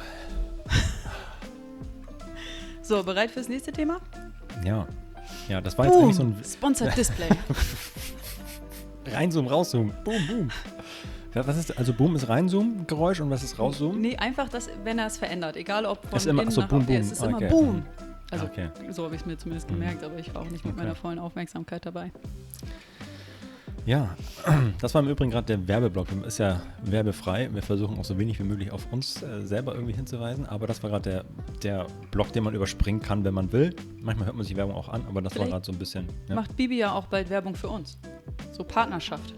So, 2.82 3.04
bereit 3.04 3.30
fürs 3.32 3.48
nächste 3.50 3.72
Thema? 3.72 4.00
Ja. 4.66 4.88
Ja, 5.48 5.62
das 5.62 5.78
war 5.78 5.86
jetzt 5.86 5.96
eigentlich 5.98 6.16
so 6.16 6.24
ein 6.24 6.36
Sponsored 6.44 6.98
Display. 6.98 7.30
Reinzoom, 9.12 9.48
Rauszoom. 9.48 9.94
Boom, 10.04 10.28
boom. 10.28 10.50
Was 11.34 11.58
ist, 11.58 11.78
also 11.78 11.94
Boom 11.94 12.16
ist 12.16 12.28
Reinzoom-Geräusch 12.28 13.22
und 13.22 13.30
was 13.30 13.44
ist 13.44 13.60
Rauszoom? 13.60 14.02
nee, 14.02 14.18
einfach, 14.18 14.50
das, 14.50 14.68
wenn 14.84 14.98
er 14.98 15.06
es 15.06 15.18
verändert. 15.18 15.56
Egal 15.56 15.86
ob 15.86 16.04
von 16.08 16.18
Ist 16.18 16.26
immer- 16.26 16.42
innen 16.42 16.54
nach 16.56 16.68
boom, 16.68 16.80
außen. 16.82 16.90
Ja, 16.90 17.00
boom. 17.00 17.02
Es 17.06 17.12
ist 17.12 17.24
immer 17.24 17.38
Okay. 17.38 17.50
Boom. 17.50 17.84
Also, 18.32 18.46
Okay. 18.46 18.70
so 18.90 19.04
habe 19.06 19.16
ich 19.16 19.22
es 19.22 19.28
mir 19.28 19.38
zumindest 19.38 19.68
gemerkt, 19.68 20.04
aber 20.04 20.18
ich 20.18 20.34
war 20.34 20.42
auch 20.42 20.50
nicht 20.50 20.66
mit 20.66 20.74
Okay. 20.74 20.84
meiner 20.84 20.96
vollen 20.96 21.20
Aufmerksamkeit 21.20 21.86
dabei. 21.86 22.12
Ja, 23.90 24.16
das 24.82 24.94
war 24.94 25.02
im 25.02 25.10
Übrigen 25.10 25.32
gerade 25.32 25.48
der 25.48 25.68
Werbeblock. 25.68 26.10
Ist 26.24 26.38
ja 26.38 26.62
werbefrei. 26.84 27.50
Wir 27.52 27.64
versuchen 27.64 27.98
auch 27.98 28.06
so 28.06 28.20
wenig 28.20 28.38
wie 28.38 28.44
möglich 28.44 28.72
auf 28.72 28.86
uns 28.94 29.24
äh, 29.24 29.42
selber 29.42 29.74
irgendwie 29.74 29.94
hinzuweisen. 29.94 30.46
Aber 30.46 30.68
das 30.68 30.84
war 30.84 30.92
gerade 30.92 31.10
der, 31.10 31.26
der 31.64 31.88
Block, 32.12 32.32
den 32.32 32.44
man 32.44 32.54
überspringen 32.54 33.02
kann, 33.02 33.24
wenn 33.24 33.34
man 33.34 33.52
will. 33.52 33.76
Manchmal 34.00 34.28
hört 34.28 34.36
man 34.36 34.46
sich 34.46 34.56
Werbung 34.56 34.76
auch 34.76 34.90
an, 34.90 35.02
aber 35.10 35.24
das 35.24 35.34
Vielleicht 35.34 35.50
war 35.50 35.58
gerade 35.60 35.66
so 35.66 35.72
ein 35.72 35.80
bisschen. 35.80 36.06
Ja. 36.28 36.36
Macht 36.36 36.56
Bibi 36.56 36.78
ja 36.78 36.94
auch 36.94 37.08
bald 37.08 37.32
Werbung 37.32 37.56
für 37.56 37.70
uns. 37.70 37.98
So 38.52 38.64
Partnerschaft. 38.64 39.34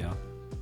Ja, 0.00 0.16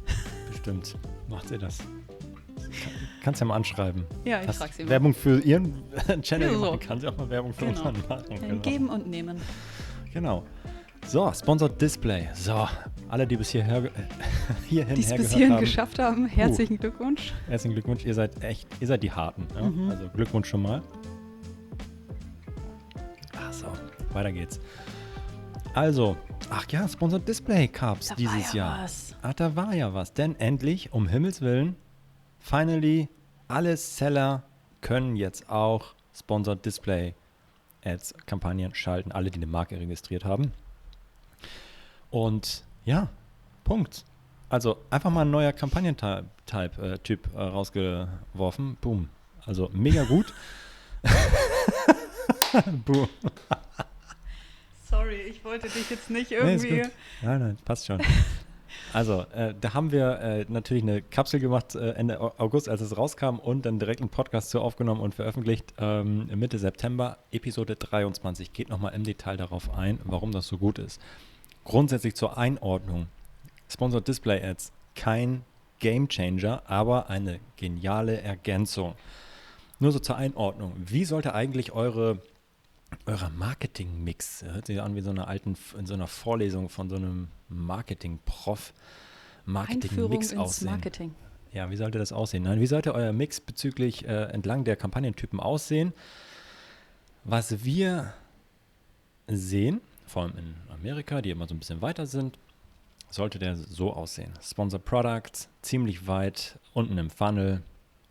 bestimmt. 0.51 0.97
Macht 1.29 1.47
sie 1.49 1.59
das. 1.59 1.79
Kann, 1.79 2.93
kannst 3.23 3.41
ja 3.41 3.47
mal 3.47 3.55
anschreiben. 3.55 4.05
Ja, 4.25 4.41
ich 4.43 4.49
Hast 4.49 4.57
frag 4.59 4.73
sie 4.73 4.83
mal. 4.83 4.91
Werbung 4.91 5.15
für 5.15 5.39
ihren 5.39 5.75
Channel 6.23 6.51
Ja, 6.51 6.59
so. 6.59 6.77
Kann 6.81 6.99
sie 6.99 7.07
auch 7.07 7.17
mal 7.17 7.31
Werbung 7.31 7.55
für 7.55 7.67
Genau. 7.67 7.79
unseren 7.89 8.09
machen. 8.09 8.25
Genau. 8.41 8.61
Geben 8.63 8.89
und 8.89 9.07
nehmen. 9.07 9.41
genau. 10.13 10.43
So, 11.07 11.33
Sponsored 11.33 11.81
Display. 11.81 12.29
So, 12.35 12.67
alle, 13.09 13.27
die 13.27 13.37
bis 13.37 13.51
hierher, 13.51 13.83
ge- 13.83 13.91
hierhin 14.69 14.95
Die 14.97 15.03
es 15.03 15.15
bis 15.15 15.33
hierhin 15.33 15.53
haben, 15.55 15.61
geschafft 15.61 15.99
haben, 15.99 16.27
herzlichen 16.27 16.79
Glückwunsch. 16.79 17.33
herzlichen 17.47 17.75
Glückwunsch. 17.75 18.05
Ihr 18.05 18.15
seid 18.15 18.43
echt, 18.43 18.67
ihr 18.81 18.87
seid 18.87 19.03
die 19.03 19.13
Harten. 19.13 19.47
Ja? 19.55 19.63
Mhm. 19.63 19.91
Also 19.91 20.09
Glückwunsch 20.09 20.49
schon 20.49 20.63
mal. 20.63 20.83
Ach 23.39 23.53
so, 23.53 23.67
weiter 24.13 24.33
geht's. 24.33 24.59
Also, 25.75 26.17
ach 26.51 26.67
ja, 26.71 26.89
Sponsored 26.89 27.27
Display 27.29 27.69
Cups 27.69 28.09
Da 28.09 28.11
war 28.13 28.17
dieses 28.17 28.53
ja 28.53 28.65
Jahr. 28.67 28.83
was. 28.85 29.17
Ach, 29.23 29.35
da 29.35 29.55
war 29.57 29.75
ja 29.75 29.93
was. 29.95 30.15
Denn 30.15 30.37
endlich, 30.41 30.93
um 30.93 31.07
Himmels 31.09 31.41
Willen, 31.41 31.77
finally, 32.39 33.09
alle 33.49 33.77
Seller 33.77 34.45
können 34.81 35.17
jetzt 35.17 35.49
auch 35.51 35.95
Sponsored 36.17 36.65
Display 36.65 37.15
Ads 37.85 38.15
Kampagnen 38.27 38.75
schalten, 38.75 39.13
alle, 39.13 39.31
die 39.31 39.37
eine 39.39 39.47
Marke 39.47 39.79
registriert 39.79 40.25
haben. 40.25 40.53
Und 42.15 42.63
ja, 42.85 43.09
Punkt. 43.65 44.05
Also 44.49 44.77
einfach 44.89 45.11
mal 45.11 45.23
ein 45.23 45.33
neuer 45.33 45.53
Kampagnentyp 45.53 46.27
Typ, 46.47 46.79
äh, 46.79 46.99
typ, 46.99 47.29
äh, 47.35 47.41
rausgeworfen. 47.43 48.77
Boom. 48.81 49.09
Also 49.45 49.69
mega 49.73 50.05
gut. 50.05 50.33
Boom. 52.85 53.09
Sorry, 54.89 55.17
ich 55.23 55.45
wollte 55.45 55.69
dich 55.69 55.91
jetzt 55.91 56.09
nicht 56.09 56.31
Nee, 56.31 56.37
irgendwie. 56.37 56.83
gut. 56.83 56.91
Nein, 57.23 57.41
nein, 57.41 57.57
passt 57.65 57.87
schon. 57.87 58.01
Also, 58.93 59.23
äh, 59.35 59.53
da 59.61 59.75
haben 59.75 59.91
wir 59.91 60.21
äh, 60.21 60.47
natürlich 60.49 60.85
eine 60.85 61.03
Kapsel 61.03 61.41
gemacht 61.41 61.75
äh, 61.75 61.91
Ende 61.95 62.21
Au- 62.21 62.35
August, 62.39 62.69
als 62.69 62.81
es 62.81 62.97
rauskam 62.97 63.41
und 63.41 63.67
dann 63.67 63.81
direkt 63.81 64.01
einen 64.01 64.09
Podcast 64.11 64.51
zu 64.51 64.61
aufgenommen 64.61 65.01
und 65.01 65.17
veröffentlicht 65.17 65.75
ähm, 65.79 66.27
Mitte 66.39 66.61
September, 66.61 67.19
Episode 67.33 67.75
23. 67.75 68.53
Geht 68.53 68.69
nochmal 68.69 68.95
im 68.95 69.03
Detail 69.03 69.37
darauf 69.37 69.75
ein, 69.77 69.99
warum 70.05 70.31
das 70.31 70.47
so 70.47 70.59
gut 70.59 70.79
ist. 70.79 71.01
Grundsätzlich 71.65 72.15
zur 72.15 72.39
Einordnung. 72.39 73.07
Sponsored 73.69 74.07
Display 74.07 74.43
Ads, 74.43 74.73
kein 74.95 75.43
Game 75.81 76.09
Changer, 76.09 76.63
aber 76.67 77.11
eine 77.11 77.41
geniale 77.57 78.21
Ergänzung. 78.21 78.95
Nur 79.81 79.93
so 79.93 79.99
zur 79.99 80.17
Einordnung. 80.17 80.73
Wie 80.77 81.05
sollte 81.05 81.35
eigentlich 81.35 81.73
eure 81.73 82.21
eurer 83.07 83.31
Marketing-Mix. 83.31 84.45
Hört 84.45 84.67
sich 84.67 84.81
an 84.81 84.95
wie 84.95 85.01
so 85.01 85.11
eine 85.11 85.27
alten, 85.27 85.57
in 85.79 85.87
so 85.87 85.95
einer 85.95 86.07
Vorlesung 86.07 86.69
von 86.69 86.89
so 86.89 86.97
einem 86.97 87.29
Marketing-Prof. 87.49 88.73
Marketing-Mix 89.47 90.37
aussehen. 90.37 90.71
Marketing. 90.71 91.15
Ja, 91.53 91.71
wie 91.71 91.77
sollte 91.77 91.99
das 91.99 92.13
aussehen? 92.13 92.45
Nein, 92.45 92.61
wie 92.61 92.67
sollte 92.67 92.95
euer 92.95 93.13
Mix 93.13 93.41
bezüglich 93.41 94.07
äh, 94.07 94.25
entlang 94.25 94.65
der 94.65 94.77
Kampagnentypen 94.77 95.39
aussehen? 95.39 95.93
Was 97.25 97.65
wir 97.65 98.13
sehen, 99.27 99.81
vor 100.15 100.23
allem 100.23 100.39
in 100.39 100.55
Amerika, 100.73 101.21
die 101.21 101.31
immer 101.31 101.49
so 101.49 101.57
ein 101.57 101.59
bisschen 101.59 101.83
weiter 101.83 102.07
sind, 102.07 102.39
sollte 103.11 103.41
der 103.41 103.57
so 103.57 103.93
aussehen. 103.93 104.33
Sponsor 104.41 104.79
Products, 104.79 105.49
ziemlich 105.61 106.07
weit 106.07 106.57
unten 106.73 106.99
im 106.99 107.11
Funnel, 107.11 107.63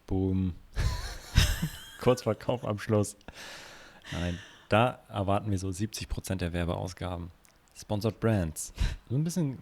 boom, 0.06 0.54
Kurzverkaufabschluss. 2.02 3.16
Nein, 4.12 4.38
da 4.68 5.00
erwarten 5.08 5.50
wir 5.50 5.58
so 5.58 5.70
70% 5.70 6.36
der 6.36 6.52
Werbeausgaben. 6.52 7.32
Sponsored 7.74 8.20
Brands, 8.20 8.74
so 9.10 9.16
ein 9.16 9.24
bisschen 9.24 9.60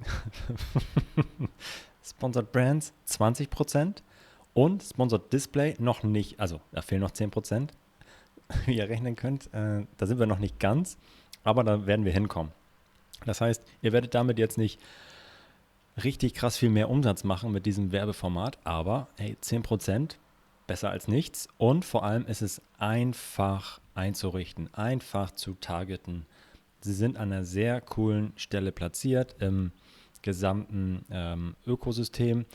Sponsored 2.04 2.52
Brands 2.52 2.92
20% 3.08 3.98
und 4.56 4.82
Sponsored 4.82 5.32
Display 5.32 5.76
noch 5.78 6.02
nicht, 6.02 6.40
also 6.40 6.60
da 6.72 6.82
fehlen 6.82 7.02
noch 7.02 7.12
10%, 7.12 7.70
wie 8.66 8.78
ihr 8.78 8.90
rechnen 8.90 9.16
könnt. 9.16 9.54
Äh, 9.54 9.86
da 9.98 10.08
sind 10.08 10.18
wir 10.18 10.26
noch 10.26 10.40
nicht 10.40 10.60
ganz, 10.60 10.98
aber 11.44 11.64
da 11.64 11.86
werden 11.86 12.06
wir 12.06 12.12
hinkommen. 12.12 12.52
Das 13.26 13.42
heißt, 13.42 13.64
ihr 13.82 13.92
werdet 13.92 14.16
damit 14.16 14.40
jetzt 14.40 14.58
nicht 14.58 14.80
richtig 16.04 16.34
krass 16.34 16.58
viel 16.58 16.70
mehr 16.70 16.90
Umsatz 16.90 17.24
machen 17.24 17.52
mit 17.52 17.66
diesem 17.66 17.92
Werbeformat, 17.92 18.58
aber 18.64 19.08
hey, 19.18 19.38
10% 19.42 20.16
besser 20.68 20.90
als 20.90 21.08
nichts 21.08 21.48
und 21.58 21.86
vor 21.86 22.04
allem 22.04 22.26
ist 22.26 22.42
es 22.42 22.62
einfach 22.78 23.82
einzurichten, 23.94 24.74
einfach 24.74 25.32
zu 25.32 25.56
targeten. 25.56 26.26
Sie 26.80 26.94
sind 26.94 27.18
an 27.18 27.32
einer 27.32 27.44
sehr 27.44 27.82
coolen 27.82 28.34
Stelle 28.38 28.72
platziert 28.72 29.36
im 29.40 29.72
gesamten 30.22 31.06
ähm, 31.12 31.56
Ökosystem 31.68 32.46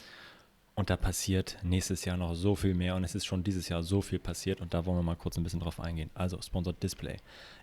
und 0.75 0.91
da 0.91 0.97
passiert 0.97 1.59
nächstes 1.63 2.05
Jahr 2.05 2.17
noch 2.17 2.35
so 2.35 2.55
viel 2.55 2.75
mehr 2.75 2.97
und 2.97 3.05
es 3.05 3.15
ist 3.15 3.27
schon 3.27 3.45
dieses 3.45 3.69
Jahr 3.69 3.83
so 3.83 4.01
viel 4.01 4.19
passiert 4.19 4.61
und 4.61 4.73
da 4.75 4.87
wollen 4.87 4.99
wir 4.99 5.03
mal 5.03 5.17
kurz 5.17 5.37
ein 5.37 5.45
bisschen 5.45 5.61
drauf 5.61 5.81
eingehen. 5.81 6.11
Also 6.15 6.41
Sponsored 6.41 6.83
Display. 6.83 7.17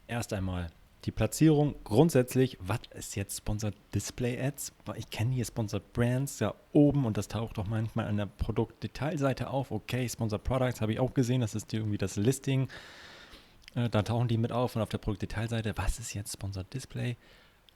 Erst 0.08 0.34
einmal 0.34 0.68
die 1.06 1.12
Platzierung. 1.12 1.76
Grundsätzlich, 1.84 2.58
was 2.62 2.80
ist 2.96 3.16
jetzt 3.16 3.38
Sponsored 3.38 3.76
Display 3.94 4.40
Ads? 4.42 4.74
Ich 4.96 5.10
kenne 5.10 5.34
hier 5.34 5.46
Sponsored 5.46 5.92
Brands 5.94 6.40
ja 6.40 6.54
oben 6.72 7.06
und 7.06 7.18
das 7.18 7.28
taucht 7.28 7.58
doch 7.58 7.68
manchmal 7.68 8.08
an 8.08 8.18
der 8.18 8.26
Produktdetailseite 8.26 9.50
auf. 9.50 9.72
Okay, 9.72 10.08
Sponsored 10.08 10.44
Products 10.44 10.82
habe 10.82 10.94
ich 10.94 11.00
auch 11.00 11.14
gesehen, 11.14 11.42
das 11.42 11.56
ist 11.56 11.74
irgendwie 11.74 11.98
das 11.98 12.16
Listing. 12.16 12.70
Äh, 13.76 13.90
Da 13.90 14.02
tauchen 14.04 14.28
die 14.28 14.38
mit 14.38 14.52
auf 14.52 14.76
und 14.76 14.82
auf 14.82 14.90
der 14.90 14.98
Produktdetailseite, 14.98 15.74
was 15.76 16.00
ist 16.00 16.14
jetzt 16.14 16.34
Sponsored 16.34 16.74
Display? 16.74 17.18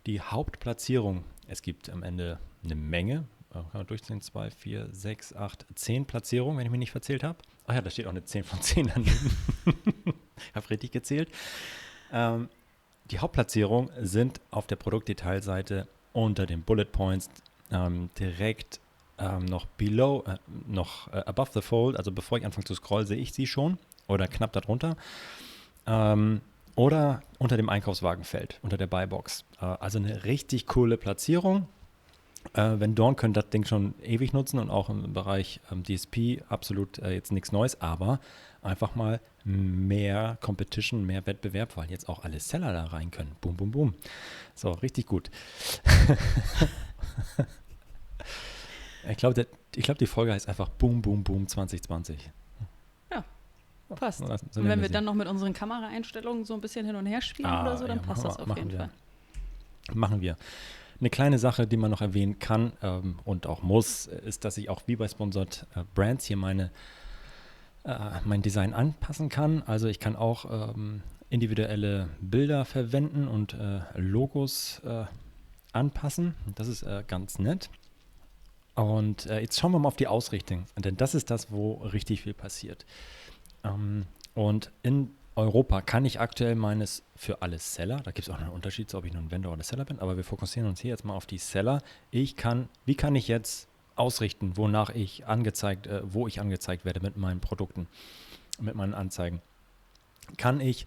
Die 0.05 0.21
Hauptplatzierung, 0.21 1.23
es 1.47 1.61
gibt 1.61 1.89
am 1.89 2.03
Ende 2.03 2.39
eine 2.63 2.75
Menge, 2.75 3.25
äh, 3.49 3.55
kann 3.55 3.69
man 3.73 3.87
durchziehen, 3.87 4.21
2, 4.21 4.51
4, 4.51 4.89
6, 4.91 5.35
8, 5.35 5.65
10 5.75 6.05
Platzierungen, 6.05 6.57
wenn 6.57 6.65
ich 6.65 6.71
mich 6.71 6.79
nicht 6.79 6.91
verzählt 6.91 7.23
habe. 7.23 7.39
Ach 7.65 7.75
ja, 7.75 7.81
da 7.81 7.89
steht 7.89 8.05
auch 8.05 8.11
eine 8.11 8.23
10 8.23 8.45
von 8.45 8.61
10 8.61 8.87
daneben. 8.87 9.37
ich 10.37 10.55
habe 10.55 10.69
richtig 10.69 10.91
gezählt. 10.91 11.29
Ähm, 12.13 12.47
die 13.11 13.19
Hauptplatzierungen 13.19 13.89
sind 14.01 14.41
auf 14.51 14.67
der 14.67 14.75
Produktdetailseite 14.75 15.87
unter 16.13 16.45
den 16.45 16.63
Bullet 16.63 16.85
Points 16.85 17.29
ähm, 17.71 18.09
direkt 18.19 18.79
ähm, 19.17 19.45
noch 19.45 19.65
below, 19.65 20.23
äh, 20.27 20.37
noch 20.67 21.11
äh, 21.11 21.17
above 21.25 21.51
the 21.53 21.61
fold, 21.61 21.97
also 21.97 22.11
bevor 22.11 22.37
ich 22.37 22.45
anfange 22.45 22.65
zu 22.65 22.75
scrollen, 22.75 23.07
sehe 23.07 23.17
ich 23.17 23.33
sie 23.33 23.47
schon 23.47 23.77
oder 24.07 24.27
knapp 24.27 24.53
darunter. 24.53 24.95
Ähm, 25.85 26.41
oder 26.75 27.21
unter 27.39 27.57
dem 27.57 27.69
Einkaufswagenfeld, 27.69 28.59
unter 28.61 28.77
der 28.77 28.87
Buybox. 28.87 29.45
Äh, 29.59 29.65
also 29.65 29.97
eine 29.97 30.25
richtig 30.25 30.67
coole 30.67 30.97
Platzierung. 30.97 31.67
Äh, 32.53 32.75
wenn 32.79 32.95
Dorn 32.95 33.15
können 33.15 33.33
das 33.33 33.49
Ding 33.49 33.65
schon 33.65 33.95
ewig 34.03 34.33
nutzen 34.33 34.59
und 34.59 34.69
auch 34.69 34.89
im 34.89 35.13
Bereich 35.13 35.59
ähm, 35.71 35.83
DSP 35.83 36.43
absolut 36.49 36.99
äh, 36.99 37.11
jetzt 37.11 37.31
nichts 37.31 37.51
Neues, 37.51 37.81
aber 37.81 38.19
einfach 38.61 38.95
mal 38.95 39.19
mehr 39.47 40.37
Competition, 40.41 41.05
mehr 41.05 41.25
Wettbewerb, 41.25 41.77
weil 41.77 41.89
jetzt 41.89 42.09
auch 42.09 42.23
alle 42.23 42.39
Seller 42.39 42.73
da 42.73 42.85
rein 42.85 43.11
können. 43.11 43.35
Boom, 43.41 43.55
boom, 43.55 43.71
boom. 43.71 43.93
So, 44.55 44.71
richtig 44.71 45.05
gut. 45.05 45.29
ich 49.09 49.17
glaube, 49.17 49.47
glaub, 49.71 49.97
die 49.97 50.07
Folge 50.07 50.33
heißt 50.33 50.49
einfach 50.49 50.69
Boom, 50.69 51.01
Boom, 51.01 51.23
Boom 51.23 51.47
2020. 51.47 52.31
Passt. 53.95 54.19
So 54.51 54.59
Und 54.59 54.67
wenn 54.67 54.81
wir 54.81 54.89
dann 54.89 55.05
noch 55.05 55.13
mit 55.13 55.27
unseren 55.27 55.53
Kameraeinstellungen 55.53 56.43
so 56.43 56.53
ein 56.53 56.61
bisschen 56.61 56.85
hin 56.85 56.95
und 56.95 57.05
her 57.05 57.21
spielen 57.21 57.47
Ah, 57.47 57.61
oder 57.61 57.77
so, 57.77 57.87
dann 57.87 57.97
ja, 57.97 58.03
passt 58.03 58.25
das 58.25 58.37
auf 58.37 58.57
jeden 58.57 58.71
wir. 58.71 58.79
Fall. 58.79 58.89
Machen 59.93 60.21
wir. 60.21 60.35
Eine 60.99 61.09
kleine 61.09 61.39
Sache, 61.39 61.67
die 61.67 61.77
man 61.77 61.91
noch 61.91 62.01
erwähnen 62.01 62.39
kann 62.39 62.73
ähm, 62.81 63.19
und 63.23 63.47
auch 63.47 63.61
muss, 63.61 64.07
ist, 64.07 64.43
dass 64.43 64.57
ich 64.57 64.69
auch 64.69 64.81
wie 64.87 64.97
bei 64.97 65.07
Sponsored 65.07 65.65
äh, 65.75 65.83
Brands 65.95 66.25
hier 66.25 66.37
meine, 66.37 66.71
äh, 67.87 68.19
mein 68.25 68.41
Design 68.41 68.73
anpassen 68.73 69.29
kann. 69.29 69.63
Also 69.63 69.87
ich 69.87 69.99
kann 69.99 70.15
auch 70.15 70.73
ähm, 70.75 71.01
individuelle 71.29 72.09
Bilder 72.19 72.65
verwenden 72.65 73.27
und 73.27 73.53
äh, 73.53 73.79
Logos 73.95 74.81
äh, 74.85 75.05
anpassen. 75.71 76.35
Das 76.55 76.67
ist 76.67 76.83
äh, 76.83 77.03
ganz 77.07 77.39
nett. 77.39 77.69
Und 78.75 79.25
äh, 79.25 79.39
jetzt 79.39 79.59
schauen 79.59 79.71
wir 79.71 79.79
mal 79.79 79.87
auf 79.87 79.95
die 79.95 80.07
Ausrichtung, 80.07 80.65
denn 80.77 80.97
das 80.97 81.15
ist 81.15 81.31
das, 81.31 81.51
wo 81.51 81.75
richtig 81.75 82.21
viel 82.21 82.35
passiert. 82.35 82.85
Ähm, 83.63 84.05
und 84.35 84.71
in 84.83 85.09
Europa 85.35 85.81
kann 85.81 86.05
ich 86.05 86.19
aktuell 86.19 86.55
meines 86.55 87.03
für 87.15 87.41
alle 87.41 87.57
Seller, 87.57 87.97
da 87.97 88.11
gibt 88.11 88.27
es 88.27 88.33
auch 88.33 88.39
einen 88.39 88.49
Unterschied, 88.49 88.93
ob 88.93 89.05
ich 89.05 89.13
nun 89.13 89.31
Vendor 89.31 89.53
oder 89.53 89.63
Seller 89.63 89.85
bin, 89.85 89.99
aber 89.99 90.17
wir 90.17 90.23
fokussieren 90.23 90.69
uns 90.69 90.79
hier 90.79 90.91
jetzt 90.91 91.05
mal 91.05 91.15
auf 91.15 91.25
die 91.25 91.37
Seller. 91.37 91.81
Ich 92.11 92.35
kann, 92.35 92.69
wie 92.85 92.95
kann 92.95 93.15
ich 93.15 93.27
jetzt 93.27 93.67
ausrichten, 93.97 94.57
wonach 94.57 94.89
ich 94.89 95.27
angezeigt, 95.27 95.87
äh, 95.87 96.01
wo 96.03 96.27
ich 96.27 96.39
angezeigt 96.39 96.85
werde 96.85 97.01
mit 97.01 97.17
meinen 97.17 97.39
Produkten, 97.39 97.87
mit 98.59 98.75
meinen 98.75 98.93
Anzeigen? 98.93 99.41
Kann 100.37 100.59
ich, 100.59 100.85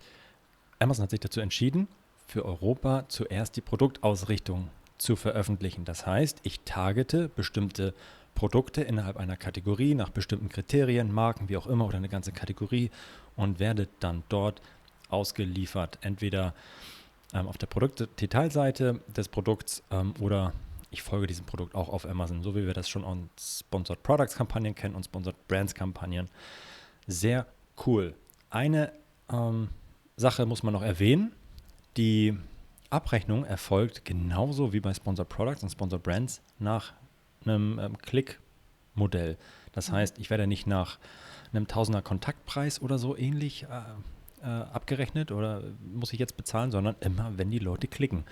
Amazon 0.78 1.04
hat 1.04 1.10
sich 1.10 1.20
dazu 1.20 1.40
entschieden, 1.40 1.88
für 2.26 2.44
Europa 2.44 3.04
zuerst 3.08 3.56
die 3.56 3.60
Produktausrichtung 3.60 4.68
zu 4.98 5.16
veröffentlichen. 5.16 5.84
Das 5.84 6.06
heißt, 6.06 6.40
ich 6.42 6.60
targete 6.60 7.28
bestimmte 7.28 7.94
Produkte 8.34 8.82
innerhalb 8.82 9.16
einer 9.16 9.36
Kategorie 9.36 9.94
nach 9.94 10.10
bestimmten 10.10 10.48
Kriterien, 10.48 11.12
Marken, 11.12 11.48
wie 11.48 11.56
auch 11.56 11.66
immer, 11.66 11.86
oder 11.86 11.96
eine 11.96 12.08
ganze 12.08 12.32
Kategorie 12.32 12.90
und 13.36 13.58
werde 13.58 13.88
dann 13.98 14.22
dort 14.28 14.62
ausgeliefert. 15.08 15.98
Entweder 16.02 16.54
ähm, 17.34 17.48
auf 17.48 17.58
der 17.58 17.66
Produktdetailseite 17.66 19.00
des 19.08 19.28
Produkts 19.28 19.82
ähm, 19.90 20.14
oder 20.20 20.52
ich 20.90 21.02
folge 21.02 21.26
diesem 21.26 21.46
Produkt 21.46 21.74
auch 21.74 21.88
auf 21.88 22.06
Amazon, 22.06 22.42
so 22.42 22.54
wie 22.54 22.66
wir 22.66 22.74
das 22.74 22.88
schon 22.88 23.04
an 23.04 23.30
Sponsored 23.38 24.02
Products 24.02 24.34
Kampagnen 24.34 24.74
kennen 24.74 24.94
und 24.94 25.04
Sponsored 25.04 25.48
Brands 25.48 25.74
Kampagnen. 25.74 26.28
Sehr 27.06 27.46
cool. 27.86 28.14
Eine 28.50 28.92
ähm, 29.30 29.68
Sache 30.16 30.46
muss 30.46 30.62
man 30.62 30.72
noch 30.72 30.82
erwähnen. 30.82 31.32
Die 31.96 32.36
Abrechnung 32.90 33.44
erfolgt 33.44 34.04
genauso 34.04 34.72
wie 34.72 34.80
bei 34.80 34.92
Sponsored 34.92 35.28
Products 35.28 35.62
und 35.62 35.70
Sponsored 35.70 36.02
Brands 36.02 36.42
nach 36.58 36.92
einem 37.44 37.78
ähm, 37.78 37.98
Klickmodell. 37.98 39.38
Das 39.72 39.90
mhm. 39.90 39.94
heißt, 39.94 40.18
ich 40.18 40.30
werde 40.30 40.46
nicht 40.46 40.66
nach 40.66 40.98
einem 41.52 41.68
Tausender 41.68 42.02
Kontaktpreis 42.02 42.82
oder 42.82 42.98
so 42.98 43.16
ähnlich 43.16 43.64
äh, 43.64 43.66
äh, 44.42 44.46
abgerechnet 44.46 45.32
oder 45.32 45.62
muss 45.80 46.12
ich 46.12 46.18
jetzt 46.18 46.36
bezahlen, 46.36 46.70
sondern 46.70 46.96
immer, 47.00 47.36
wenn 47.36 47.50
die 47.50 47.58
Leute 47.58 47.86
klicken. 47.86 48.24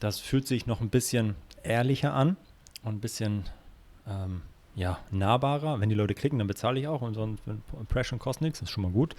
Das 0.00 0.18
fühlt 0.18 0.46
sich 0.46 0.66
noch 0.66 0.80
ein 0.80 0.90
bisschen 0.90 1.36
ehrlicher 1.62 2.14
an 2.14 2.36
und 2.82 2.96
ein 2.96 3.00
bisschen 3.00 3.44
ähm, 4.06 4.42
ja, 4.74 4.98
nahbarer. 5.10 5.80
Wenn 5.80 5.88
die 5.88 5.94
Leute 5.94 6.14
klicken, 6.14 6.38
dann 6.38 6.48
bezahle 6.48 6.80
ich 6.80 6.88
auch 6.88 7.02
und 7.02 7.14
so 7.14 7.24
ein 7.24 7.38
Impression 7.78 8.18
kostet 8.18 8.42
nichts, 8.42 8.60
das 8.60 8.68
ist 8.68 8.72
schon 8.72 8.82
mal 8.82 8.92
gut. 8.92 9.14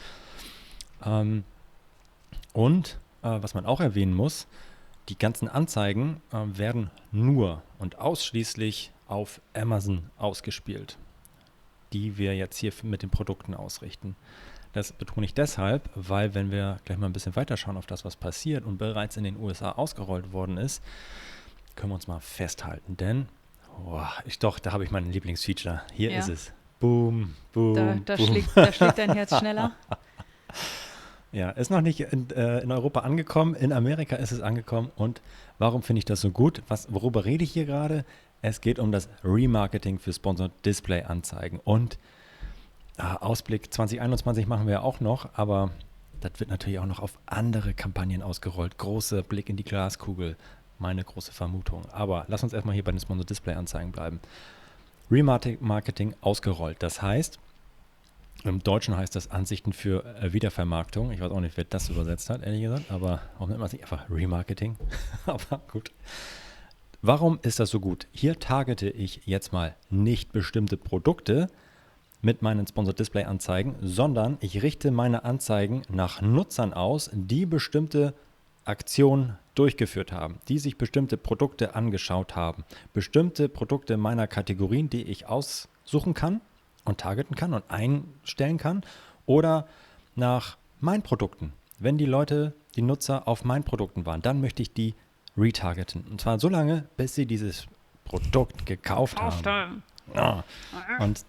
Ähm, 1.03 1.43
und 2.53 2.99
äh, 3.21 3.41
was 3.41 3.53
man 3.53 3.65
auch 3.65 3.82
erwähnen 3.82 4.13
muss, 4.13 4.47
die 5.09 5.17
ganzen 5.17 5.47
Anzeigen 5.47 6.21
äh, 6.32 6.57
werden 6.57 6.89
nur 7.11 7.61
und 7.80 7.99
ausschließlich 7.99 8.91
auf 9.07 9.41
Amazon 9.53 10.09
ausgespielt, 10.17 10.97
die 11.93 12.17
wir 12.17 12.36
jetzt 12.36 12.57
hier 12.57 12.73
mit 12.84 13.01
den 13.03 13.09
Produkten 13.09 13.53
ausrichten. 13.53 14.15
Das 14.76 14.91
betone 14.91 15.26
ich 15.26 15.34
deshalb, 15.34 15.89
weil 15.95 16.36
wenn 16.36 16.51
wir 16.51 16.80
gleich 16.84 16.97
mal 16.97 17.05
ein 17.05 17.13
bisschen 17.13 17.38
weiterschauen 17.38 17.78
auf 17.78 17.86
das, 17.86 18.03
was 18.03 18.17
passiert 18.17 18.65
und 18.65 18.78
bereits 18.78 19.15
in 19.15 19.23
den 19.23 19.38
USA 19.38 19.71
ausgerollt 19.71 20.34
worden 20.34 20.57
ist, 20.57 20.84
können 21.78 21.91
wir 21.91 21.95
uns 21.95 22.09
mal 22.09 22.19
festhalten. 22.19 22.97
Denn, 22.97 23.28
oh, 23.86 24.01
ich 24.26 24.38
doch, 24.38 24.59
da 24.59 24.73
habe 24.73 24.84
ich 24.84 24.91
mein 24.91 25.09
Lieblingsfeature. 25.09 25.82
Hier 25.93 26.11
ja. 26.11 26.19
ist 26.19 26.28
es. 26.28 26.51
Boom, 26.82 27.36
boom. 27.53 27.73
Da, 27.73 27.95
da, 28.03 28.15
boom. 28.17 28.28
Schlägt, 28.28 28.49
da 28.53 28.73
schlägt 28.73 28.97
dein 28.97 29.13
Herz 29.13 29.38
schneller. 29.39 29.71
Ja, 31.32 31.51
ist 31.51 31.71
noch 31.71 31.80
nicht 31.80 32.01
in, 32.01 32.30
äh, 32.32 32.59
in, 32.59 32.69
Europa 32.73 32.99
angekommen. 32.99 33.55
In 33.55 33.71
Amerika 33.71 34.17
ist 34.17 34.34
es 34.34 34.41
angekommen. 34.41 34.91
Und 34.97 35.21
warum 35.57 35.84
finde 35.84 35.99
ich 35.99 36.05
das 36.05 36.19
so 36.19 36.32
gut? 36.32 36.63
Was, 36.67 36.91
worüber 36.93 37.23
rede 37.23 37.45
ich 37.45 37.51
hier 37.53 37.65
gerade? 37.65 38.03
Es 38.41 38.59
geht 38.59 38.80
um 38.80 38.91
das 38.91 39.07
Remarketing 39.23 39.99
für 39.99 40.11
Sponsored 40.11 40.51
Display 40.65 41.03
Anzeigen. 41.03 41.61
Und 41.63 41.97
Ausblick 42.98 43.74
2021 43.74 44.48
machen 44.48 44.68
wir 44.68 44.84
auch 44.84 45.00
noch, 45.00 45.30
aber 45.34 45.72
das 46.22 46.39
wird 46.39 46.50
natürlich 46.50 46.80
auch 46.80 46.86
noch 46.86 47.00
auf 47.00 47.18
andere 47.26 47.74
Kampagnen 47.74 48.22
ausgerollt. 48.22 48.78
Großer 48.78 49.22
Blick 49.22 49.50
in 49.50 49.58
die 49.58 49.64
Glaskugel, 49.64 50.38
meine 50.80 51.04
große 51.04 51.32
Vermutung. 51.32 51.86
Aber 51.91 52.26
lass 52.28 52.43
uns 52.43 52.54
erstmal 52.54 52.74
hier 52.74 52.84
bei 52.84 52.91
den 52.91 53.00
Sponsored 53.00 53.30
Display 53.30 53.56
Anzeigen 53.56 53.91
bleiben. 53.91 54.20
Remarketing 55.12 56.16
ausgerollt. 56.22 56.82
Das 56.82 57.02
heißt, 57.02 57.39
im 58.43 58.62
Deutschen 58.64 58.98
heißt 58.98 59.16
das 59.16 59.32
Ansichten 59.32 59.74
für 59.74 60.04
äh, 60.22 60.34
Wiedervermarktung. 60.34 61.12
Ich 61.12 61.20
weiß 61.20 61.32
auch 61.32 61.39
nicht, 61.39 61.58
wer 61.58 61.64
das 61.64 61.89
übersetzt 61.89 62.30
hat, 62.30 62.43
ehrlich 62.43 62.62
gesagt, 62.62 62.91
aber 62.91 63.22
warum 63.34 63.50
nennt 63.50 63.60
man 63.60 63.68
es 63.68 63.74
nicht 63.74 63.84
einfach 63.84 64.10
Remarketing? 64.10 64.78
aber 65.26 65.62
gut. 65.72 65.91
Warum 67.02 67.39
ist 67.43 67.60
das 67.60 67.70
so 67.70 67.80
gut? 67.80 68.08
Hier 68.12 68.39
targete 68.39 68.89
ich 68.89 69.22
jetzt 69.26 69.54
mal 69.54 69.76
nicht 69.89 70.32
bestimmte 70.32 70.78
Produkte 70.78 71.48
mit 72.22 72.41
meinen 72.41 72.66
Sponsored 72.66 72.99
Display 72.99 73.24
Anzeigen, 73.26 73.76
sondern 73.82 74.38
ich 74.39 74.63
richte 74.63 74.91
meine 74.91 75.24
Anzeigen 75.24 75.84
nach 75.89 76.22
Nutzern 76.22 76.74
aus, 76.74 77.09
die 77.13 77.45
bestimmte 77.45 78.13
Aktionen 78.66 79.38
durchgeführt 79.53 80.11
haben, 80.11 80.39
die 80.47 80.59
sich 80.59 80.78
bestimmte 80.78 81.18
Produkte 81.18 81.76
angeschaut 81.76 82.36
haben, 82.36 82.63
bestimmte 82.93 83.47
Produkte 83.47 83.97
meiner 83.97 84.28
Kategorien, 84.28 84.89
die 84.89 85.03
ich 85.03 85.28
aussuchen 85.28 86.13
kann 86.13 86.41
und 86.84 86.99
targeten 86.99 87.36
kann 87.36 87.53
und 87.53 87.63
einstellen 87.70 88.57
kann 88.57 88.84
oder 89.26 89.68
nach 90.16 90.57
meinen 90.80 91.03
Produkten. 91.03 91.53
Wenn 91.80 91.97
die 91.97 92.05
Leute, 92.05 92.53
die 92.76 92.82
Nutzer 92.82 93.28
auf 93.28 93.43
meinen 93.43 93.63
Produkten 93.63 94.05
waren, 94.05 94.22
dann 94.22 94.41
möchte 94.41 94.61
ich 94.61 94.74
die 94.74 94.95
retargeten. 95.38 96.05
Und 96.09 96.22
zwar 96.22 96.39
so 96.39 96.49
lange, 96.49 96.88
bis 96.97 97.16
sie 97.16 97.26
dieses 97.26 97.68
Produkt 98.05 98.66
gekauft 98.66 99.20
haben. 99.20 99.84
Ja. 100.13 100.43
Und 100.99 101.26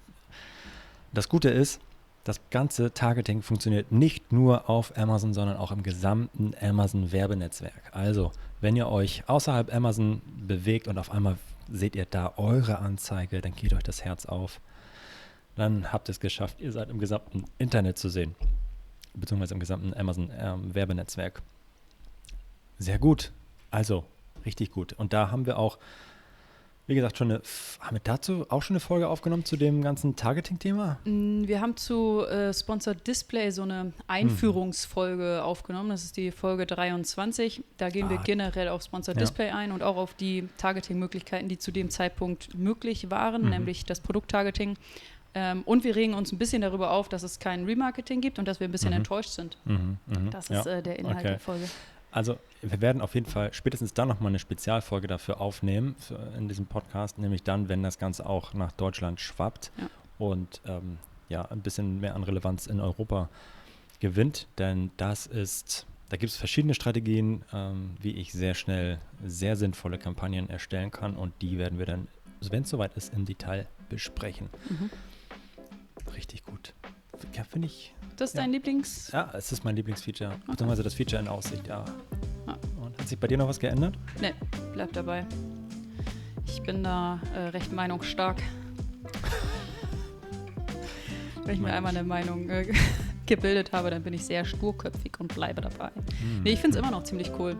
das 1.17 1.29
Gute 1.29 1.49
ist, 1.49 1.81
das 2.25 2.41
ganze 2.51 2.93
Targeting 2.93 3.43
funktioniert 3.43 3.93
nicht 3.93 4.33
nur 4.33 4.69
auf 4.69 4.97
Amazon, 4.97 5.33
sondern 5.33 5.57
auch 5.57 5.71
im 5.71 5.83
gesamten 5.83 6.55
Amazon-Werbenetzwerk. 6.61 7.91
Also, 7.93 8.33
wenn 8.61 8.75
ihr 8.75 8.89
euch 8.89 9.23
außerhalb 9.29 9.73
Amazon 9.73 10.23
bewegt 10.47 10.89
und 10.89 10.99
auf 10.99 11.13
einmal 11.13 11.39
seht 11.71 11.95
ihr 11.95 12.07
da 12.07 12.35
eure 12.37 12.79
Anzeige, 12.79 13.41
dann 13.41 13.55
geht 13.55 13.75
euch 13.75 13.83
das 13.83 14.05
Herz 14.05 14.27
auf 14.27 14.61
dann 15.57 15.93
habt 15.93 16.09
ihr 16.09 16.13
es 16.13 16.21
geschafft. 16.21 16.61
Ihr 16.61 16.71
seid 16.71 16.91
im 16.91 16.99
gesamten 16.99 17.45
Internet 17.59 17.99
zu 17.99 18.09
sehen, 18.09 18.37
beziehungsweise 19.15 19.55
im 19.55 19.61
gesamten 19.61 19.95
Amazon-Werbenetzwerk. 19.95 21.39
Ähm, 21.39 22.37
Sehr 22.79 22.99
gut. 22.99 23.33
Also, 23.71 24.05
richtig 24.45 24.71
gut. 24.71 24.93
Und 24.93 25.13
da 25.13 25.31
haben 25.31 25.47
wir 25.47 25.59
auch, 25.59 25.79
wie 26.87 26.95
gesagt, 26.95 27.19
schon 27.19 27.31
eine, 27.31 27.43
haben 27.81 27.97
wir 27.97 28.01
dazu 28.03 28.47
auch 28.49 28.63
schon 28.63 28.75
eine 28.75 28.81
Folge 28.81 29.09
aufgenommen 29.09 29.45
zu 29.45 29.57
dem 29.57 29.83
ganzen 29.83 30.15
Targeting-Thema? 30.17 30.99
Mm, 31.05 31.47
wir 31.47 31.61
haben 31.61 31.77
zu 31.77 32.25
äh, 32.27 32.55
Sponsored 32.55 33.07
Display 33.07 33.51
so 33.51 33.63
eine 33.63 33.93
Einführungsfolge 34.07 35.41
mhm. 35.41 35.47
aufgenommen. 35.47 35.91
Das 35.91 36.05
ist 36.05 36.17
die 36.17 36.31
Folge 36.31 36.67
23. 36.67 37.63
Da 37.77 37.89
gehen 37.89 38.07
ah, 38.07 38.11
wir 38.11 38.19
generell 38.19 38.69
auf 38.69 38.83
Sponsored 38.83 39.17
ja. 39.17 39.21
Display 39.21 39.51
ein 39.51 39.73
und 39.73 39.83
auch 39.83 39.97
auf 39.97 40.15
die 40.15 40.49
Targeting-Möglichkeiten, 40.59 41.49
die 41.49 41.59
zu 41.59 41.73
dem 41.73 41.91
Zeitpunkt 41.91 42.57
möglich 42.57 43.11
waren, 43.11 43.43
mhm. 43.43 43.51
nämlich 43.51 43.85
das 43.85 44.01
Produkttargeting 44.01 44.77
ähm, 45.37 45.65
und 45.67 45.85
wir 45.85 45.95
regen 45.95 46.15
uns 46.15 46.33
ein 46.33 46.39
bisschen 46.39 46.63
darüber 46.63 46.93
auf, 46.93 47.11
dass 47.11 47.23
es 47.23 47.39
kein 47.39 47.67
Remarketing 47.67 48.23
gibt 48.23 48.39
und 48.39 48.49
dass 48.49 48.59
wir 48.59 48.69
ein 48.69 48.73
bisschen 48.73 48.91
mhm. 48.91 48.97
enttäuscht 48.97 49.31
sind. 49.31 49.59
Mhm, 49.67 49.99
mh. 50.07 50.31
Das 50.31 50.49
ist 50.49 50.65
ja. 50.65 50.79
äh, 50.79 50.83
der 50.83 50.99
Inhalt 50.99 51.19
okay. 51.19 51.29
der 51.29 51.41
Folge. 51.41 51.69
Also 52.17 52.39
wir 52.63 52.81
werden 52.81 53.03
auf 53.03 53.15
jeden 53.15 53.27
Fall 53.27 53.53
spätestens 53.53 53.93
dann 53.93 54.09
nochmal 54.09 54.31
eine 54.31 54.39
Spezialfolge 54.39 55.07
dafür 55.07 55.39
aufnehmen 55.39 55.97
für, 55.99 56.19
in 56.39 56.49
diesem 56.49 56.65
Podcast, 56.65 57.19
nämlich 57.19 57.43
dann, 57.43 57.69
wenn 57.69 57.83
das 57.83 57.99
Ganze 57.99 58.25
auch 58.25 58.55
nach 58.55 58.73
Deutschland 58.73 59.21
schwappt 59.21 59.71
ja. 59.77 59.91
und 60.17 60.63
ähm, 60.67 60.97
ja, 61.29 61.43
ein 61.43 61.61
bisschen 61.61 62.01
mehr 62.01 62.15
an 62.15 62.23
Relevanz 62.23 62.69
in 62.69 62.81
Europa 62.81 63.29
gewinnt. 64.01 64.47
Denn 64.57 64.93
das 64.97 65.27
ist, 65.27 65.85
da 66.09 66.17
gibt 66.17 66.33
es 66.33 66.39
verschiedene 66.39 66.73
Strategien, 66.73 67.45
ähm, 67.53 67.91
wie 68.01 68.13
ich 68.13 68.33
sehr 68.33 68.55
schnell 68.55 68.99
sehr 69.23 69.55
sinnvolle 69.55 69.99
Kampagnen 69.99 70.49
erstellen 70.49 70.91
kann 70.91 71.17
und 71.17 71.35
die 71.43 71.59
werden 71.59 71.79
wir 71.79 71.85
dann, 71.85 72.09
wenn 72.41 72.63
es 72.63 72.71
soweit 72.71 72.97
ist, 72.97 73.13
im 73.13 73.27
Detail 73.27 73.67
besprechen. 73.91 74.49
Mhm 74.71 74.91
richtig 76.15 76.45
gut. 76.45 76.75
Ja, 77.35 77.45
finde 77.45 77.67
ich. 77.67 77.95
Das 78.17 78.31
ist 78.31 78.37
ja. 78.37 78.43
dein 78.43 78.53
Lieblings? 78.53 79.11
Ja, 79.13 79.31
es 79.35 79.53
ist 79.53 79.65
mein 79.65 79.77
Lieblingsfeature. 79.77 80.31
Okay. 80.31 80.41
Beziehungsweise 80.49 80.83
das 80.83 80.95
Feature 80.95 81.21
in 81.21 81.29
Aussicht, 81.29 81.67
ja. 81.67 81.85
Ah. 82.47 82.57
Und 82.81 82.99
hat 82.99 83.09
sich 83.09 83.19
bei 83.19 83.27
dir 83.27 83.39
noch 83.39 83.49
was 83.49 83.59
geändert? 83.59 83.95
Nee, 84.21 84.35
bleib 84.73 84.93
dabei. 84.93 85.27
Ich 86.47 86.63
bin 86.63 86.83
da 86.83 87.21
äh, 87.35 87.49
recht 87.49 87.73
meinungsstark. 87.73 88.43
Wenn 91.45 91.55
ich 91.55 91.61
mir 91.61 91.73
einmal 91.73 91.97
eine 91.97 92.05
Meinung 92.05 92.49
äh, 92.49 92.73
gebildet 93.27 93.73
habe, 93.73 93.91
dann 93.91 94.03
bin 94.03 94.15
ich 94.15 94.25
sehr 94.25 94.45
sturköpfig 94.45 95.21
und 95.21 95.35
bleibe 95.35 95.61
dabei. 95.61 95.91
Hm. 95.95 96.43
Nee, 96.43 96.53
ich 96.53 96.61
finde 96.61 96.79
es 96.79 96.83
immer 96.83 96.91
noch 96.91 97.05
ziemlich 97.05 97.31
cool. 97.39 97.57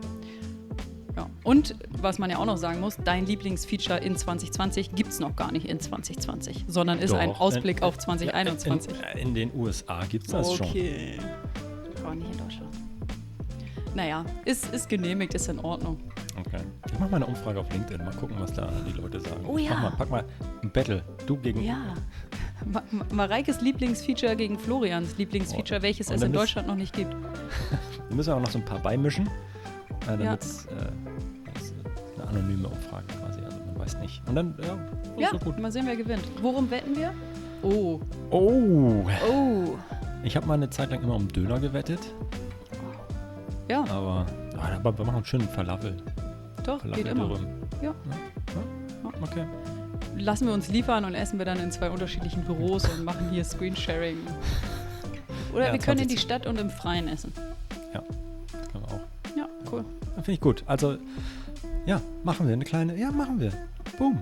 Ja. 1.17 1.27
Und 1.43 1.75
was 1.89 2.19
man 2.19 2.29
ja 2.29 2.37
auch 2.37 2.45
noch 2.45 2.57
sagen 2.57 2.79
muss, 2.79 2.97
dein 3.03 3.25
Lieblingsfeature 3.25 3.97
in 3.97 4.15
2020 4.15 4.93
gibt 4.93 5.09
es 5.09 5.19
noch 5.19 5.35
gar 5.35 5.51
nicht 5.51 5.65
in 5.65 5.79
2020, 5.79 6.65
sondern 6.67 6.99
ist 6.99 7.11
Doch, 7.11 7.17
ein 7.17 7.31
Ausblick 7.31 7.77
in, 7.77 7.83
auf 7.83 7.97
2021. 7.97 8.93
In, 9.13 9.19
in, 9.19 9.33
den 9.33 9.51
USA 9.55 10.05
gibt 10.05 10.27
es 10.27 10.31
das 10.31 10.47
okay. 10.47 10.57
schon. 10.57 10.67
Okay. 10.67 11.17
Aber 12.03 12.15
nicht 12.15 12.31
in 12.31 12.37
Deutschland. 12.37 12.69
Naja, 13.95 14.25
ist, 14.45 14.71
ist 14.71 14.87
genehmigt, 14.87 15.33
ist 15.33 15.49
in 15.49 15.59
Ordnung. 15.59 15.97
Okay. 16.39 16.61
Ich 16.85 16.99
mache 16.99 17.09
mal 17.09 17.15
eine 17.15 17.25
Umfrage 17.25 17.59
auf 17.59 17.71
LinkedIn. 17.73 18.05
Mal 18.05 18.13
gucken, 18.13 18.35
was 18.37 18.53
da 18.53 18.71
die 18.87 19.01
Leute 19.01 19.19
sagen. 19.19 19.43
Oh 19.47 19.57
ja. 19.57 19.73
Mal, 19.73 19.91
pack 19.97 20.11
mal 20.11 20.23
ein 20.61 20.69
Battle. 20.69 21.03
Du 21.25 21.35
gegen. 21.35 21.63
Ja. 21.63 21.95
Ma 22.71 22.83
Mareikes 23.11 23.59
Lieblingsfeature 23.61 24.35
gegen 24.35 24.59
Florians 24.59 25.17
Lieblingsfeature, 25.17 25.79
oh. 25.79 25.83
welches 25.83 26.11
es 26.11 26.21
in 26.21 26.31
Deutschland 26.31 26.67
noch 26.67 26.75
nicht 26.75 26.93
gibt. 26.93 27.15
Wir 28.09 28.15
müssen 28.15 28.33
auch 28.33 28.39
noch 28.39 28.51
so 28.51 28.59
ein 28.59 28.65
paar 28.65 28.79
beimischen 28.79 29.27
äh, 30.03 30.17
damit 30.17 30.21
ja. 30.21 30.35
äh, 30.35 32.21
eine 32.21 32.29
anonyme 32.29 32.67
Umfrage 32.67 33.05
quasi, 33.19 33.41
also 33.43 33.57
man 33.65 33.79
weiß 33.79 33.97
nicht. 33.99 34.21
Und 34.27 34.35
dann, 34.35 34.55
ja, 34.61 34.77
ja 35.17 35.29
so 35.31 35.39
gut. 35.39 35.59
mal 35.59 35.71
sehen, 35.71 35.85
wer 35.85 35.95
gewinnt. 35.95 36.23
Worum 36.41 36.69
wetten 36.69 36.95
wir? 36.95 37.13
Oh. 37.63 37.99
Oh. 38.29 39.05
Oh. 39.29 39.77
Ich 40.23 40.35
habe 40.35 40.45
mal 40.45 40.55
eine 40.55 40.69
Zeit 40.69 40.91
lang 40.91 41.01
immer 41.01 41.15
um 41.15 41.27
Döner 41.27 41.59
gewettet. 41.59 41.99
Ja. 43.69 43.83
Aber, 43.89 44.25
aber 44.75 44.97
wir 44.97 45.05
machen 45.05 45.17
einen 45.17 45.25
schönen 45.25 45.49
Falafel. 45.49 45.95
Doch, 46.63 46.81
Falafel 46.81 47.03
geht 47.03 47.11
immer. 47.11 47.39
Ja. 47.81 47.89
ja. 47.91 47.93
Okay. 49.21 49.45
Lassen 50.17 50.47
wir 50.47 50.53
uns 50.53 50.67
liefern 50.69 51.05
und 51.05 51.13
essen 51.13 51.37
wir 51.37 51.45
dann 51.45 51.59
in 51.59 51.71
zwei 51.71 51.89
unterschiedlichen 51.89 52.43
Büros 52.43 52.87
und 52.89 53.03
machen 53.03 53.29
hier 53.31 53.43
Screensharing. 53.43 54.17
Oder 55.53 55.67
Ja, 55.67 55.73
wir 55.73 55.79
können 55.79 56.01
in 56.01 56.07
die 56.07 56.15
20. 56.15 56.19
Stadt 56.19 56.47
und 56.47 56.59
im 56.59 56.69
Freien 56.69 57.07
essen. 57.07 57.31
Können 57.93 58.26
Finde 60.27 60.35
ich 60.35 60.41
gut. 60.41 60.65
Also, 60.65 60.97
ja, 61.85 62.01
machen 62.25 62.47
wir 62.47 62.53
eine 62.53 62.65
kleine. 62.65 62.97
Ja, 62.97 63.11
machen 63.13 63.39
wir. 63.39 63.53
Boom. 63.97 64.21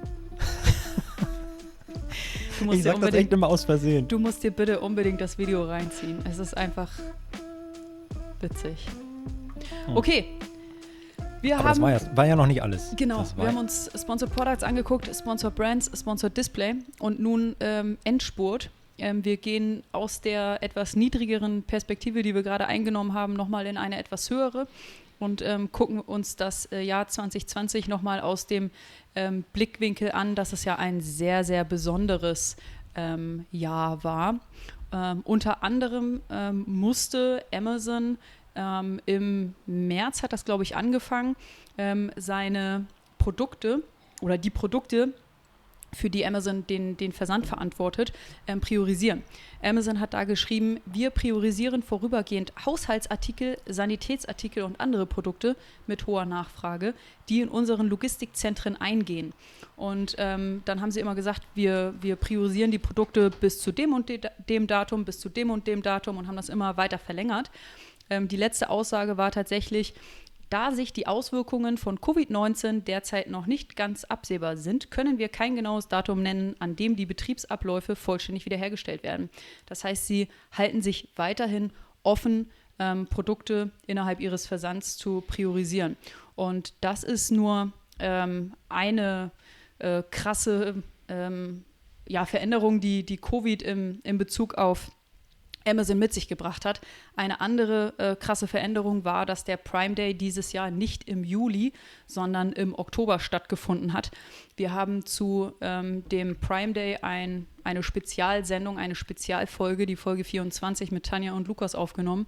Du 2.60 2.66
musst, 2.66 2.78
Ich 2.78 2.84
sag 2.84 3.02
das 3.02 3.16
echt 3.16 3.34
immer 3.34 3.48
aus 3.48 3.66
Versehen. 3.66 4.08
du 4.08 4.20
musst 4.20 4.44
dir 4.44 4.52
bitte 4.52 4.82
unbedingt 4.82 5.20
das 5.20 5.40
Video 5.40 5.64
reinziehen. 5.66 6.20
Es 6.30 6.38
ist 6.38 6.56
einfach 6.56 6.92
witzig. 8.40 8.86
Hm. 9.88 9.98
Okay. 9.98 10.26
Wir 11.42 11.56
Aber 11.58 11.70
das 11.70 11.78
haben 11.78 11.82
war 11.82 11.92
ja, 11.94 12.00
war 12.16 12.28
ja 12.28 12.36
noch 12.36 12.46
nicht 12.46 12.62
alles. 12.62 12.94
Genau, 12.96 13.18
Das 13.18 13.36
wir 13.36 13.48
haben 13.48 13.58
uns 13.58 13.90
Sponsor 14.00 14.30
Products 14.30 14.62
angeguckt, 14.62 15.10
Sponsor 15.12 15.50
Brands, 15.50 15.90
Sponsor 16.00 16.30
Display 16.30 16.76
und 17.00 17.20
nun 17.20 17.56
ähm, 17.62 17.98
Endspurt. 18.04 18.70
Ähm, 19.00 19.26
wir 19.26 19.38
gehen 19.38 19.82
aus 19.92 20.22
der 20.22 20.62
etwas 20.62 20.96
niedrigeren 20.96 21.64
Perspektive, 21.64 22.22
die 22.22 22.36
wir 22.36 22.44
gerade 22.44 22.68
eingenommen 22.68 23.14
haben, 23.16 23.34
nochmal 23.34 23.66
in 23.66 23.78
eine 23.78 23.98
etwas 23.98 24.30
höhere 24.30 24.68
und 25.20 25.42
ähm, 25.42 25.72
gucken 25.72 26.00
uns 26.00 26.36
das 26.36 26.66
äh, 26.72 26.82
Jahr 26.82 27.08
2020 27.08 27.88
nochmal 27.88 28.22
aus 28.22 28.48
dem 28.48 28.72
ähm, 29.16 29.44
Blickwinkel 29.54 30.12
an, 30.12 30.36
dass 30.36 30.54
es 30.54 30.66
ja 30.66 30.76
ein 30.76 31.02
sehr, 31.02 31.44
sehr 31.44 31.64
besonderes 31.64 32.58
ähm, 32.96 33.46
Jahr 33.52 34.04
war. 34.04 34.40
Ähm, 34.92 35.22
unter 35.24 35.64
anderem 35.64 36.22
ähm, 36.30 36.64
musste 36.68 37.46
Amazon 37.54 38.18
ähm, 38.56 39.02
im 39.06 39.56
März, 39.66 40.24
hat 40.24 40.34
das 40.34 40.46
glaube 40.46 40.64
ich 40.64 40.76
angefangen, 40.76 41.36
seine 42.16 42.86
Produkte 43.18 43.84
oder 44.22 44.38
die 44.38 44.50
Produkte, 44.50 45.14
für 45.96 46.10
die 46.10 46.26
Amazon 46.26 46.68
den, 46.68 46.98
den 46.98 47.12
Versand 47.12 47.46
verantwortet, 47.46 48.14
ähm, 48.48 48.62
priorisieren. 48.62 49.24
Amazon 49.64 50.00
hat 50.00 50.14
da 50.14 50.26
geschrieben, 50.26 50.80
wir 50.86 51.10
priorisieren 51.10 51.82
vorübergehend 51.82 52.54
Haushaltsartikel, 52.66 53.58
Sanitätsartikel 53.66 54.64
und 54.64 54.80
andere 54.80 55.06
Produkte 55.06 55.56
mit 55.88 56.06
hoher 56.06 56.26
Nachfrage, 56.26 56.94
die 57.30 57.42
in 57.42 57.50
unseren 57.50 57.88
Logistikzentren 57.88 58.80
eingehen. 58.80 59.34
Und 59.76 60.16
ähm, 60.20 60.62
dann 60.66 60.82
haben 60.82 60.92
sie 60.92 61.00
immer 61.00 61.16
gesagt, 61.16 61.42
wir, 61.56 61.94
wir 62.02 62.16
priorisieren 62.16 62.72
die 62.72 62.80
Produkte 62.80 63.30
bis 63.30 63.60
zu 63.60 63.72
dem 63.72 63.94
und 63.94 64.10
de 64.10 64.20
dem 64.50 64.68
Datum, 64.68 65.06
bis 65.06 65.20
zu 65.20 65.30
dem 65.30 65.50
und 65.50 65.68
dem 65.68 65.82
Datum 65.82 66.18
und 66.18 66.28
haben 66.28 66.36
das 66.36 66.50
immer 66.50 66.78
weiter 66.78 66.98
verlängert. 66.98 67.50
Ähm, 68.10 68.28
die 68.28 68.38
letzte 68.38 68.70
Aussage 68.70 69.18
war 69.18 69.32
tatsächlich, 69.32 69.94
da 70.56 70.72
sich 70.72 70.94
die 70.94 71.06
Auswirkungen 71.06 71.78
von 71.78 72.00
Covid-19 72.00 72.86
derzeit 72.86 73.30
noch 73.30 73.46
nicht 73.46 73.76
ganz 73.76 74.06
absehbar 74.06 74.56
sind, 74.56 74.90
können 74.90 75.18
wir 75.18 75.28
kein 75.28 75.58
genaues 75.58 75.90
Datum 75.90 76.24
nennen, 76.24 76.56
an 76.60 76.78
dem 76.78 76.96
die 76.96 77.06
Betriebsabläufe 77.06 77.98
vollständig 77.98 78.46
wiederhergestellt 78.46 79.04
werden. 79.04 79.30
Das 79.66 79.84
heißt, 79.84 80.08
sie 80.08 80.30
halten 80.54 80.82
sich 80.82 81.10
weiterhin 81.18 81.74
offen, 82.04 82.50
ähm, 82.80 83.06
Produkte 83.08 83.72
innerhalb 83.86 84.22
ihres 84.22 84.48
Versands 84.48 84.96
zu 84.96 85.20
priorisieren. 85.28 85.98
Und 86.36 86.74
das 86.80 87.04
ist 87.04 87.32
nur 87.32 87.74
ähm, 88.00 88.54
eine 88.70 89.32
äh, 89.80 90.04
krasse 90.10 90.84
ähm, 91.10 91.66
ja, 92.08 92.24
Veränderung, 92.24 92.80
die, 92.80 93.06
die 93.06 93.18
Covid 93.18 93.62
im, 93.62 94.00
in 94.04 94.18
Bezug 94.18 94.54
auf 94.54 94.90
Amazon 95.66 96.00
mit 96.00 96.14
sich 96.14 96.28
gebracht 96.28 96.66
hat. 96.66 96.82
Eine 97.16 97.42
andere 97.42 97.94
äh, 97.98 98.16
krasse 98.16 98.48
Veränderung 98.48 99.04
war, 99.04 99.26
dass 99.26 99.44
der 99.44 99.58
Prime 99.58 99.96
Day 99.96 100.14
dieses 100.14 100.52
Jahr 100.54 100.72
nicht 100.72 101.08
im 101.08 101.24
Juli, 101.24 101.74
sondern 102.06 102.52
im 102.52 102.78
Oktober 102.78 103.20
stattgefunden 103.20 103.94
hat. 103.94 104.12
Wir 104.56 104.74
haben 104.74 105.06
zu 105.06 105.54
ähm, 105.62 106.08
dem 106.10 106.40
Prime 106.40 106.74
Day 106.74 106.98
ein, 107.02 107.48
eine 107.64 107.84
Spezialsendung, 107.84 108.78
eine 108.78 108.96
Spezialfolge, 108.96 109.86
die 109.86 109.96
Folge 109.96 110.24
24 110.24 110.92
mit 110.92 111.06
Tanja 111.06 111.34
und 111.34 111.48
Lukas 111.48 111.76
aufgenommen, 111.76 112.28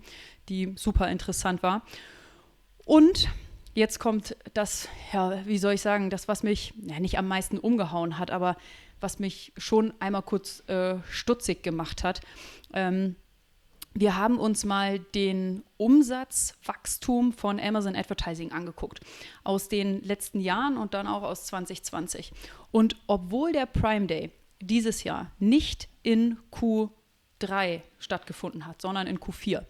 die 0.49 0.73
super 0.75 1.09
interessant 1.09 1.63
war. 1.63 1.83
Und 2.85 3.29
jetzt 3.73 3.99
kommt 3.99 4.35
das, 4.53 4.87
ja, 5.13 5.45
wie 5.45 5.57
soll 5.57 5.73
ich 5.73 5.81
sagen, 5.81 6.09
das, 6.09 6.27
was 6.27 6.41
mich 6.41 6.73
ja, 6.81 6.99
nicht 6.99 7.17
am 7.17 7.27
meisten 7.27 7.57
umgehauen 7.59 8.17
hat, 8.17 8.31
aber 8.31 8.57
was 8.99 9.19
mich 9.19 9.53
schon 9.57 9.93
einmal 9.99 10.23
kurz 10.23 10.67
äh, 10.67 10.95
stutzig 11.09 11.63
gemacht 11.63 12.03
hat. 12.03 12.21
Ähm, 12.73 13.15
wir 13.99 14.15
haben 14.15 14.37
uns 14.37 14.63
mal 14.63 14.99
den 14.99 15.63
Umsatzwachstum 15.77 17.33
von 17.33 17.59
Amazon 17.59 17.95
Advertising 17.95 18.51
angeguckt. 18.51 18.99
Aus 19.43 19.69
den 19.69 20.03
letzten 20.03 20.39
Jahren 20.39 20.77
und 20.77 20.93
dann 20.93 21.07
auch 21.07 21.23
aus 21.23 21.45
2020. 21.47 22.31
Und 22.71 22.95
obwohl 23.07 23.53
der 23.53 23.65
Prime 23.65 24.05
Day 24.05 24.31
dieses 24.61 25.03
Jahr 25.03 25.31
nicht 25.39 25.89
in 26.03 26.37
Q3 26.51 27.81
stattgefunden 27.97 28.67
hat, 28.67 28.83
sondern 28.83 29.07
in 29.07 29.19
Q4, 29.19 29.65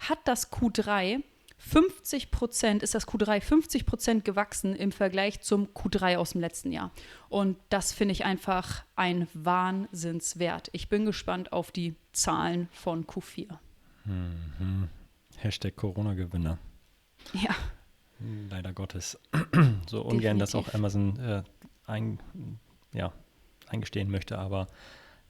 hat 0.00 0.18
das 0.24 0.52
Q3 0.52 1.22
50 1.58 2.32
Prozent, 2.32 2.82
ist 2.82 2.96
das 2.96 3.06
Q3 3.06 3.40
50 3.40 3.86
Prozent 3.86 4.24
gewachsen 4.24 4.74
im 4.74 4.90
Vergleich 4.90 5.40
zum 5.40 5.66
Q3 5.68 6.16
aus 6.16 6.30
dem 6.32 6.40
letzten 6.40 6.72
Jahr. 6.72 6.90
Und 7.28 7.56
das 7.68 7.92
finde 7.92 8.12
ich 8.12 8.24
einfach 8.24 8.84
ein 8.96 9.28
Wahnsinnswert. 9.34 10.68
Ich 10.72 10.88
bin 10.88 11.04
gespannt 11.04 11.52
auf 11.52 11.70
die 11.70 11.94
Zahlen 12.12 12.68
von 12.72 13.06
Q4. 13.06 13.58
Mhm. 14.08 14.88
Hashtag 15.36 15.76
Corona-Gewinner. 15.76 16.58
Ja, 17.34 17.54
Leider 18.50 18.72
Gottes. 18.72 19.18
so 19.88 20.02
ungern 20.02 20.38
das 20.38 20.54
auch 20.54 20.64
Definitiv. 20.64 20.74
Amazon 20.74 21.18
äh, 21.20 21.42
ein, 21.86 22.18
ja, 22.92 23.12
eingestehen 23.68 24.10
möchte, 24.10 24.38
aber 24.38 24.66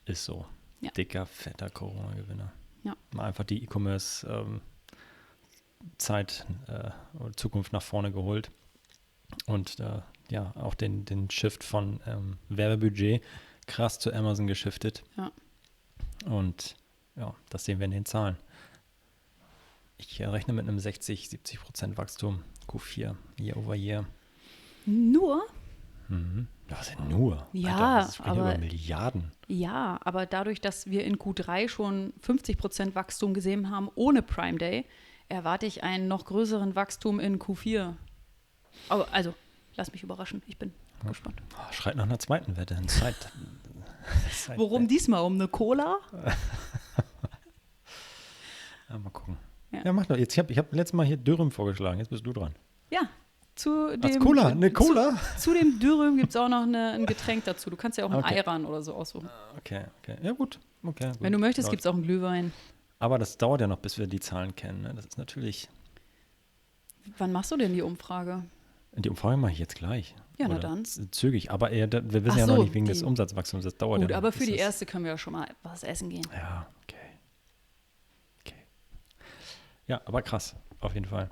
ist 0.06 0.24
so. 0.24 0.46
Ja. 0.80 0.90
Dicker, 0.92 1.26
fetter 1.26 1.70
Corona-Gewinner. 1.70 2.52
Ja. 2.84 2.96
Mal 3.12 3.24
einfach 3.24 3.42
die 3.44 3.62
E-Commerce-Zeit 3.62 6.46
äh, 6.68 6.90
oder 7.18 7.36
Zukunft 7.36 7.72
nach 7.72 7.82
vorne 7.82 8.12
geholt. 8.12 8.50
Und 9.44 9.80
äh, 9.80 10.00
ja, 10.30 10.54
auch 10.56 10.74
den, 10.74 11.04
den 11.04 11.28
Shift 11.30 11.64
von 11.64 12.00
ähm, 12.06 12.38
Werbebudget 12.48 13.22
krass 13.66 13.98
zu 13.98 14.14
Amazon 14.14 14.46
geschiftet. 14.46 15.04
Ja. 15.16 15.30
Und 16.24 16.76
ja, 17.16 17.34
das 17.50 17.66
sehen 17.66 17.80
wir 17.80 17.84
in 17.84 17.90
den 17.90 18.06
Zahlen. 18.06 18.38
Ich 19.98 20.20
rechne 20.20 20.52
mit 20.54 20.68
einem 20.68 20.78
60, 20.78 21.28
70 21.28 21.60
Prozent 21.60 21.98
Wachstum 21.98 22.42
Q4, 22.68 23.16
Year 23.40 23.56
over 23.56 23.74
Year. 23.74 24.04
nur, 24.86 25.44
Mhm. 26.10 26.48
Was 26.70 26.88
denn 26.96 27.08
nur? 27.08 27.46
Ja, 27.52 27.96
Alter, 27.96 28.06
das 28.06 28.18
wir 28.18 28.26
aber- 28.26 28.40
über 28.54 28.58
Milliarden. 28.58 29.32
ja, 29.46 29.98
aber 30.04 30.24
dadurch, 30.26 30.60
dass 30.60 30.86
wir 30.86 31.04
in 31.04 31.16
Q3 31.18 31.68
schon 31.68 32.12
50 32.20 32.56
Prozent 32.58 32.94
Wachstum 32.94 33.34
gesehen 33.34 33.70
haben 33.70 33.90
ohne 33.94 34.22
Prime 34.22 34.56
Day, 34.58 34.86
erwarte 35.28 35.66
ich 35.66 35.82
einen 35.82 36.08
noch 36.08 36.24
größeren 36.26 36.74
Wachstum 36.76 37.20
in 37.20 37.38
Q4. 37.38 37.94
Aber, 38.88 39.12
also, 39.12 39.34
lass 39.76 39.92
mich 39.92 40.02
überraschen, 40.02 40.42
ich 40.46 40.56
bin 40.58 40.72
Ja. 41.02 41.08
gespannt. 41.10 41.42
Oh, 41.58 41.72
schreit 41.72 41.96
nach 41.96 42.04
einer 42.04 42.18
zweiten 42.18 42.56
Wette. 42.56 42.76
Ein 42.76 42.88
Zeit, 42.88 43.30
Zeit 44.30 44.56
Worum 44.58 44.88
diesmal? 44.88 45.22
Um 45.22 45.34
eine 45.34 45.48
Cola? 45.48 45.98
Ja, 48.90 48.98
mal 48.98 49.10
gucken. 49.10 49.36
Ja. 49.88 49.92
Mach 49.92 50.06
doch. 50.06 50.16
Jetzt, 50.16 50.32
ich 50.34 50.38
habe 50.38 50.52
ich 50.52 50.58
hab 50.58 50.72
letztes 50.74 50.92
Mal 50.92 51.06
hier 51.06 51.16
Dürüm 51.16 51.50
vorgeschlagen. 51.50 51.98
Jetzt 51.98 52.10
bist 52.10 52.26
du 52.26 52.32
dran. 52.32 52.54
Ja, 52.90 53.02
zu 53.54 53.96
dem. 53.96 54.18
Cola? 54.20 54.48
Eine 54.48 54.70
Cola? 54.70 55.16
Zu, 55.36 55.50
zu 55.50 55.54
dem 55.54 55.78
Dürüm 55.78 56.16
gibt 56.16 56.30
es 56.30 56.36
auch 56.36 56.48
noch 56.48 56.62
eine, 56.62 56.92
ein 56.92 57.06
Getränk 57.06 57.44
dazu. 57.44 57.70
Du 57.70 57.76
kannst 57.76 57.98
ja 57.98 58.04
auch 58.04 58.10
ein 58.10 58.18
Okay. 58.18 58.36
Ayran 58.36 58.64
oder 58.66 58.82
so 58.82 58.94
aussuchen. 58.94 59.28
Okay, 59.58 59.84
okay. 60.02 60.16
Ja, 60.22 60.32
gut. 60.32 60.58
Okay, 60.82 61.08
gut. 61.08 61.20
Wenn 61.20 61.32
du 61.32 61.38
möchtest, 61.38 61.70
gibt 61.70 61.80
es 61.80 61.86
auch 61.86 61.94
einen 61.94 62.02
Glühwein. 62.02 62.52
Aber 63.00 63.18
das 63.18 63.38
dauert 63.38 63.60
ja 63.60 63.66
noch, 63.66 63.78
bis 63.78 63.98
wir 63.98 64.06
die 64.06 64.20
Zahlen 64.20 64.54
kennen. 64.56 64.82
Ne? 64.82 64.92
Das 64.94 65.06
ist 65.06 65.18
natürlich. 65.18 65.68
Wann 67.16 67.32
machst 67.32 67.50
du 67.50 67.56
denn 67.56 67.72
die 67.72 67.82
Umfrage? 67.82 68.42
Die 68.94 69.08
Umfrage 69.08 69.36
mache 69.36 69.52
ich 69.52 69.58
jetzt 69.58 69.76
gleich. 69.76 70.14
Ja, 70.38 70.46
na 70.48 70.58
dann. 70.58 70.84
Zügig. 70.84 71.50
Aber 71.50 71.70
eher, 71.70 71.90
wir 71.90 72.12
wissen 72.12 72.30
Ach 72.32 72.36
ja 72.38 72.46
noch 72.46 72.56
so, 72.56 72.62
nicht 72.62 72.74
wegen 72.74 72.86
des 72.86 73.00
die- 73.00 73.04
Umsatzwachstums. 73.04 73.64
Das 73.64 73.76
dauert 73.76 74.00
Gut, 74.00 74.10
ja 74.10 74.16
noch, 74.16 74.18
aber 74.18 74.32
für 74.32 74.46
die 74.46 74.54
erste 74.56 74.86
können 74.86 75.04
wir 75.04 75.12
ja 75.12 75.18
schon 75.18 75.32
mal 75.32 75.48
was 75.62 75.82
essen 75.82 76.10
gehen. 76.10 76.26
Ja, 76.32 76.66
okay. 76.84 76.96
Okay. 78.40 78.54
Ja, 79.88 80.00
aber 80.04 80.22
krass, 80.22 80.54
auf 80.80 80.94
jeden 80.94 81.06
Fall. 81.06 81.28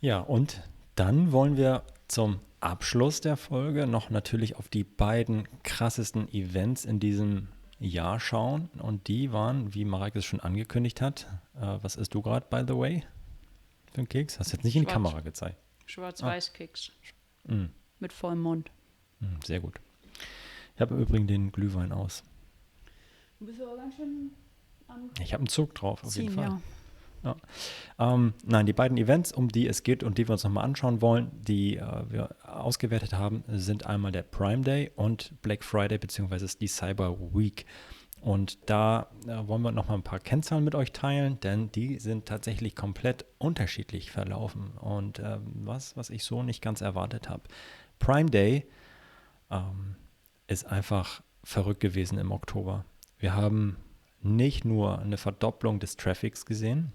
Ja, 0.00 0.20
und 0.20 0.62
dann 0.94 1.32
wollen 1.32 1.56
wir 1.56 1.82
zum 2.08 2.40
Abschluss 2.60 3.20
der 3.20 3.36
Folge 3.36 3.86
noch 3.86 4.10
natürlich 4.10 4.56
auf 4.56 4.68
die 4.68 4.84
beiden 4.84 5.48
krassesten 5.62 6.28
Events 6.32 6.84
in 6.84 7.00
diesem 7.00 7.48
Jahr 7.78 8.20
schauen. 8.20 8.68
Und 8.78 9.08
die 9.08 9.32
waren, 9.32 9.74
wie 9.74 9.84
Marek 9.84 10.16
es 10.16 10.24
schon 10.24 10.40
angekündigt 10.40 11.00
hat, 11.00 11.26
äh, 11.56 11.78
was 11.82 11.96
isst 11.96 12.14
du 12.14 12.22
gerade, 12.22 12.46
by 12.48 12.62
the 12.66 12.78
way, 12.78 13.04
für 13.92 13.98
einen 13.98 14.08
Keks? 14.08 14.38
Hast 14.38 14.52
jetzt 14.52 14.64
nicht 14.64 14.76
in 14.76 14.82
die 14.82 14.86
Schwarz. 14.90 14.94
Kamera 14.94 15.20
gezeigt. 15.20 15.58
Schwarz-Weiß-Keks 15.86 16.92
Mm, 17.48 17.66
mit 18.00 18.12
vollem 18.12 18.42
Mund. 18.42 18.72
mm, 19.20 19.36
sehr 19.44 19.60
gut. 19.60 19.78
Ich 20.74 20.80
habe 20.80 20.94
im 20.94 21.00
Übrigen 21.00 21.28
den 21.28 21.52
Glühwein 21.52 21.92
aus. 21.92 22.24
Du 23.38 23.46
bist 23.46 23.60
aber 23.62 23.76
ganz 23.76 23.94
schön 23.94 24.32
Ich 25.20 25.32
habe 25.32 25.40
einen 25.40 25.48
Zug 25.48 25.74
drauf, 25.74 26.04
auf 26.04 26.16
jeden 26.16 26.34
Fall. 26.34 26.60
Ja. 27.24 27.36
Ähm, 27.98 28.34
nein, 28.44 28.66
die 28.66 28.72
beiden 28.72 28.96
Events, 28.98 29.32
um 29.32 29.48
die 29.48 29.66
es 29.66 29.82
geht 29.82 30.04
und 30.04 30.18
die 30.18 30.28
wir 30.28 30.32
uns 30.32 30.44
nochmal 30.44 30.64
anschauen 30.64 31.02
wollen, 31.02 31.30
die 31.42 31.76
äh, 31.76 32.04
wir 32.08 32.36
ausgewertet 32.44 33.14
haben, 33.14 33.42
sind 33.48 33.86
einmal 33.86 34.12
der 34.12 34.22
Prime 34.22 34.62
Day 34.62 34.92
und 34.94 35.32
Black 35.42 35.64
Friday 35.64 35.98
beziehungsweise 35.98 36.46
die 36.58 36.68
Cyber 36.68 37.18
Week. 37.34 37.66
Und 38.20 38.70
da 38.70 39.08
äh, 39.26 39.46
wollen 39.46 39.62
wir 39.62 39.72
nochmal 39.72 39.98
ein 39.98 40.02
paar 40.02 40.20
Kennzahlen 40.20 40.64
mit 40.64 40.74
euch 40.74 40.92
teilen, 40.92 41.38
denn 41.40 41.70
die 41.72 41.98
sind 41.98 42.26
tatsächlich 42.26 42.74
komplett 42.74 43.24
unterschiedlich 43.38 44.10
verlaufen. 44.10 44.72
Und 44.80 45.18
äh, 45.18 45.38
was, 45.42 45.96
was 45.96 46.10
ich 46.10 46.24
so 46.24 46.42
nicht 46.42 46.62
ganz 46.62 46.80
erwartet 46.80 47.28
habe. 47.28 47.42
Prime 47.98 48.30
Day 48.30 48.66
ähm, 49.50 49.96
ist 50.46 50.66
einfach 50.66 51.22
verrückt 51.44 51.80
gewesen 51.80 52.18
im 52.18 52.32
Oktober. 52.32 52.84
Wir 53.18 53.34
haben 53.34 53.76
nicht 54.22 54.64
nur 54.64 54.98
eine 54.98 55.16
Verdopplung 55.16 55.78
des 55.78 55.96
Traffics 55.96 56.46
gesehen 56.46 56.92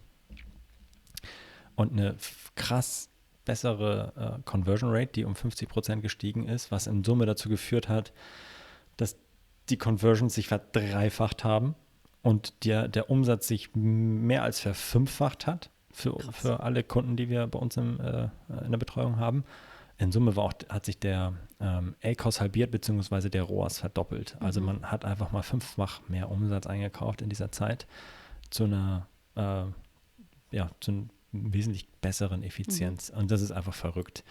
und 1.76 1.92
eine 1.94 2.16
krass 2.56 3.10
bessere 3.46 4.40
äh, 4.40 4.42
Conversion 4.44 4.92
Rate, 4.92 5.14
die 5.14 5.26
um 5.26 5.36
50 5.36 5.68
Prozent 5.68 6.02
gestiegen 6.02 6.48
ist, 6.48 6.72
was 6.72 6.88
in 6.88 7.04
Summe 7.04 7.26
dazu 7.26 7.50
geführt 7.50 7.90
hat, 7.90 8.14
dass 8.98 9.18
die 9.70 9.78
Conversions 9.78 10.36
sich 10.36 10.48
verdreifacht 10.48 11.44
haben 11.44 11.76
und 12.22 12.66
der, 12.66 12.88
der 12.88 13.10
Umsatz 13.10 13.48
sich 13.48 13.72
mehr 13.74 14.44
als 14.44 14.60
verfünffacht 14.60 15.48
hat 15.48 15.70
für, 15.92 16.18
für 16.32 16.62
alle 16.62 16.84
Kunden, 16.84 17.16
die 17.16 17.30
wir 17.30 17.48
bei 17.48 17.60
uns 17.60 17.78
im, 17.78 18.00
äh, 18.00 18.30
in 18.64 18.72
der 18.72 18.78
Betreuung 18.78 19.18
haben. 19.18 19.44
In 20.02 20.12
Summe 20.12 20.36
auch, 20.36 20.54
hat 20.70 20.86
sich 20.88 20.98
der 20.98 21.34
ähm, 21.60 21.96
ACOS 22.04 22.42
halbiert, 22.42 22.72
beziehungsweise 22.72 23.30
der 23.30 23.44
ROAS 23.44 23.78
verdoppelt. 23.78 24.36
Also 24.40 24.60
mhm. 24.60 24.66
man 24.66 24.92
hat 24.92 25.06
einfach 25.06 25.32
mal 25.32 25.44
fünffach 25.44 26.02
mehr 26.10 26.32
Umsatz 26.32 26.66
eingekauft 26.66 27.22
in 27.22 27.30
dieser 27.30 27.52
Zeit 27.52 27.86
zu 28.50 28.64
einer, 28.64 29.08
äh, 29.36 29.66
ja, 30.56 30.72
zu 30.80 30.92
einer 30.92 31.04
wesentlich 31.34 31.88
besseren 32.02 32.42
Effizienz. 32.42 33.12
Mhm. 33.12 33.20
Und 33.20 33.32
das 33.32 33.44
ist 33.44 33.52
einfach 33.52 33.76
verrückt. 33.76 34.24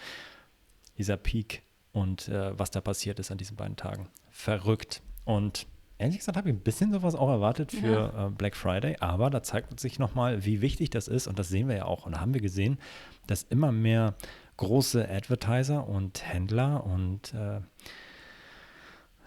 Dieser 0.99 1.17
Peak 1.17 1.63
und 1.93 2.27
äh, 2.27 2.59
was 2.59 2.73
da 2.73 2.81
passiert 2.81 3.21
ist 3.21 3.31
an 3.31 3.39
diesen 3.39 3.57
beiden 3.57 3.77
Tagen. 3.77 4.09
Verrückt. 4.29 5.03
Und 5.25 5.69
ehrlich 5.99 6.19
gesagt 6.19 6.37
habe 6.37 6.49
ich 6.49 6.55
ein 6.57 6.63
bisschen 6.63 6.93
sowas 6.93 7.15
auch 7.15 7.29
erwartet 7.29 7.71
für 7.71 8.13
ja. 8.13 8.27
äh, 8.27 8.31
Black 8.31 8.57
Friday, 8.57 8.97
aber 8.99 9.31
da 9.31 9.45
zeigt 9.45 9.79
sich 9.79 10.01
nochmal, 10.01 10.45
wie 10.45 10.63
wichtig 10.63 10.91
das 10.91 11.07
ist. 11.07 11.29
Und 11.29 11.39
das 11.39 11.49
sehen 11.49 11.69
wir 11.69 11.77
ja 11.77 11.85
auch 11.85 12.07
und 12.07 12.21
haben 12.21 12.35
wir 12.35 12.41
gesehen, 12.41 12.81
dass 13.29 13.45
immer 13.45 13.71
mehr 13.71 14.17
große 14.61 15.09
Advertiser 15.09 15.89
und 15.89 16.23
Händler 16.23 16.85
und 16.85 17.33
äh, 17.33 17.57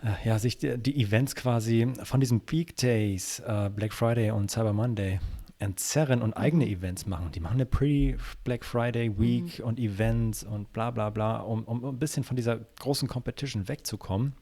äh, 0.04 0.26
ja, 0.26 0.38
sich 0.38 0.60
die, 0.60 0.78
die, 0.78 1.02
Events 1.02 1.36
quasi 1.36 1.92
von 2.04 2.20
diesen 2.20 2.42
Peak 2.42 2.78
Days, 2.78 3.40
äh, 3.40 3.72
Black 3.76 3.94
Friday 3.94 4.30
und 4.30 4.52
Cyber 4.52 4.74
Monday 4.74 5.20
entzerren 5.58 6.22
und 6.22 6.34
eigene 6.34 6.66
mhm. 6.66 6.74
Events 6.74 7.08
machen. 7.08 7.32
Die 7.32 7.40
machen 7.40 7.56
eine 7.56 7.66
Pre-Black 7.66 8.64
Friday 8.64 9.18
Week 9.18 9.58
mhm. 9.58 9.66
und 9.66 9.80
Events 9.80 10.44
und 10.44 10.72
bla 10.72 10.92
bla 10.92 11.10
bla, 11.10 11.38
um, 11.38 11.64
um 11.64 11.84
ein 11.84 11.98
bisschen 11.98 12.24
von 12.24 12.36
dieser 12.36 12.60
großen 12.80 13.08
Competition 13.08 13.68
wegzukommen. 13.68 14.34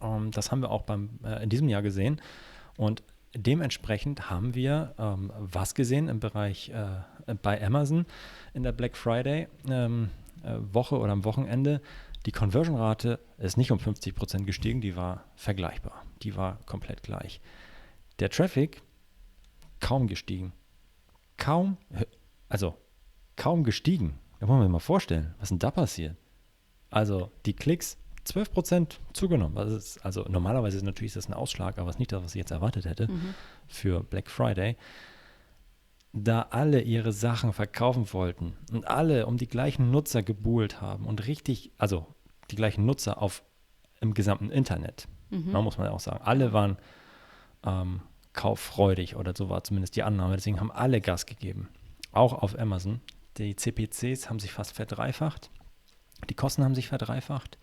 Um, 0.00 0.24
ähm, 0.24 0.30
das 0.32 0.50
haben 0.50 0.60
wir 0.60 0.72
auch 0.72 0.82
beim, 0.82 1.20
äh, 1.24 1.40
in 1.44 1.50
diesem 1.50 1.68
Jahr 1.68 1.82
gesehen. 1.82 2.20
Und 2.76 3.04
dementsprechend 3.36 4.28
haben 4.28 4.56
wir 4.56 4.94
ähm, 4.98 5.32
was 5.38 5.74
gesehen 5.76 6.08
im 6.08 6.18
Bereich 6.18 6.70
äh, 6.70 6.86
bei 7.34 7.62
Amazon 7.64 8.06
in 8.54 8.62
der 8.62 8.72
Black 8.72 8.96
Friday 8.96 9.48
ähm, 9.68 10.10
äh, 10.42 10.54
Woche 10.72 10.98
oder 10.98 11.12
am 11.12 11.24
Wochenende. 11.24 11.80
Die 12.26 12.32
Conversion-Rate 12.32 13.18
ist 13.38 13.56
nicht 13.56 13.72
um 13.72 13.78
50 13.78 14.14
Prozent 14.14 14.46
gestiegen, 14.46 14.80
die 14.80 14.96
war 14.96 15.24
vergleichbar. 15.36 16.04
Die 16.22 16.36
war 16.36 16.58
komplett 16.66 17.02
gleich. 17.02 17.40
Der 18.18 18.28
Traffic 18.28 18.82
kaum 19.80 20.06
gestiegen. 20.06 20.52
Kaum, 21.38 21.78
also 22.48 22.76
kaum 23.36 23.64
gestiegen. 23.64 24.18
Da 24.38 24.48
wollen 24.48 24.60
wir 24.60 24.64
uns 24.64 24.72
mal 24.72 24.78
vorstellen, 24.78 25.34
was 25.38 25.48
denn 25.48 25.58
da 25.58 25.70
passiert? 25.70 26.16
Also 26.90 27.30
die 27.46 27.54
Klicks 27.54 27.96
12% 28.26 28.98
zugenommen. 29.12 29.56
Also, 29.56 29.76
ist, 29.76 30.04
also 30.04 30.24
normalerweise 30.28 30.76
ist 30.76 30.82
natürlich 30.82 31.14
das 31.14 31.28
ein 31.28 31.34
Ausschlag, 31.34 31.78
aber 31.78 31.88
es 31.88 31.96
ist 31.96 32.00
nicht 32.00 32.12
das, 32.12 32.22
was 32.22 32.34
ich 32.34 32.38
jetzt 32.38 32.50
erwartet 32.50 32.84
hätte 32.84 33.10
mhm. 33.10 33.34
für 33.68 34.02
Black 34.02 34.30
Friday. 34.30 34.76
Da 36.12 36.42
alle 36.50 36.80
ihre 36.82 37.12
Sachen 37.12 37.52
verkaufen 37.52 38.12
wollten 38.12 38.56
und 38.72 38.88
alle 38.88 39.26
um 39.26 39.36
die 39.36 39.46
gleichen 39.46 39.90
Nutzer 39.90 40.22
gebuhlt 40.22 40.80
haben 40.80 41.06
und 41.06 41.26
richtig, 41.26 41.70
also 41.78 42.06
die 42.50 42.56
gleichen 42.56 42.84
Nutzer 42.84 43.22
auf 43.22 43.44
im 44.00 44.14
gesamten 44.14 44.50
Internet, 44.50 45.06
mhm. 45.30 45.52
man 45.52 45.62
muss 45.62 45.78
man 45.78 45.86
ja 45.86 45.92
auch 45.92 46.00
sagen, 46.00 46.20
alle 46.24 46.52
waren 46.52 46.78
ähm, 47.64 48.00
kauffreudig 48.32 49.16
oder 49.16 49.34
so 49.36 49.48
war 49.48 49.62
zumindest 49.64 49.96
die 49.96 50.02
Annahme. 50.02 50.36
Deswegen 50.36 50.60
haben 50.60 50.70
alle 50.70 51.00
Gas 51.00 51.26
gegeben, 51.26 51.68
auch 52.12 52.32
auf 52.32 52.58
Amazon. 52.58 53.00
Die 53.38 53.54
CPCs 53.54 54.28
haben 54.28 54.38
sich 54.38 54.52
fast 54.52 54.72
verdreifacht, 54.72 55.50
die 56.28 56.34
Kosten 56.34 56.64
haben 56.64 56.74
sich 56.74 56.88
verdreifacht. 56.88 57.58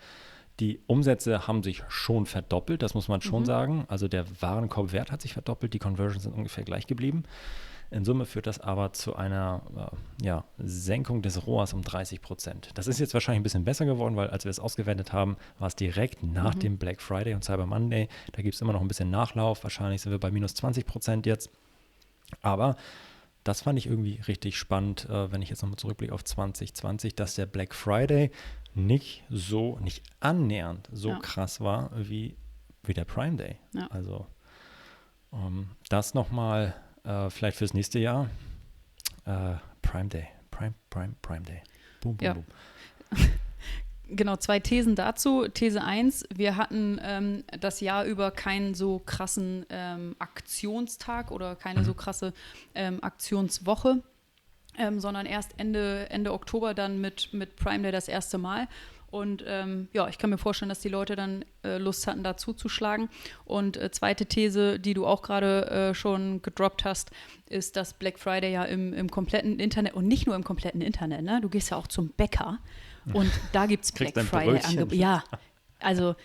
Die 0.60 0.80
Umsätze 0.88 1.48
haben 1.48 1.62
sich 1.62 1.84
schon 1.88 2.26
verdoppelt, 2.26 2.82
das 2.82 2.94
muss 2.94 3.08
man 3.08 3.22
schon 3.22 3.42
mhm. 3.42 3.46
sagen. 3.46 3.86
Also 3.88 4.08
der 4.08 4.26
Warenkorbwert 4.42 5.12
hat 5.12 5.22
sich 5.22 5.34
verdoppelt, 5.34 5.74
die 5.74 5.80
Conversions 5.80 6.24
sind 6.24 6.34
ungefähr 6.34 6.64
gleich 6.64 6.88
geblieben. 6.88 7.24
In 7.90 8.04
Summe 8.04 8.26
führt 8.26 8.48
das 8.48 8.60
aber 8.60 8.92
zu 8.92 9.16
einer 9.16 9.62
äh, 10.22 10.26
ja, 10.26 10.44
Senkung 10.58 11.22
des 11.22 11.48
ROAS 11.48 11.74
um 11.74 11.84
30 11.84 12.22
Prozent. 12.22 12.72
Das 12.74 12.88
ist 12.88 13.00
jetzt 13.00 13.14
wahrscheinlich 13.14 13.40
ein 13.40 13.44
bisschen 13.44 13.64
besser 13.64 13.86
geworden, 13.86 14.18
weil 14.18 14.30
als 14.30 14.44
wir 14.44 14.50
es 14.50 14.60
ausgewertet 14.60 15.14
haben, 15.14 15.38
war 15.58 15.68
es 15.68 15.76
direkt 15.76 16.22
nach 16.22 16.56
mhm. 16.56 16.60
dem 16.60 16.78
Black 16.78 17.02
Friday 17.02 17.34
und 17.34 17.46
Cyber 17.46 17.66
Monday. 17.66 18.10
Da 18.34 18.42
gibt 18.42 18.56
es 18.56 18.62
immer 18.62 18.74
noch 18.74 18.82
ein 18.82 18.90
bisschen 18.90 19.10
Nachlauf. 19.10 19.64
Wahrscheinlich 19.64 20.02
sind 20.02 20.12
wir 20.12 20.20
bei 20.20 20.32
minus 20.32 20.54
20 20.56 20.86
Prozent 20.86 21.26
jetzt. 21.26 21.50
Aber 22.42 22.76
das 23.46 23.62
fand 23.62 23.80
ich 23.80 23.88
irgendwie 23.88 24.20
richtig 24.28 24.58
spannend, 24.58 25.08
äh, 25.10 25.32
wenn 25.32 25.42
ich 25.42 25.50
jetzt 25.50 25.62
nochmal 25.62 25.78
zurückblicke 25.78 26.14
auf 26.14 26.26
2020, 26.26 27.16
dass 27.16 27.36
der 27.36 27.46
Black 27.46 27.74
Friday 27.74 28.32
nicht 28.78 29.24
so, 29.30 29.78
nicht 29.80 30.04
annähernd 30.20 30.88
so 30.92 31.10
ja. 31.10 31.20
krass 31.20 31.62
war 31.62 31.92
wie, 31.96 32.38
wie 32.84 32.94
der 32.94 33.06
Prime 33.06 33.36
Day. 33.36 33.58
Ja. 33.74 33.88
Also 33.88 34.28
um, 35.32 35.40
ähm, 35.40 35.70
das 35.90 36.14
nochmal 36.14 36.76
äh, 37.04 37.30
vielleicht 37.30 37.58
fürs 37.58 37.74
nächste 37.74 38.00
Jahr. 38.00 38.30
Äh, 39.26 39.56
Prime 39.82 40.10
Day. 40.10 40.28
Prime, 40.52 40.74
Prime, 40.90 41.16
Prime 41.22 41.42
Day. 41.42 41.62
Boom, 42.02 42.18
boom, 42.18 42.26
ja. 42.26 42.34
boom. 42.34 42.46
Genau, 44.10 44.38
zwei 44.38 44.62
Thesen 44.62 44.96
dazu. 44.96 45.50
These 45.50 45.84
1, 45.84 46.28
wir 46.34 46.56
hatten 46.56 46.98
ähm, 47.04 47.44
das 47.60 47.82
Jahr 47.82 48.06
über 48.06 48.32
keinen 48.32 48.74
so 48.74 49.00
krassen 49.00 49.66
ähm, 49.70 50.16
Aktionstag 50.18 51.30
oder 51.30 51.58
keine 51.58 51.82
mhm. 51.82 51.84
so 51.84 51.94
krasse 51.94 52.34
ähm, 52.74 53.04
Aktionswoche 53.04 54.02
ähm, 54.78 55.00
sondern 55.00 55.26
erst 55.26 55.52
Ende, 55.58 56.10
Ende 56.10 56.34
Oktober 56.34 56.74
dann 56.74 57.02
mit, 57.02 57.34
mit 57.34 57.56
Prime 57.56 57.84
Day 57.84 57.92
das 57.92 58.08
erste 58.08 58.38
Mal. 58.38 58.68
Und 59.10 59.44
ähm, 59.48 59.88
ja, 59.94 60.10
ich 60.10 60.18
kann 60.18 60.30
mir 60.30 60.38
vorstellen, 60.38 60.68
dass 60.68 60.82
die 60.82 60.90
Leute 60.90 61.16
dann 61.16 61.46
äh, 61.64 61.78
Lust 61.78 62.06
hatten, 62.08 62.24
da 62.24 62.36
zuzuschlagen. 62.36 63.10
Und 63.46 63.78
äh, 63.78 63.90
zweite 63.90 64.26
These, 64.26 64.80
die 64.80 64.94
du 64.94 65.06
auch 65.06 65.22
gerade 65.22 65.70
äh, 65.70 65.94
schon 65.94 66.42
gedroppt 66.42 66.84
hast, 66.84 67.12
ist, 67.48 67.78
dass 67.78 67.94
Black 67.94 68.20
Friday 68.20 68.52
ja 68.52 68.66
im, 68.66 68.94
im 68.94 69.10
kompletten 69.10 69.60
Internet 69.60 69.94
und 69.94 70.08
nicht 70.08 70.28
nur 70.28 70.36
im 70.36 70.44
kompletten 70.44 70.82
Internet, 70.82 71.22
ne? 71.24 71.40
Du 71.42 71.48
gehst 71.48 71.72
ja 71.72 71.78
auch 71.78 71.88
zum 71.88 72.10
Bäcker 72.10 72.60
und 73.14 73.32
da 73.54 73.66
gibt 73.66 73.86
es 73.86 73.94
Black 73.94 74.20
Friday-Angebote. 74.20 74.96
Ja, 74.96 75.24
also 75.80 76.16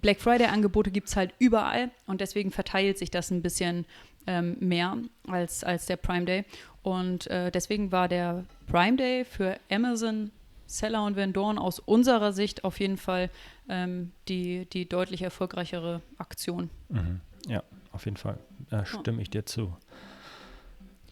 Black 0.00 0.20
Friday-Angebote 0.20 0.90
gibt 0.90 1.08
es 1.08 1.16
halt 1.16 1.34
überall 1.38 1.90
und 2.06 2.20
deswegen 2.22 2.50
verteilt 2.52 2.98
sich 2.98 3.10
das 3.10 3.30
ein 3.30 3.42
bisschen 3.42 3.84
ähm, 4.30 4.56
mehr 4.60 4.96
als, 5.26 5.64
als 5.64 5.86
der 5.86 5.96
Prime 5.96 6.24
Day. 6.24 6.44
Und 6.82 7.26
äh, 7.26 7.50
deswegen 7.50 7.90
war 7.90 8.06
der 8.06 8.44
Prime 8.68 8.96
Day 8.96 9.24
für 9.24 9.58
Amazon, 9.70 10.30
Seller 10.66 11.04
und 11.04 11.16
Vendoren 11.16 11.58
aus 11.58 11.80
unserer 11.80 12.32
Sicht 12.32 12.62
auf 12.62 12.78
jeden 12.78 12.96
Fall 12.96 13.28
ähm, 13.68 14.12
die, 14.28 14.66
die 14.66 14.88
deutlich 14.88 15.22
erfolgreichere 15.22 16.00
Aktion. 16.16 16.70
Mhm. 16.88 17.20
Ja, 17.48 17.64
auf 17.90 18.04
jeden 18.04 18.16
Fall. 18.16 18.38
Da 18.68 18.86
stimme 18.86 19.20
ich 19.20 19.30
dir 19.30 19.44
zu. 19.44 19.76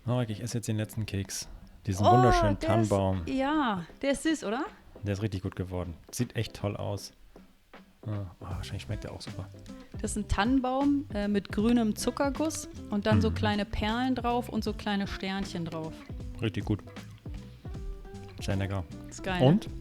Marek, 0.05 0.31
ich 0.31 0.41
esse 0.41 0.59
jetzt 0.59 0.69
den 0.69 0.77
letzten 0.77 1.05
Keks. 1.05 1.49
Diesen 1.87 2.07
oh, 2.07 2.13
wunderschönen 2.13 2.59
Tannenbaum. 2.61 3.23
Ist, 3.27 3.35
ja, 3.35 3.85
der 4.01 4.13
ist 4.13 4.23
süß, 4.23 4.45
oder? 4.45 4.65
Der 5.03 5.15
ist 5.15 5.23
richtig 5.23 5.43
gut 5.43 5.57
geworden. 5.57 5.95
Sieht 6.13 6.37
echt 6.37 6.55
toll 6.55 6.77
aus. 6.77 7.13
Ah, 8.11 8.31
oh, 8.41 8.47
wahrscheinlich 8.47 8.83
schmeckt 8.83 9.05
er 9.05 9.13
auch 9.13 9.21
super. 9.21 9.49
Das 10.01 10.13
ist 10.13 10.17
ein 10.17 10.29
Tannenbaum 10.29 11.05
äh, 11.13 11.29
mit 11.29 11.51
grünem 11.51 11.95
Zuckerguss 11.97 12.69
und 12.91 13.07
dann 13.07 13.17
mhm. 13.17 13.23
so 13.23 13.31
kleine 13.31 13.65
Perlen 13.65 14.15
drauf 14.15 14.49
und 14.49 14.65
so 14.65 14.73
kleine 14.73 15.07
Sternchen 15.07 15.65
drauf. 15.65 15.93
Richtig 16.41 16.65
gut. 16.65 16.81
Sehr 18.41 18.57
lecker. 18.57 18.85
ist 19.09 19.23
geil. 19.23 19.43
Und 19.43 19.67
ne? 19.67 19.73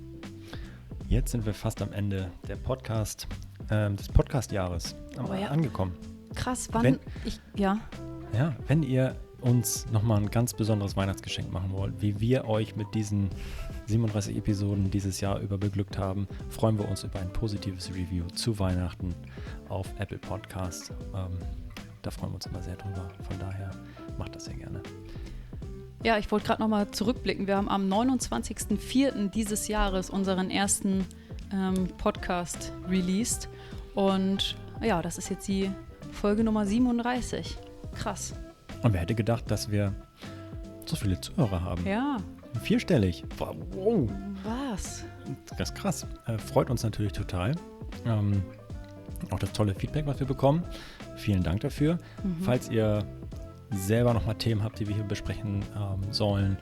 jetzt 1.07 1.31
sind 1.31 1.45
wir 1.45 1.53
fast 1.53 1.81
am 1.81 1.93
Ende 1.93 2.31
der 2.47 2.55
Podcast, 2.55 3.27
äh, 3.69 3.89
des 3.91 4.09
Podcast-Jahres 4.09 4.95
oh, 5.23 5.33
ja. 5.33 5.47
angekommen. 5.47 5.95
Krass, 6.35 6.67
wann 6.71 6.83
wenn, 6.83 6.99
ich, 7.23 7.39
ja. 7.55 7.79
Ja, 8.33 8.55
wenn 8.67 8.83
ihr 8.83 9.15
uns 9.41 9.85
nochmal 9.91 10.17
ein 10.17 10.31
ganz 10.31 10.53
besonderes 10.53 10.95
Weihnachtsgeschenk 10.95 11.51
machen 11.51 11.71
wollt, 11.71 12.01
wie 12.01 12.19
wir 12.19 12.45
euch 12.45 12.75
mit 12.75 12.93
diesen 12.93 13.29
37 13.85 14.35
Episoden 14.35 14.89
dieses 14.91 15.21
Jahr 15.21 15.39
über 15.39 15.57
beglückt 15.57 15.97
haben, 15.97 16.27
freuen 16.49 16.77
wir 16.77 16.87
uns 16.87 17.03
über 17.03 17.19
ein 17.19 17.31
positives 17.31 17.89
Review 17.89 18.25
zu 18.33 18.59
Weihnachten 18.59 19.15
auf 19.69 19.87
Apple 19.99 20.17
Podcasts. 20.17 20.89
Ähm, 21.13 21.37
da 22.01 22.11
freuen 22.11 22.31
wir 22.31 22.35
uns 22.35 22.45
immer 22.45 22.61
sehr 22.61 22.75
drüber. 22.75 23.07
Von 23.27 23.39
daher 23.39 23.71
macht 24.17 24.35
das 24.35 24.45
sehr 24.45 24.55
gerne. 24.55 24.81
Ja, 26.03 26.17
ich 26.17 26.31
wollte 26.31 26.45
gerade 26.47 26.61
nochmal 26.61 26.89
zurückblicken. 26.91 27.47
Wir 27.47 27.57
haben 27.57 27.69
am 27.69 27.91
29.04. 27.91 29.29
dieses 29.29 29.67
Jahres 29.67 30.09
unseren 30.09 30.49
ersten 30.49 31.05
ähm, 31.53 31.87
Podcast 31.97 32.71
released. 32.87 33.49
Und 33.95 34.55
ja, 34.81 35.01
das 35.01 35.17
ist 35.17 35.29
jetzt 35.29 35.47
die 35.47 35.71
Folge 36.11 36.43
Nummer 36.43 36.65
37. 36.65 37.57
Krass. 37.95 38.33
Und 38.83 38.93
wer 38.93 39.01
hätte 39.01 39.15
gedacht, 39.15 39.49
dass 39.49 39.71
wir 39.71 39.93
so 40.85 40.95
viele 40.95 41.19
Zuhörer 41.19 41.61
haben? 41.61 41.85
Ja. 41.85 42.17
Vierstellig. 42.61 43.23
Wow. 43.37 44.09
Was? 44.43 45.03
Das 45.57 45.69
ist 45.69 45.75
krass. 45.75 46.07
Äh, 46.25 46.37
freut 46.37 46.69
uns 46.69 46.83
natürlich 46.83 47.13
total. 47.13 47.55
Ähm, 48.05 48.43
auch 49.31 49.39
das 49.39 49.51
tolle 49.51 49.73
Feedback, 49.73 50.05
was 50.05 50.19
wir 50.19 50.27
bekommen. 50.27 50.63
Vielen 51.15 51.43
Dank 51.43 51.61
dafür. 51.61 51.97
Mhm. 52.23 52.43
Falls 52.43 52.69
ihr 52.69 53.03
selber 53.71 54.13
nochmal 54.13 54.35
Themen 54.35 54.63
habt, 54.63 54.79
die 54.79 54.87
wir 54.87 54.95
hier 54.95 55.03
besprechen 55.03 55.63
ähm, 55.75 56.01
sollen, 56.11 56.57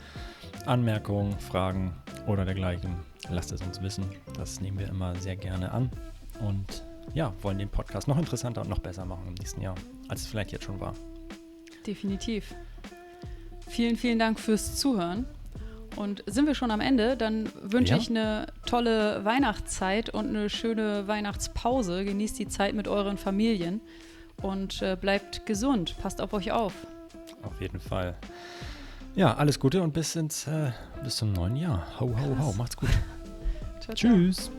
Anmerkungen, 0.66 1.38
Fragen 1.40 1.94
oder 2.28 2.46
dergleichen, 2.46 2.96
lasst 3.30 3.52
es 3.52 3.62
uns 3.62 3.82
wissen. 3.82 4.06
Das 4.38 4.62
nehmen 4.62 4.80
wir 4.80 4.88
immer 4.88 5.16
sehr 5.18 5.36
gerne 5.36 5.72
an 5.72 5.92
und 6.42 6.84
ja, 7.14 7.34
wollen 7.42 7.60
den 7.60 7.70
Podcast 7.70 8.08
noch 8.08 8.18
interessanter 8.18 8.62
und 8.62 8.70
noch 8.70 8.80
besser 8.80 9.06
machen 9.06 9.28
im 9.28 9.34
nächsten 9.36 9.62
Jahr, 9.62 9.76
als 10.08 10.22
es 10.22 10.28
vielleicht 10.28 10.52
jetzt 10.52 10.66
schon 10.66 10.80
war. 10.80 10.94
Definitiv. 11.86 12.54
Vielen, 13.68 13.96
vielen 13.98 14.20
Dank 14.20 14.40
fürs 14.40 14.76
Zuhören. 14.78 15.26
Und 15.96 16.24
sind 16.28 16.46
wir 16.46 16.56
schon 16.56 16.72
am 16.72 16.82
Ende, 16.82 17.16
dann 17.16 17.50
wünsche 17.62 17.94
Ja. 17.94 17.98
ich 18.00 18.10
eine 18.10 18.48
tolle 18.66 19.24
Weihnachtszeit 19.24 20.10
und 20.10 20.28
eine 20.28 20.50
schöne 20.50 21.08
Weihnachtspause. 21.08 22.04
Genießt 22.04 22.38
die 22.38 22.48
Zeit 22.50 22.74
mit 22.76 22.88
euren 22.90 23.18
Familien 23.18 23.80
und 24.42 24.82
äh, 24.82 24.98
bleibt 25.00 25.46
gesund. 25.46 25.96
Passt 26.02 26.20
auf 26.20 26.34
euch 26.34 26.52
auf. 26.52 26.74
Auf 27.44 27.62
jeden 27.62 27.80
Fall. 27.80 28.16
Ja, 29.16 29.36
alles 29.36 29.58
Gute 29.60 29.82
und 29.82 29.94
bis 29.94 30.18
ins 30.18 30.48
äh, 30.48 30.72
bis 31.04 31.16
zum 31.16 31.32
neuen 31.32 31.56
Jahr. 31.56 31.88
Hau, 32.00 32.14
hau, 32.20 32.38
hau. 32.40 32.54
Macht's 32.58 32.76
gut. 32.76 32.90
Tschüss. 33.94 34.52